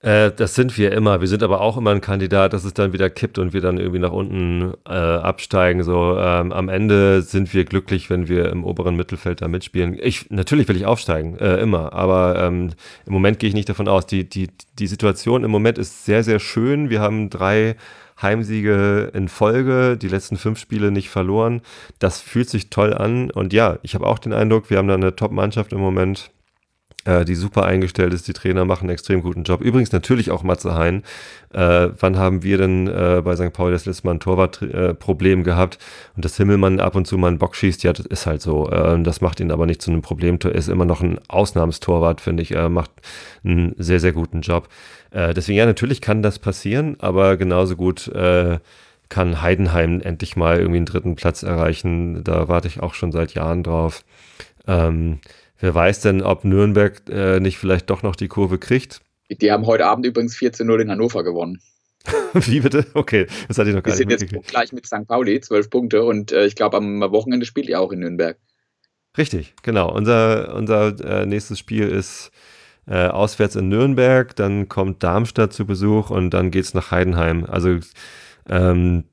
Äh, 0.00 0.30
das 0.32 0.54
sind 0.54 0.76
wir 0.76 0.92
immer. 0.92 1.20
Wir 1.20 1.28
sind 1.28 1.42
aber 1.42 1.60
auch 1.60 1.76
immer 1.76 1.90
ein 1.90 2.00
Kandidat, 2.00 2.52
dass 2.52 2.64
es 2.64 2.74
dann 2.74 2.92
wieder 2.92 3.08
kippt 3.08 3.38
und 3.38 3.52
wir 3.54 3.60
dann 3.60 3.78
irgendwie 3.78 3.98
nach 3.98 4.12
unten 4.12 4.74
äh, 4.86 4.92
absteigen. 4.92 5.82
So 5.82 6.18
ähm, 6.18 6.52
am 6.52 6.68
Ende 6.68 7.22
sind 7.22 7.54
wir 7.54 7.64
glücklich, 7.64 8.10
wenn 8.10 8.28
wir 8.28 8.50
im 8.50 8.64
oberen 8.64 8.96
Mittelfeld 8.96 9.40
da 9.40 9.48
mitspielen. 9.48 9.98
Ich 10.00 10.30
natürlich 10.30 10.68
will 10.68 10.76
ich 10.76 10.86
aufsteigen, 10.86 11.38
äh, 11.38 11.56
immer. 11.58 11.92
Aber 11.94 12.38
ähm, 12.38 12.70
im 13.06 13.12
Moment 13.12 13.38
gehe 13.38 13.48
ich 13.48 13.54
nicht 13.54 13.68
davon 13.68 13.88
aus. 13.88 14.06
Die, 14.06 14.28
die, 14.28 14.48
die 14.78 14.86
Situation 14.86 15.44
im 15.44 15.50
Moment 15.50 15.78
ist 15.78 16.04
sehr, 16.04 16.22
sehr 16.22 16.40
schön. 16.40 16.90
Wir 16.90 17.00
haben 17.00 17.30
drei 17.30 17.76
Heimsiege 18.20 19.10
in 19.14 19.28
Folge, 19.28 19.96
die 19.96 20.08
letzten 20.08 20.36
fünf 20.36 20.58
Spiele 20.58 20.90
nicht 20.90 21.10
verloren. 21.10 21.62
Das 21.98 22.20
fühlt 22.20 22.48
sich 22.50 22.70
toll 22.70 22.94
an. 22.94 23.30
Und 23.30 23.52
ja, 23.52 23.78
ich 23.82 23.94
habe 23.94 24.06
auch 24.06 24.18
den 24.18 24.32
Eindruck, 24.32 24.70
wir 24.70 24.78
haben 24.78 24.88
da 24.88 24.94
eine 24.94 25.16
Top-Mannschaft 25.16 25.72
im 25.72 25.80
Moment 25.80 26.30
äh, 27.06 27.24
die 27.24 27.34
super 27.34 27.64
eingestellt 27.64 28.12
ist. 28.12 28.28
Die 28.28 28.32
Trainer 28.32 28.64
machen 28.64 28.84
einen 28.84 28.90
extrem 28.90 29.22
guten 29.22 29.44
Job. 29.44 29.60
Übrigens 29.60 29.92
natürlich 29.92 30.30
auch 30.30 30.42
Matze 30.42 30.74
Hein. 30.74 31.02
Äh, 31.52 31.88
wann 31.98 32.18
haben 32.18 32.42
wir 32.42 32.58
denn 32.58 32.88
äh, 32.88 33.22
bei 33.24 33.36
St. 33.36 33.52
Pauli 33.52 33.72
das 33.72 33.86
letzte 33.86 34.06
Mal 34.06 34.14
ein 34.14 34.20
Torwartproblem 34.20 35.40
äh, 35.40 35.42
gehabt 35.42 35.78
und 36.16 36.24
dass 36.24 36.36
Himmelmann 36.36 36.80
ab 36.80 36.96
und 36.96 37.06
zu 37.06 37.16
mal 37.16 37.28
einen 37.28 37.38
Bock 37.38 37.56
schießt? 37.56 37.82
Ja, 37.84 37.92
das 37.92 38.06
ist 38.06 38.26
halt 38.26 38.42
so. 38.42 38.68
Äh, 38.68 39.02
das 39.02 39.20
macht 39.20 39.40
ihn 39.40 39.50
aber 39.50 39.66
nicht 39.66 39.80
zu 39.80 39.90
einem 39.90 40.02
Problem. 40.02 40.38
Er 40.42 40.54
ist 40.54 40.68
immer 40.68 40.84
noch 40.84 41.00
ein 41.00 41.18
Ausnahmstorwart, 41.28 42.20
finde 42.20 42.42
ich. 42.42 42.52
Er 42.52 42.68
macht 42.68 42.90
einen 43.44 43.74
sehr, 43.78 44.00
sehr 44.00 44.12
guten 44.12 44.40
Job. 44.40 44.68
Äh, 45.12 45.32
deswegen, 45.32 45.58
ja, 45.58 45.66
natürlich 45.66 46.00
kann 46.00 46.22
das 46.22 46.38
passieren, 46.38 46.96
aber 46.98 47.36
genauso 47.36 47.76
gut 47.76 48.10
kann 49.08 49.40
Heidenheim 49.40 50.00
endlich 50.00 50.34
mal 50.34 50.58
irgendwie 50.58 50.78
einen 50.78 50.86
dritten 50.86 51.14
Platz 51.14 51.44
erreichen. 51.44 52.24
Da 52.24 52.48
warte 52.48 52.66
ich 52.66 52.80
auch 52.80 52.94
schon 52.94 53.12
seit 53.12 53.34
Jahren 53.34 53.62
drauf. 53.62 54.02
Ähm, 54.66 55.20
Wer 55.58 55.74
weiß 55.74 56.00
denn, 56.00 56.22
ob 56.22 56.44
Nürnberg 56.44 57.02
äh, 57.08 57.40
nicht 57.40 57.58
vielleicht 57.58 57.90
doch 57.90 58.02
noch 58.02 58.16
die 58.16 58.28
Kurve 58.28 58.58
kriegt? 58.58 59.00
Die 59.30 59.50
haben 59.50 59.66
heute 59.66 59.86
Abend 59.86 60.06
übrigens 60.06 60.36
14-0 60.36 60.80
in 60.80 60.90
Hannover 60.90 61.24
gewonnen. 61.24 61.60
Wie 62.34 62.60
bitte? 62.60 62.86
Okay, 62.94 63.26
das 63.48 63.58
hatte 63.58 63.70
ich 63.70 63.74
noch 63.74 63.82
gar 63.82 63.96
die 63.96 64.04
nicht 64.04 64.20
sind 64.20 64.32
jetzt 64.32 64.48
gleich 64.48 64.72
mit 64.72 64.86
St. 64.86 65.06
Pauli, 65.08 65.40
12 65.40 65.70
Punkte 65.70 66.04
und 66.04 66.30
äh, 66.30 66.46
ich 66.46 66.54
glaube, 66.54 66.76
am 66.76 67.00
Wochenende 67.00 67.46
spielt 67.46 67.68
ihr 67.68 67.80
auch 67.80 67.90
in 67.90 68.00
Nürnberg. 68.00 68.36
Richtig, 69.18 69.54
genau. 69.62 69.92
Unser, 69.92 70.54
unser 70.54 71.22
äh, 71.22 71.26
nächstes 71.26 71.58
Spiel 71.58 71.88
ist 71.88 72.30
äh, 72.86 73.08
auswärts 73.08 73.56
in 73.56 73.68
Nürnberg, 73.68 74.36
dann 74.36 74.68
kommt 74.68 75.02
Darmstadt 75.02 75.52
zu 75.52 75.66
Besuch 75.66 76.10
und 76.10 76.30
dann 76.30 76.50
geht 76.50 76.64
es 76.64 76.74
nach 76.74 76.90
Heidenheim. 76.90 77.44
Also 77.44 77.78
ähm, 78.48 79.04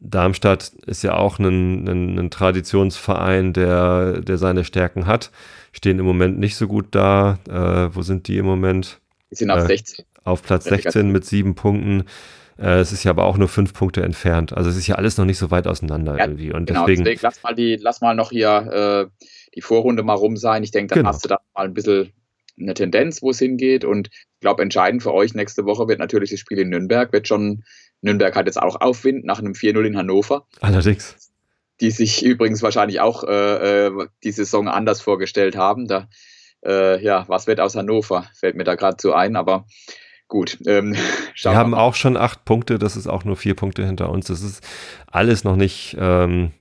Darmstadt 0.00 0.72
ist 0.86 1.02
ja 1.02 1.16
auch 1.16 1.38
ein, 1.38 1.88
ein, 1.88 2.18
ein 2.18 2.30
Traditionsverein, 2.30 3.52
der, 3.52 4.20
der 4.20 4.38
seine 4.38 4.64
Stärken 4.64 5.06
hat 5.06 5.30
stehen 5.72 5.98
im 5.98 6.04
Moment 6.04 6.38
nicht 6.38 6.56
so 6.56 6.66
gut 6.66 6.86
da. 6.90 7.38
Äh, 7.48 7.94
wo 7.94 8.02
sind 8.02 8.28
die 8.28 8.38
im 8.38 8.46
Moment? 8.46 9.00
Die 9.30 9.36
sind 9.36 9.50
auf 9.50 9.64
äh, 9.64 9.66
16. 9.66 10.04
Auf 10.24 10.42
Platz 10.42 10.64
16 10.64 11.10
mit 11.10 11.24
sieben 11.24 11.54
Punkten. 11.54 12.04
Äh, 12.58 12.80
es 12.80 12.92
ist 12.92 13.04
ja 13.04 13.10
aber 13.10 13.24
auch 13.24 13.38
nur 13.38 13.48
fünf 13.48 13.72
Punkte 13.72 14.02
entfernt. 14.02 14.52
Also 14.52 14.68
es 14.68 14.76
ist 14.76 14.86
ja 14.86 14.96
alles 14.96 15.16
noch 15.16 15.24
nicht 15.24 15.38
so 15.38 15.50
weit 15.50 15.66
auseinander 15.66 16.18
ja, 16.18 16.24
irgendwie. 16.24 16.52
Und 16.52 16.66
genau, 16.66 16.80
deswegen, 16.80 17.04
deswegen 17.04 17.20
lass 17.22 17.42
mal 17.42 17.54
die, 17.54 17.76
lass 17.76 18.00
mal 18.00 18.14
noch 18.14 18.30
hier 18.30 19.10
äh, 19.10 19.24
die 19.54 19.62
Vorrunde 19.62 20.02
mal 20.02 20.14
rum 20.14 20.36
sein. 20.36 20.62
Ich 20.62 20.70
denke, 20.70 20.94
dann 20.94 21.04
genau. 21.04 21.14
hast 21.14 21.24
du 21.24 21.28
da 21.28 21.38
mal 21.54 21.64
ein 21.64 21.74
bisschen 21.74 22.12
eine 22.58 22.74
Tendenz, 22.74 23.22
wo 23.22 23.30
es 23.30 23.38
hingeht. 23.38 23.84
Und 23.84 24.08
ich 24.12 24.40
glaube, 24.40 24.62
entscheidend 24.62 25.02
für 25.02 25.14
euch 25.14 25.34
nächste 25.34 25.64
Woche 25.64 25.88
wird 25.88 25.98
natürlich 25.98 26.30
das 26.30 26.40
Spiel 26.40 26.58
in 26.58 26.68
Nürnberg. 26.68 27.12
Wird 27.12 27.28
schon, 27.28 27.64
Nürnberg 28.02 28.36
hat 28.36 28.46
jetzt 28.46 28.60
auch 28.60 28.80
Aufwind 28.80 29.24
nach 29.24 29.38
einem 29.38 29.52
4-0 29.52 29.84
in 29.84 29.96
Hannover. 29.96 30.46
Allerdings 30.60 31.29
die 31.80 31.90
sich 31.90 32.24
übrigens 32.24 32.62
wahrscheinlich 32.62 33.00
auch 33.00 33.24
äh, 33.24 33.86
äh, 33.86 34.08
die 34.22 34.32
Saison 34.32 34.68
anders 34.68 35.00
vorgestellt 35.00 35.56
haben. 35.56 35.88
Da, 35.88 36.08
äh, 36.64 37.02
ja, 37.02 37.24
was 37.28 37.46
wird 37.46 37.60
aus 37.60 37.74
Hannover? 37.74 38.26
Fällt 38.34 38.56
mir 38.56 38.64
da 38.64 38.74
gerade 38.74 38.96
zu 38.96 39.14
ein, 39.14 39.36
aber 39.36 39.66
gut. 40.28 40.58
Ähm, 40.66 40.94
wir 41.42 41.54
haben 41.54 41.74
auch 41.74 41.94
schon 41.94 42.16
acht 42.16 42.44
Punkte, 42.44 42.78
das 42.78 42.96
ist 42.96 43.06
auch 43.06 43.24
nur 43.24 43.36
vier 43.36 43.54
Punkte 43.54 43.84
hinter 43.84 44.10
uns. 44.10 44.26
Das 44.26 44.42
ist 44.42 44.66
alles 45.10 45.44
noch 45.44 45.56
nicht. 45.56 45.96
Ähm 45.98 46.52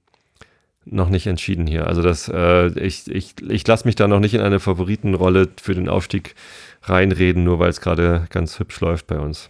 noch 0.91 1.09
nicht 1.09 1.27
entschieden 1.27 1.67
hier. 1.67 1.87
Also 1.87 2.01
das, 2.01 2.29
äh, 2.33 2.67
ich, 2.79 3.07
ich, 3.09 3.35
ich 3.47 3.67
lasse 3.67 3.87
mich 3.87 3.95
da 3.95 4.07
noch 4.07 4.19
nicht 4.19 4.33
in 4.33 4.41
eine 4.41 4.59
Favoritenrolle 4.59 5.49
für 5.61 5.75
den 5.75 5.89
Aufstieg 5.89 6.35
reinreden, 6.83 7.43
nur 7.43 7.59
weil 7.59 7.69
es 7.69 7.81
gerade 7.81 8.25
ganz 8.29 8.59
hübsch 8.59 8.79
läuft 8.79 9.07
bei 9.07 9.19
uns. 9.19 9.49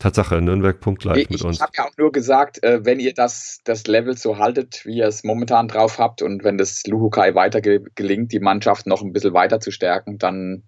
Tatsache, 0.00 0.40
Nürnberg 0.40 0.80
punktgleich 0.80 1.30
mit 1.30 1.42
uns. 1.42 1.56
Ich 1.56 1.62
habe 1.62 1.72
ja 1.76 1.84
auch 1.84 1.96
nur 1.96 2.10
gesagt, 2.10 2.62
äh, 2.64 2.84
wenn 2.84 2.98
ihr 2.98 3.14
das, 3.14 3.60
das 3.64 3.86
Level 3.86 4.16
so 4.16 4.38
haltet, 4.38 4.84
wie 4.84 4.96
ihr 4.96 5.06
es 5.06 5.22
momentan 5.22 5.68
drauf 5.68 5.98
habt 5.98 6.22
und 6.22 6.42
wenn 6.42 6.58
das 6.58 6.82
Luhukai 6.86 7.34
weiter 7.34 7.60
ge 7.60 7.84
gelingt, 7.94 8.32
die 8.32 8.40
Mannschaft 8.40 8.86
noch 8.86 9.02
ein 9.02 9.12
bisschen 9.12 9.34
weiter 9.34 9.60
zu 9.60 9.70
stärken, 9.70 10.18
dann 10.18 10.64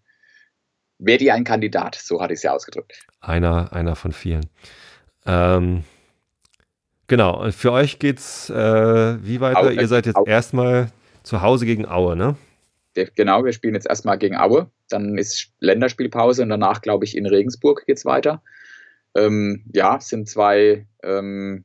werdet 0.98 1.22
ihr 1.22 1.34
ein 1.34 1.44
Kandidat. 1.44 1.96
So 1.96 2.20
hatte 2.20 2.34
ich 2.34 2.38
es 2.38 2.42
ja 2.44 2.52
ausgedrückt. 2.52 3.04
Einer, 3.20 3.72
einer 3.72 3.96
von 3.96 4.12
vielen. 4.12 4.46
Ähm, 5.26 5.82
Genau, 7.12 7.42
und 7.42 7.54
für 7.54 7.72
euch 7.72 7.98
geht's 7.98 8.48
äh, 8.48 8.54
wie 9.22 9.38
weiter? 9.42 9.60
Aue, 9.60 9.74
Ihr 9.74 9.86
seid 9.86 10.06
jetzt 10.06 10.16
Aue. 10.16 10.26
erstmal 10.26 10.90
zu 11.22 11.42
Hause 11.42 11.66
gegen 11.66 11.86
Aue, 11.86 12.16
ne? 12.16 12.36
Genau, 12.94 13.44
wir 13.44 13.52
spielen 13.52 13.74
jetzt 13.74 13.86
erstmal 13.86 14.16
gegen 14.16 14.38
Aue. 14.38 14.70
Dann 14.88 15.18
ist 15.18 15.50
Länderspielpause 15.60 16.42
und 16.42 16.48
danach, 16.48 16.80
glaube 16.80 17.04
ich, 17.04 17.14
in 17.14 17.26
Regensburg 17.26 17.84
geht 17.84 17.98
es 17.98 18.06
weiter. 18.06 18.42
Ähm, 19.14 19.64
ja, 19.72 20.00
sind 20.00 20.28
zwei 20.28 20.86
ähm, 21.02 21.64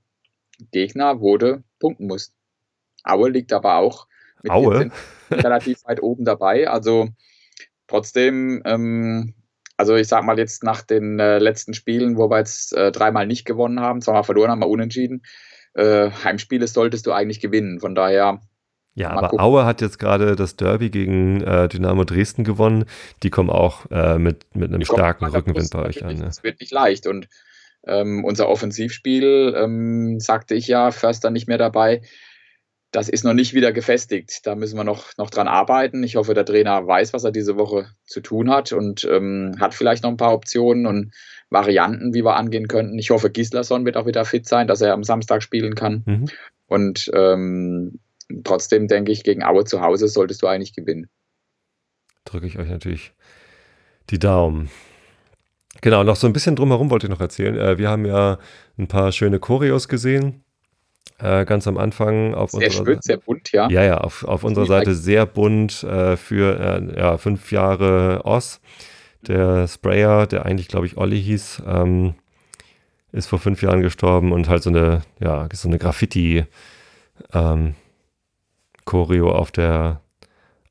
Gegner, 0.71 1.21
wo 1.21 1.37
du 1.37 1.63
punkten 1.79 2.07
musst. 2.07 2.33
Aue 3.03 3.29
liegt 3.29 3.53
aber 3.53 3.75
auch 3.75 4.07
mit 4.43 4.51
Aue? 4.51 4.91
relativ 5.31 5.83
weit 5.85 6.01
oben 6.01 6.25
dabei. 6.25 6.69
Also 6.69 7.09
trotzdem, 7.87 8.61
ähm, 8.65 9.33
also 9.77 9.95
ich 9.95 10.07
sag 10.07 10.23
mal 10.23 10.37
jetzt 10.37 10.63
nach 10.63 10.81
den 10.81 11.19
äh, 11.19 11.39
letzten 11.39 11.73
Spielen, 11.73 12.17
wo 12.17 12.29
wir 12.29 12.39
jetzt 12.39 12.73
äh, 12.73 12.91
dreimal 12.91 13.27
nicht 13.27 13.45
gewonnen 13.45 13.79
haben, 13.79 14.01
zweimal 14.01 14.23
verloren 14.23 14.51
haben, 14.51 14.59
mal 14.59 14.65
unentschieden. 14.65 15.23
Äh, 15.73 16.09
Heimspiele 16.11 16.67
solltest 16.67 17.05
du 17.05 17.11
eigentlich 17.11 17.39
gewinnen. 17.39 17.79
Von 17.79 17.95
daher 17.95 18.41
ja, 18.97 19.11
aber 19.11 19.29
gucken. 19.29 19.45
Aue 19.45 19.63
hat 19.65 19.81
jetzt 19.81 19.99
gerade 19.99 20.35
das 20.35 20.55
Derby 20.55 20.89
gegen 20.89 21.41
äh, 21.41 21.67
Dynamo 21.67 22.03
Dresden 22.03 22.43
gewonnen. 22.43 22.85
Die 23.21 23.29
kommen 23.29 23.51
auch 23.51 23.85
äh, 23.91 24.17
mit, 24.17 24.55
mit 24.55 24.73
einem 24.73 24.83
starken 24.83 25.25
Rückenwind 25.25 25.69
bei 25.69 25.85
euch 25.85 26.03
an. 26.03 26.15
Ne? 26.15 26.25
Das 26.25 26.43
wird 26.43 26.59
nicht 26.59 26.71
leicht. 26.71 27.05
Und 27.05 27.27
ähm, 27.85 28.25
unser 28.25 28.49
Offensivspiel, 28.49 29.53
ähm, 29.55 30.19
sagte 30.19 30.55
ich 30.55 30.67
ja, 30.67 30.89
Förster 30.89 31.29
nicht 31.29 31.47
mehr 31.47 31.59
dabei. 31.59 32.01
Das 32.89 33.07
ist 33.07 33.23
noch 33.23 33.35
nicht 33.35 33.53
wieder 33.53 33.71
gefestigt. 33.71 34.47
Da 34.47 34.55
müssen 34.55 34.77
wir 34.77 34.83
noch, 34.83 35.15
noch 35.17 35.29
dran 35.29 35.47
arbeiten. 35.47 36.03
Ich 36.03 36.15
hoffe, 36.15 36.33
der 36.33 36.45
Trainer 36.45 36.87
weiß, 36.87 37.13
was 37.13 37.23
er 37.23 37.31
diese 37.31 37.55
Woche 37.55 37.91
zu 38.03 38.21
tun 38.21 38.49
hat 38.49 38.71
und 38.71 39.05
ähm, 39.05 39.57
hat 39.59 39.75
vielleicht 39.75 40.01
noch 40.01 40.09
ein 40.09 40.17
paar 40.17 40.33
Optionen 40.33 40.87
und 40.87 41.13
Varianten, 41.51 42.15
wie 42.15 42.25
wir 42.25 42.35
angehen 42.35 42.67
könnten. 42.67 42.97
Ich 42.97 43.11
hoffe, 43.11 43.29
Gislason 43.29 43.85
wird 43.85 43.95
auch 43.95 44.07
wieder 44.07 44.25
fit 44.25 44.47
sein, 44.47 44.67
dass 44.67 44.81
er 44.81 44.93
am 44.93 45.03
Samstag 45.03 45.43
spielen 45.43 45.75
kann. 45.75 46.01
Mhm. 46.07 46.25
Und 46.65 47.11
ähm, 47.13 47.99
trotzdem 48.43 48.87
denke 48.87 49.11
ich, 49.11 49.23
gegen 49.23 49.43
Aue 49.43 49.65
zu 49.65 49.81
Hause 49.81 50.07
solltest 50.07 50.41
du 50.41 50.47
eigentlich 50.47 50.73
gewinnen. 50.73 51.09
Drücke 52.25 52.47
ich 52.47 52.59
euch 52.59 52.69
natürlich 52.69 53.13
die 54.09 54.19
Daumen. 54.19 54.69
Genau, 55.81 56.03
noch 56.03 56.15
so 56.15 56.27
ein 56.27 56.33
bisschen 56.33 56.55
drumherum 56.55 56.89
wollte 56.89 57.07
ich 57.07 57.11
noch 57.11 57.21
erzählen. 57.21 57.55
Äh, 57.57 57.77
wir 57.77 57.89
haben 57.89 58.05
ja 58.05 58.39
ein 58.77 58.87
paar 58.87 59.11
schöne 59.11 59.39
Choreos 59.39 59.87
gesehen. 59.87 60.43
Äh, 61.19 61.45
ganz 61.45 61.67
am 61.67 61.77
Anfang 61.77 62.33
auf 62.35 62.51
sehr 62.51 62.67
unserer 62.67 62.85
schön, 62.85 63.01
sehr 63.01 63.17
bunt, 63.17 63.51
ja. 63.51 63.69
Ja, 63.69 63.83
ja, 63.83 63.97
auf, 63.97 64.23
auf 64.23 64.43
unserer 64.43 64.65
Seite 64.65 64.93
sehr 64.93 65.25
bunt 65.25 65.83
äh, 65.83 66.15
für 66.15 66.93
ja, 66.95 67.17
fünf 67.17 67.51
Jahre 67.51 68.21
Oz. 68.23 68.59
Der 69.21 69.67
Sprayer, 69.67 70.27
der 70.27 70.45
eigentlich, 70.45 70.67
glaube 70.67 70.85
ich, 70.85 70.97
Olli 70.97 71.21
hieß, 71.21 71.63
ähm, 71.65 72.13
ist 73.11 73.27
vor 73.27 73.39
fünf 73.39 73.63
Jahren 73.63 73.81
gestorben 73.81 74.31
und 74.31 74.47
halt 74.47 74.61
so 74.61 74.69
eine, 74.69 75.01
ja, 75.19 75.47
so 75.53 75.67
eine 75.67 75.79
Graffiti- 75.79 76.45
ähm, 77.33 77.73
Choreo 78.87 79.29
auf 79.29 79.51
der 79.51 80.01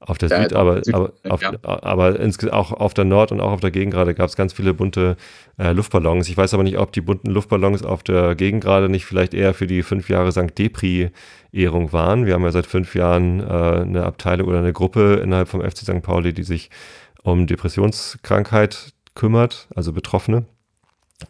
auf 0.01 0.19
der 0.19 0.29
ja, 0.29 0.43
Süd, 0.43 0.53
aber, 0.53 0.85
Süd, 0.85 0.95
aber, 0.95 1.13
auf, 1.29 1.43
ja. 1.43 1.53
aber 1.63 2.17
auch 2.53 2.73
auf 2.73 2.95
der 2.95 3.05
Nord- 3.05 3.33
und 3.33 3.41
auch 3.41 3.51
auf 3.51 3.61
der 3.61 3.73
Gegengrade 3.73 4.15
gab 4.15 4.29
es 4.29 4.37
ganz 4.37 4.53
viele 4.53 4.73
bunte 4.73 5.17
äh, 5.59 5.73
Luftballons. 5.73 6.29
Ich 6.29 6.37
weiß 6.37 6.55
aber 6.55 6.63
nicht, 6.63 6.79
ob 6.79 6.93
die 6.93 7.01
bunten 7.01 7.31
Luftballons 7.31 7.83
auf 7.83 8.03
der 8.05 8.37
Gegengrade 8.37 8.89
nicht 8.89 9.05
vielleicht 9.05 9.35
eher 9.35 9.53
für 9.53 9.67
die 9.67 9.83
fünf 9.83 10.09
Jahre 10.09 10.31
St. 10.31 10.57
Depri-Ehrung 10.57 11.93
waren. 11.93 12.27
Wir 12.27 12.35
haben 12.35 12.45
ja 12.45 12.53
seit 12.53 12.67
fünf 12.67 12.95
Jahren 12.95 13.41
äh, 13.41 13.45
eine 13.45 14.05
Abteilung 14.05 14.49
oder 14.49 14.59
eine 14.59 14.73
Gruppe 14.73 15.21
innerhalb 15.23 15.49
vom 15.49 15.61
FC 15.61 15.79
St. 15.79 16.03
Pauli, 16.03 16.33
die 16.33 16.45
sich 16.45 16.71
um 17.23 17.47
Depressionskrankheit 17.47 18.93
kümmert, 19.15 19.67
also 19.75 19.93
Betroffene. 19.93 20.45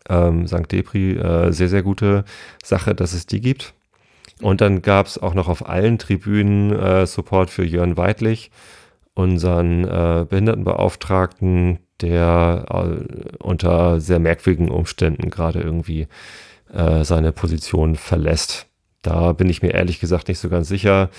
Ähm, 0.09 0.47
St. 0.47 0.71
Depri, 0.71 1.13
äh, 1.13 1.53
sehr, 1.53 1.69
sehr 1.69 1.83
gute 1.83 2.25
Sache, 2.63 2.95
dass 2.95 3.13
es 3.13 3.27
die 3.27 3.41
gibt. 3.41 3.73
Und 4.43 4.61
dann 4.61 4.83
gab 4.83 5.07
es 5.07 5.19
auch 5.19 5.35
noch 5.35 5.49
auf 5.49 5.69
allen 5.69 5.99
Tribünen 5.99 6.73
äh, 6.73 7.07
Support 7.07 7.51
für 7.51 7.65
Jörn 7.65 7.97
Weidlich, 7.97 8.51
unseren 9.15 9.85
äh, 9.85 10.27
Behindertenbeauftragten, 10.29 11.79
der 12.03 12.67
äh, 12.69 13.37
unter 13.39 14.01
sehr 14.01 14.19
merkwürdigen 14.19 14.71
Umständen 14.71 15.31
gerade 15.31 15.61
irgendwie 15.61 16.07
äh, 16.73 17.05
seine 17.05 17.33
Position 17.33 17.97
verlässt. 17.97 18.67
Da 19.03 19.33
bin 19.33 19.49
ich 19.49 19.63
mir 19.63 19.73
ehrlich 19.73 20.01
gesagt 20.01 20.29
nicht 20.29 20.39
so 20.39 20.51
ganz 20.51 20.69
sicher. 20.69 21.11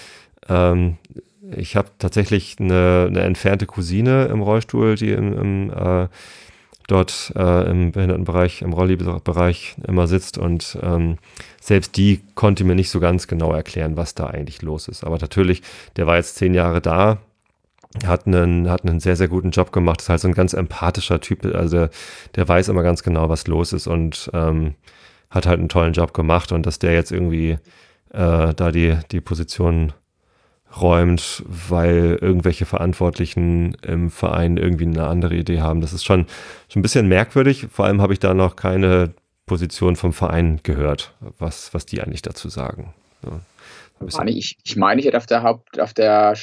Ähm, 0.47 0.97
ich 1.55 1.76
habe 1.76 1.89
tatsächlich 1.97 2.57
eine, 2.59 3.05
eine, 3.07 3.22
entfernte 3.22 3.65
Cousine 3.65 4.26
im 4.26 4.41
Rollstuhl, 4.41 4.95
die 4.95 5.11
im, 5.11 5.34
im 5.34 5.70
äh, 5.72 6.07
dort 6.88 7.33
äh, 7.35 7.69
im 7.69 7.91
Behindertenbereich, 7.91 8.61
im 8.61 8.73
Rolli-Bereich 8.73 9.75
immer 9.85 10.07
sitzt 10.07 10.38
und 10.38 10.77
ähm, 10.81 11.17
selbst 11.61 11.97
die 11.97 12.21
konnte 12.33 12.63
mir 12.63 12.75
nicht 12.75 12.89
so 12.89 13.01
ganz 13.01 13.27
genau 13.27 13.53
erklären, 13.53 13.97
was 13.97 14.15
da 14.15 14.27
eigentlich 14.27 14.61
los 14.61 14.88
ist. 14.88 15.03
Aber 15.03 15.17
natürlich, 15.17 15.61
der 15.97 16.07
war 16.07 16.15
jetzt 16.15 16.35
zehn 16.35 16.53
Jahre 16.53 16.81
da, 16.81 17.19
hat 18.05 18.25
einen, 18.25 18.69
hat 18.69 18.85
einen 18.85 19.01
sehr, 19.01 19.17
sehr 19.17 19.27
guten 19.27 19.51
Job 19.51 19.73
gemacht, 19.73 20.01
ist 20.01 20.09
halt 20.09 20.21
so 20.21 20.29
ein 20.29 20.33
ganz 20.33 20.53
empathischer 20.53 21.19
Typ, 21.19 21.45
also 21.45 21.89
der, 22.35 22.47
weiß 22.47 22.69
immer 22.69 22.83
ganz 22.83 23.03
genau, 23.03 23.27
was 23.27 23.47
los 23.47 23.73
ist 23.73 23.88
und 23.88 24.29
ähm, 24.33 24.75
hat 25.29 25.45
halt 25.45 25.59
einen 25.59 25.69
tollen 25.69 25.93
Job 25.93 26.13
gemacht 26.13 26.53
und 26.53 26.65
dass 26.65 26.79
der 26.79 26.93
jetzt 26.93 27.11
irgendwie 27.11 27.57
äh, 28.13 28.53
da 28.53 28.71
die, 28.71 28.97
die 29.11 29.21
Position 29.21 29.93
räumt, 30.76 31.43
weil 31.47 32.18
irgendwelche 32.22 32.65
Verantwortlichen 32.65 33.76
im 33.82 34.09
Verein 34.09 34.57
irgendwie 34.57 34.86
eine 34.86 35.07
andere 35.07 35.36
Idee 35.36 35.61
haben. 35.61 35.82
Das 35.82 35.93
ist 35.93 36.05
schon, 36.05 36.28
schon 36.70 36.80
ein 36.80 36.84
bisschen 36.84 37.07
merkwürdig. 37.07 37.68
Vor 37.72 37.86
allem 37.86 38.01
habe 38.01 38.13
ich 38.13 38.20
da 38.20 38.34
noch 38.34 38.55
keine 38.55 39.13
Position 39.45 39.95
vom 39.95 40.13
Verein 40.13 40.59
gehört, 40.63 41.13
was, 41.39 41.74
was 41.74 41.86
die 41.86 42.01
eigentlich 42.01 42.22
dazu 42.22 42.49
sagen. 42.49 42.93
Ja, 43.24 44.26
ich, 44.26 44.57
ich 44.63 44.76
meine, 44.76 45.01
ich 45.01 45.07
hätte 45.07 45.18
auf 45.18 45.26
der 45.26 45.41
Haupt, 45.41 45.80
auf 45.80 45.93
der 45.93 46.36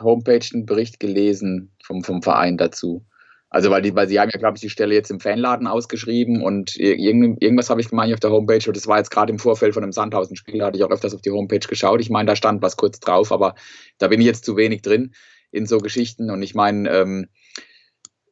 Homepage 0.00 0.46
einen 0.54 0.64
Bericht 0.64 1.00
gelesen 1.00 1.70
vom, 1.84 2.02
vom 2.02 2.22
Verein 2.22 2.56
dazu. 2.56 3.04
Also 3.48 3.70
weil, 3.70 3.82
die, 3.82 3.94
weil 3.94 4.08
sie 4.08 4.18
haben 4.18 4.30
ja, 4.32 4.38
glaube 4.38 4.56
ich, 4.56 4.60
die 4.60 4.70
Stelle 4.70 4.94
jetzt 4.94 5.10
im 5.10 5.20
Fanladen 5.20 5.66
ausgeschrieben 5.66 6.42
und 6.42 6.76
irgend, 6.76 7.40
irgendwas 7.40 7.70
habe 7.70 7.80
ich 7.80 7.88
gemeint 7.88 8.12
auf 8.12 8.20
der 8.20 8.30
Homepage 8.30 8.66
und 8.66 8.76
das 8.76 8.86
war 8.86 8.98
jetzt 8.98 9.10
gerade 9.10 9.32
im 9.32 9.38
Vorfeld 9.38 9.74
von 9.74 9.82
einem 9.82 9.92
Sandhausen-Spiel, 9.92 10.58
da 10.58 10.66
hatte 10.66 10.78
ich 10.78 10.84
auch 10.84 10.90
öfters 10.90 11.14
auf 11.14 11.22
die 11.22 11.30
Homepage 11.30 11.60
geschaut. 11.60 12.00
Ich 12.00 12.10
meine, 12.10 12.26
da 12.26 12.36
stand 12.36 12.60
was 12.60 12.76
kurz 12.76 12.98
drauf, 12.98 13.30
aber 13.30 13.54
da 13.98 14.08
bin 14.08 14.20
ich 14.20 14.26
jetzt 14.26 14.44
zu 14.44 14.56
wenig 14.56 14.82
drin 14.82 15.14
in 15.52 15.66
so 15.66 15.78
Geschichten 15.78 16.30
und 16.30 16.42
ich 16.42 16.54
meine, 16.54 16.90
ähm, 16.90 17.28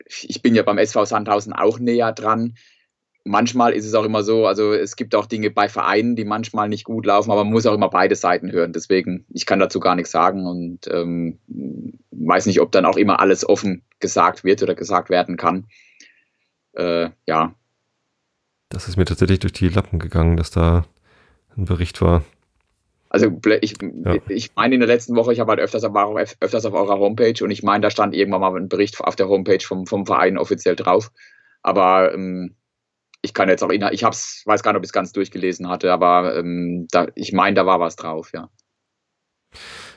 ich 0.06 0.42
bin 0.42 0.54
ja 0.54 0.62
beim 0.62 0.78
SV 0.78 1.04
Sandhausen 1.04 1.52
auch 1.52 1.78
näher 1.78 2.12
dran 2.12 2.54
manchmal 3.24 3.72
ist 3.72 3.86
es 3.86 3.94
auch 3.94 4.04
immer 4.04 4.22
so, 4.22 4.46
also 4.46 4.72
es 4.72 4.96
gibt 4.96 5.14
auch 5.14 5.26
Dinge 5.26 5.50
bei 5.50 5.68
Vereinen, 5.68 6.14
die 6.14 6.24
manchmal 6.24 6.68
nicht 6.68 6.84
gut 6.84 7.06
laufen, 7.06 7.30
aber 7.30 7.44
man 7.44 7.52
muss 7.52 7.66
auch 7.66 7.74
immer 7.74 7.88
beide 7.88 8.14
Seiten 8.14 8.52
hören. 8.52 8.72
Deswegen, 8.72 9.24
ich 9.30 9.46
kann 9.46 9.58
dazu 9.58 9.80
gar 9.80 9.96
nichts 9.96 10.12
sagen 10.12 10.46
und 10.46 10.86
ähm, 10.90 11.38
weiß 12.10 12.46
nicht, 12.46 12.60
ob 12.60 12.70
dann 12.70 12.84
auch 12.84 12.96
immer 12.96 13.20
alles 13.20 13.48
offen 13.48 13.82
gesagt 13.98 14.44
wird 14.44 14.62
oder 14.62 14.74
gesagt 14.74 15.10
werden 15.10 15.36
kann. 15.36 15.66
Äh, 16.74 17.10
ja. 17.26 17.54
Das 18.68 18.88
ist 18.88 18.96
mir 18.96 19.04
tatsächlich 19.04 19.38
durch 19.40 19.52
die 19.52 19.68
Lappen 19.68 19.98
gegangen, 19.98 20.36
dass 20.36 20.50
da 20.50 20.84
ein 21.56 21.64
Bericht 21.64 22.00
war. 22.02 22.24
Also 23.08 23.40
ich, 23.60 23.76
ja. 23.80 24.16
ich 24.28 24.56
meine 24.56 24.74
in 24.74 24.80
der 24.80 24.88
letzten 24.88 25.14
Woche, 25.14 25.32
ich 25.32 25.38
habe 25.38 25.50
halt 25.50 25.60
öfters, 25.60 25.84
war 25.84 26.16
öfters 26.16 26.66
auf 26.66 26.74
eurer 26.74 26.98
Homepage 26.98 27.44
und 27.44 27.52
ich 27.52 27.62
meine, 27.62 27.82
da 27.82 27.90
stand 27.90 28.12
irgendwann 28.12 28.40
mal 28.40 28.56
ein 28.56 28.68
Bericht 28.68 29.00
auf 29.00 29.14
der 29.14 29.28
Homepage 29.28 29.60
vom, 29.60 29.86
vom 29.86 30.04
Verein 30.04 30.36
offiziell 30.36 30.74
drauf. 30.74 31.12
Aber 31.62 32.12
ähm, 32.12 32.56
ich 33.24 33.32
kann 33.32 33.48
jetzt 33.48 33.64
auch, 33.64 33.70
ich 33.70 34.04
hab's, 34.04 34.42
weiß 34.44 34.62
gar 34.62 34.72
nicht, 34.72 34.78
ob 34.78 34.84
ich 34.84 34.88
es 34.88 34.92
ganz 34.92 35.12
durchgelesen 35.12 35.68
hatte, 35.68 35.90
aber 35.92 36.36
ähm, 36.36 36.86
da, 36.90 37.06
ich 37.14 37.32
meine, 37.32 37.54
da 37.54 37.64
war 37.64 37.80
was 37.80 37.96
drauf, 37.96 38.30
ja. 38.34 38.50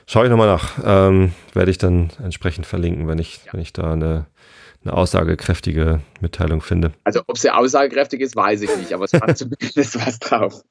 Schaue 0.06 0.24
ich 0.24 0.30
nochmal 0.30 0.46
nach. 0.48 0.78
Ähm, 0.82 1.32
werde 1.52 1.70
ich 1.70 1.76
dann 1.76 2.10
entsprechend 2.22 2.64
verlinken, 2.64 3.06
wenn 3.06 3.18
ich, 3.18 3.44
ja. 3.44 3.52
wenn 3.52 3.60
ich 3.60 3.74
da 3.74 3.92
eine, 3.92 4.26
eine 4.82 4.94
aussagekräftige 4.94 6.00
Mitteilung 6.20 6.62
finde. 6.62 6.92
Also 7.04 7.20
ob 7.26 7.36
sie 7.36 7.50
aussagekräftig 7.50 8.22
ist, 8.22 8.34
weiß 8.34 8.62
ich 8.62 8.74
nicht, 8.78 8.94
aber 8.94 9.04
es 9.04 9.10
stand 9.10 9.36
zumindest 9.38 10.06
was 10.06 10.18
drauf. 10.18 10.62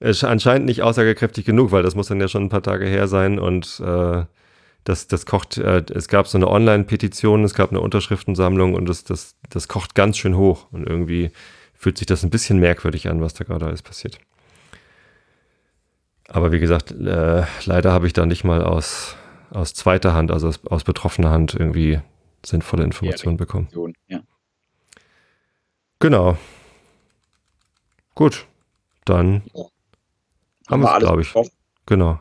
Es 0.00 0.18
ist 0.18 0.24
anscheinend 0.24 0.66
nicht 0.66 0.82
aussagekräftig 0.82 1.44
genug, 1.44 1.70
weil 1.70 1.84
das 1.84 1.94
muss 1.94 2.08
dann 2.08 2.20
ja 2.20 2.26
schon 2.26 2.44
ein 2.44 2.48
paar 2.48 2.62
Tage 2.62 2.86
her 2.86 3.06
sein 3.06 3.38
und 3.38 3.80
äh, 3.84 4.24
das, 4.82 5.06
das 5.06 5.26
kocht, 5.26 5.58
äh, 5.58 5.84
es 5.94 6.08
gab 6.08 6.26
so 6.26 6.38
eine 6.38 6.48
Online-Petition, 6.48 7.44
es 7.44 7.54
gab 7.54 7.70
eine 7.70 7.80
Unterschriftensammlung 7.80 8.74
und 8.74 8.88
das, 8.88 9.04
das, 9.04 9.36
das 9.48 9.68
kocht 9.68 9.94
ganz 9.94 10.16
schön 10.16 10.36
hoch 10.36 10.66
und 10.72 10.88
irgendwie 10.88 11.30
fühlt 11.78 11.96
sich 11.96 12.06
das 12.06 12.24
ein 12.24 12.30
bisschen 12.30 12.58
merkwürdig 12.58 13.08
an, 13.08 13.22
was 13.22 13.34
da 13.34 13.44
gerade 13.44 13.64
alles 13.64 13.82
passiert. 13.82 14.18
Aber 16.26 16.52
wie 16.52 16.58
gesagt, 16.58 16.90
äh, 16.90 17.44
leider 17.64 17.92
habe 17.92 18.06
ich 18.06 18.12
da 18.12 18.26
nicht 18.26 18.44
mal 18.44 18.62
aus, 18.62 19.16
aus 19.50 19.72
zweiter 19.72 20.12
Hand, 20.12 20.30
also 20.30 20.48
aus, 20.48 20.60
aus 20.66 20.84
betroffener 20.84 21.30
Hand 21.30 21.54
irgendwie 21.54 22.00
sinnvolle 22.44 22.84
Informationen 22.84 23.36
ja, 23.36 23.38
bekommen. 23.38 23.94
Ja. 24.08 24.20
Genau. 26.00 26.36
Gut, 28.14 28.46
dann 29.04 29.42
ja. 29.54 29.64
haben 30.68 30.82
wir 30.82 30.92
es, 30.92 30.98
glaube 30.98 31.22
ich. 31.22 31.32
Drauf. 31.32 31.48
Genau. 31.86 32.20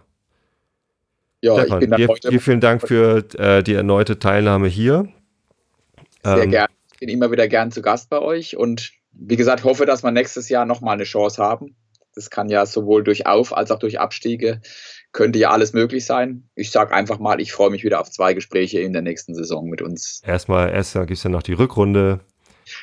Ja, 1.41 1.55
Stefan, 1.59 1.81
ich 1.81 1.89
bin 1.89 1.97
dir, 1.97 2.07
heute 2.07 2.29
dir 2.29 2.39
vielen 2.39 2.61
Dank 2.61 2.87
für 2.87 3.25
äh, 3.37 3.63
die 3.63 3.73
erneute 3.73 4.19
Teilnahme 4.19 4.67
hier. 4.67 5.11
Sehr 6.23 6.43
ähm, 6.43 6.51
gerne. 6.51 6.73
Ich 6.93 6.99
bin 6.99 7.09
immer 7.09 7.31
wieder 7.31 7.47
gern 7.47 7.71
zu 7.71 7.81
Gast 7.81 8.09
bei 8.09 8.19
euch 8.19 8.55
und 8.55 8.96
wie 9.19 9.35
gesagt, 9.35 9.63
hoffe, 9.63 9.85
dass 9.85 10.03
wir 10.03 10.11
nächstes 10.11 10.49
Jahr 10.49 10.65
nochmal 10.65 10.93
eine 10.93 11.03
Chance 11.03 11.41
haben. 11.41 11.75
Das 12.15 12.29
kann 12.29 12.49
ja 12.49 12.65
sowohl 12.65 13.03
durch 13.03 13.27
Auf- 13.27 13.55
als 13.55 13.69
auch 13.71 13.79
durch 13.79 13.99
Abstiege, 13.99 14.61
könnte 15.11 15.39
ja 15.39 15.51
alles 15.51 15.73
möglich 15.73 16.05
sein. 16.05 16.49
Ich 16.55 16.71
sage 16.71 16.93
einfach 16.93 17.19
mal, 17.19 17.39
ich 17.39 17.51
freue 17.51 17.69
mich 17.69 17.83
wieder 17.83 18.01
auf 18.01 18.09
zwei 18.09 18.33
Gespräche 18.33 18.79
in 18.79 18.93
der 18.93 19.01
nächsten 19.01 19.35
Saison 19.35 19.67
mit 19.69 19.81
uns. 19.81 20.21
Erstmal, 20.25 20.71
erst 20.71 20.93
gibt 20.93 21.11
es 21.11 21.23
ja 21.23 21.29
noch 21.29 21.43
die 21.43 21.53
Rückrunde. 21.53 22.21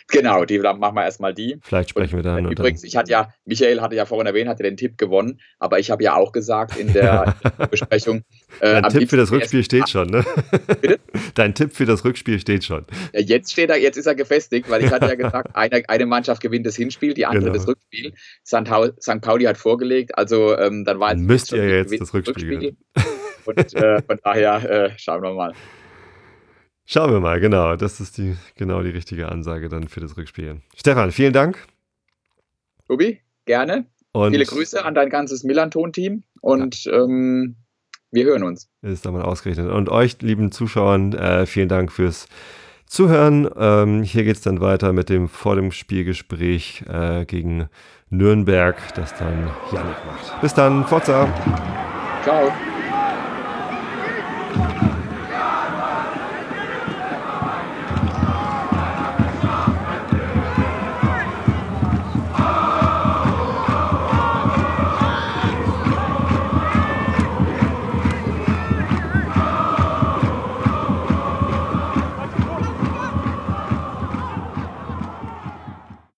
Genau, 0.08 0.44
die 0.44 0.58
dann 0.58 0.78
machen 0.78 0.96
wir 0.96 1.04
erstmal 1.04 1.32
die. 1.32 1.58
Vielleicht 1.62 1.90
sprechen 1.90 2.16
und, 2.16 2.24
wir 2.24 2.30
dann. 2.30 2.50
Übrigens, 2.50 2.82
dann. 2.82 2.88
ich 2.88 2.96
hatte 2.96 3.10
ja, 3.10 3.32
Michael 3.44 3.80
hatte 3.80 3.96
ja 3.96 4.04
vorhin 4.04 4.26
erwähnt, 4.26 4.48
hatte 4.48 4.62
den 4.62 4.76
Tipp 4.76 4.98
gewonnen, 4.98 5.40
aber 5.58 5.78
ich 5.78 5.90
habe 5.90 6.04
ja 6.04 6.14
auch 6.14 6.32
gesagt 6.32 6.76
in 6.76 6.92
der 6.92 7.34
Besprechung. 7.70 8.22
Äh, 8.60 8.82
Dein 8.82 8.92
Tipp 8.92 9.10
für 9.10 9.16
das 9.16 9.32
Rückspiel 9.32 9.64
steht 9.64 9.88
schon, 9.88 10.08
ne? 10.08 10.24
Bitte? 10.80 11.00
Dein 11.34 11.54
Tipp 11.54 11.74
für 11.74 11.86
das 11.86 12.04
Rückspiel 12.04 12.38
steht 12.38 12.64
schon. 12.64 12.84
Ja, 13.12 13.20
jetzt 13.20 13.52
steht 13.52 13.70
er, 13.70 13.78
jetzt 13.78 13.96
ist 13.96 14.06
er 14.06 14.14
gefestigt, 14.14 14.68
weil 14.68 14.84
ich 14.84 14.90
hatte 14.90 15.06
ja 15.06 15.14
gesagt, 15.14 15.50
eine, 15.54 15.82
eine 15.88 16.06
Mannschaft 16.06 16.42
gewinnt 16.42 16.66
das 16.66 16.76
Hinspiel, 16.76 17.14
die 17.14 17.24
andere 17.24 17.44
genau. 17.44 17.54
das 17.54 17.66
Rückspiel. 17.66 18.12
St. 18.44 19.20
Pauli 19.22 19.44
hat 19.44 19.56
vorgelegt, 19.56 20.16
also 20.18 20.56
ähm, 20.58 20.84
dann 20.84 21.00
war 21.00 21.12
jetzt. 21.12 21.22
Müsst 21.22 21.52
ihr 21.52 21.68
jetzt 21.68 21.98
das 21.98 22.12
Rückspiel. 22.12 22.50
Rückspiel. 22.50 22.76
Und 23.46 23.74
äh, 23.74 24.02
von 24.02 24.18
daher 24.22 24.70
äh, 24.70 24.90
schauen 24.96 25.22
wir 25.22 25.32
mal. 25.32 25.52
Schauen 26.86 27.12
wir 27.12 27.20
mal, 27.20 27.40
genau. 27.40 27.76
Das 27.76 28.00
ist 28.00 28.18
die, 28.18 28.36
genau 28.56 28.82
die 28.82 28.90
richtige 28.90 29.30
Ansage 29.30 29.68
dann 29.68 29.88
für 29.88 30.00
das 30.00 30.16
Rückspiel. 30.16 30.60
Stefan, 30.76 31.12
vielen 31.12 31.32
Dank. 31.32 31.66
Ubi, 32.88 33.20
gerne. 33.46 33.86
Und 34.12 34.32
Viele 34.32 34.44
Grüße 34.44 34.84
an 34.84 34.94
dein 34.94 35.08
ganzes 35.08 35.44
Millanton-Team 35.44 36.22
und 36.40 36.84
ja. 36.84 37.02
ähm, 37.02 37.56
wir 38.12 38.24
hören 38.24 38.44
uns. 38.44 38.68
Ist 38.82 39.04
mal 39.06 39.22
ausgerechnet. 39.22 39.72
Und 39.72 39.88
euch, 39.88 40.22
lieben 40.22 40.52
Zuschauern, 40.52 41.14
äh, 41.14 41.46
vielen 41.46 41.68
Dank 41.68 41.90
fürs 41.90 42.28
Zuhören. 42.86 43.48
Ähm, 43.56 44.02
hier 44.04 44.22
geht 44.22 44.36
es 44.36 44.42
dann 44.42 44.60
weiter 44.60 44.92
mit 44.92 45.08
dem 45.08 45.28
vor 45.28 45.56
dem 45.56 45.72
Spielgespräch 45.72 46.84
äh, 46.88 47.24
gegen 47.24 47.68
Nürnberg, 48.10 48.76
das 48.94 49.16
dann 49.18 49.50
Janik 49.72 49.96
macht. 50.06 50.40
Bis 50.40 50.54
dann, 50.54 50.86
Forza. 50.86 51.28
Ciao. 52.22 52.52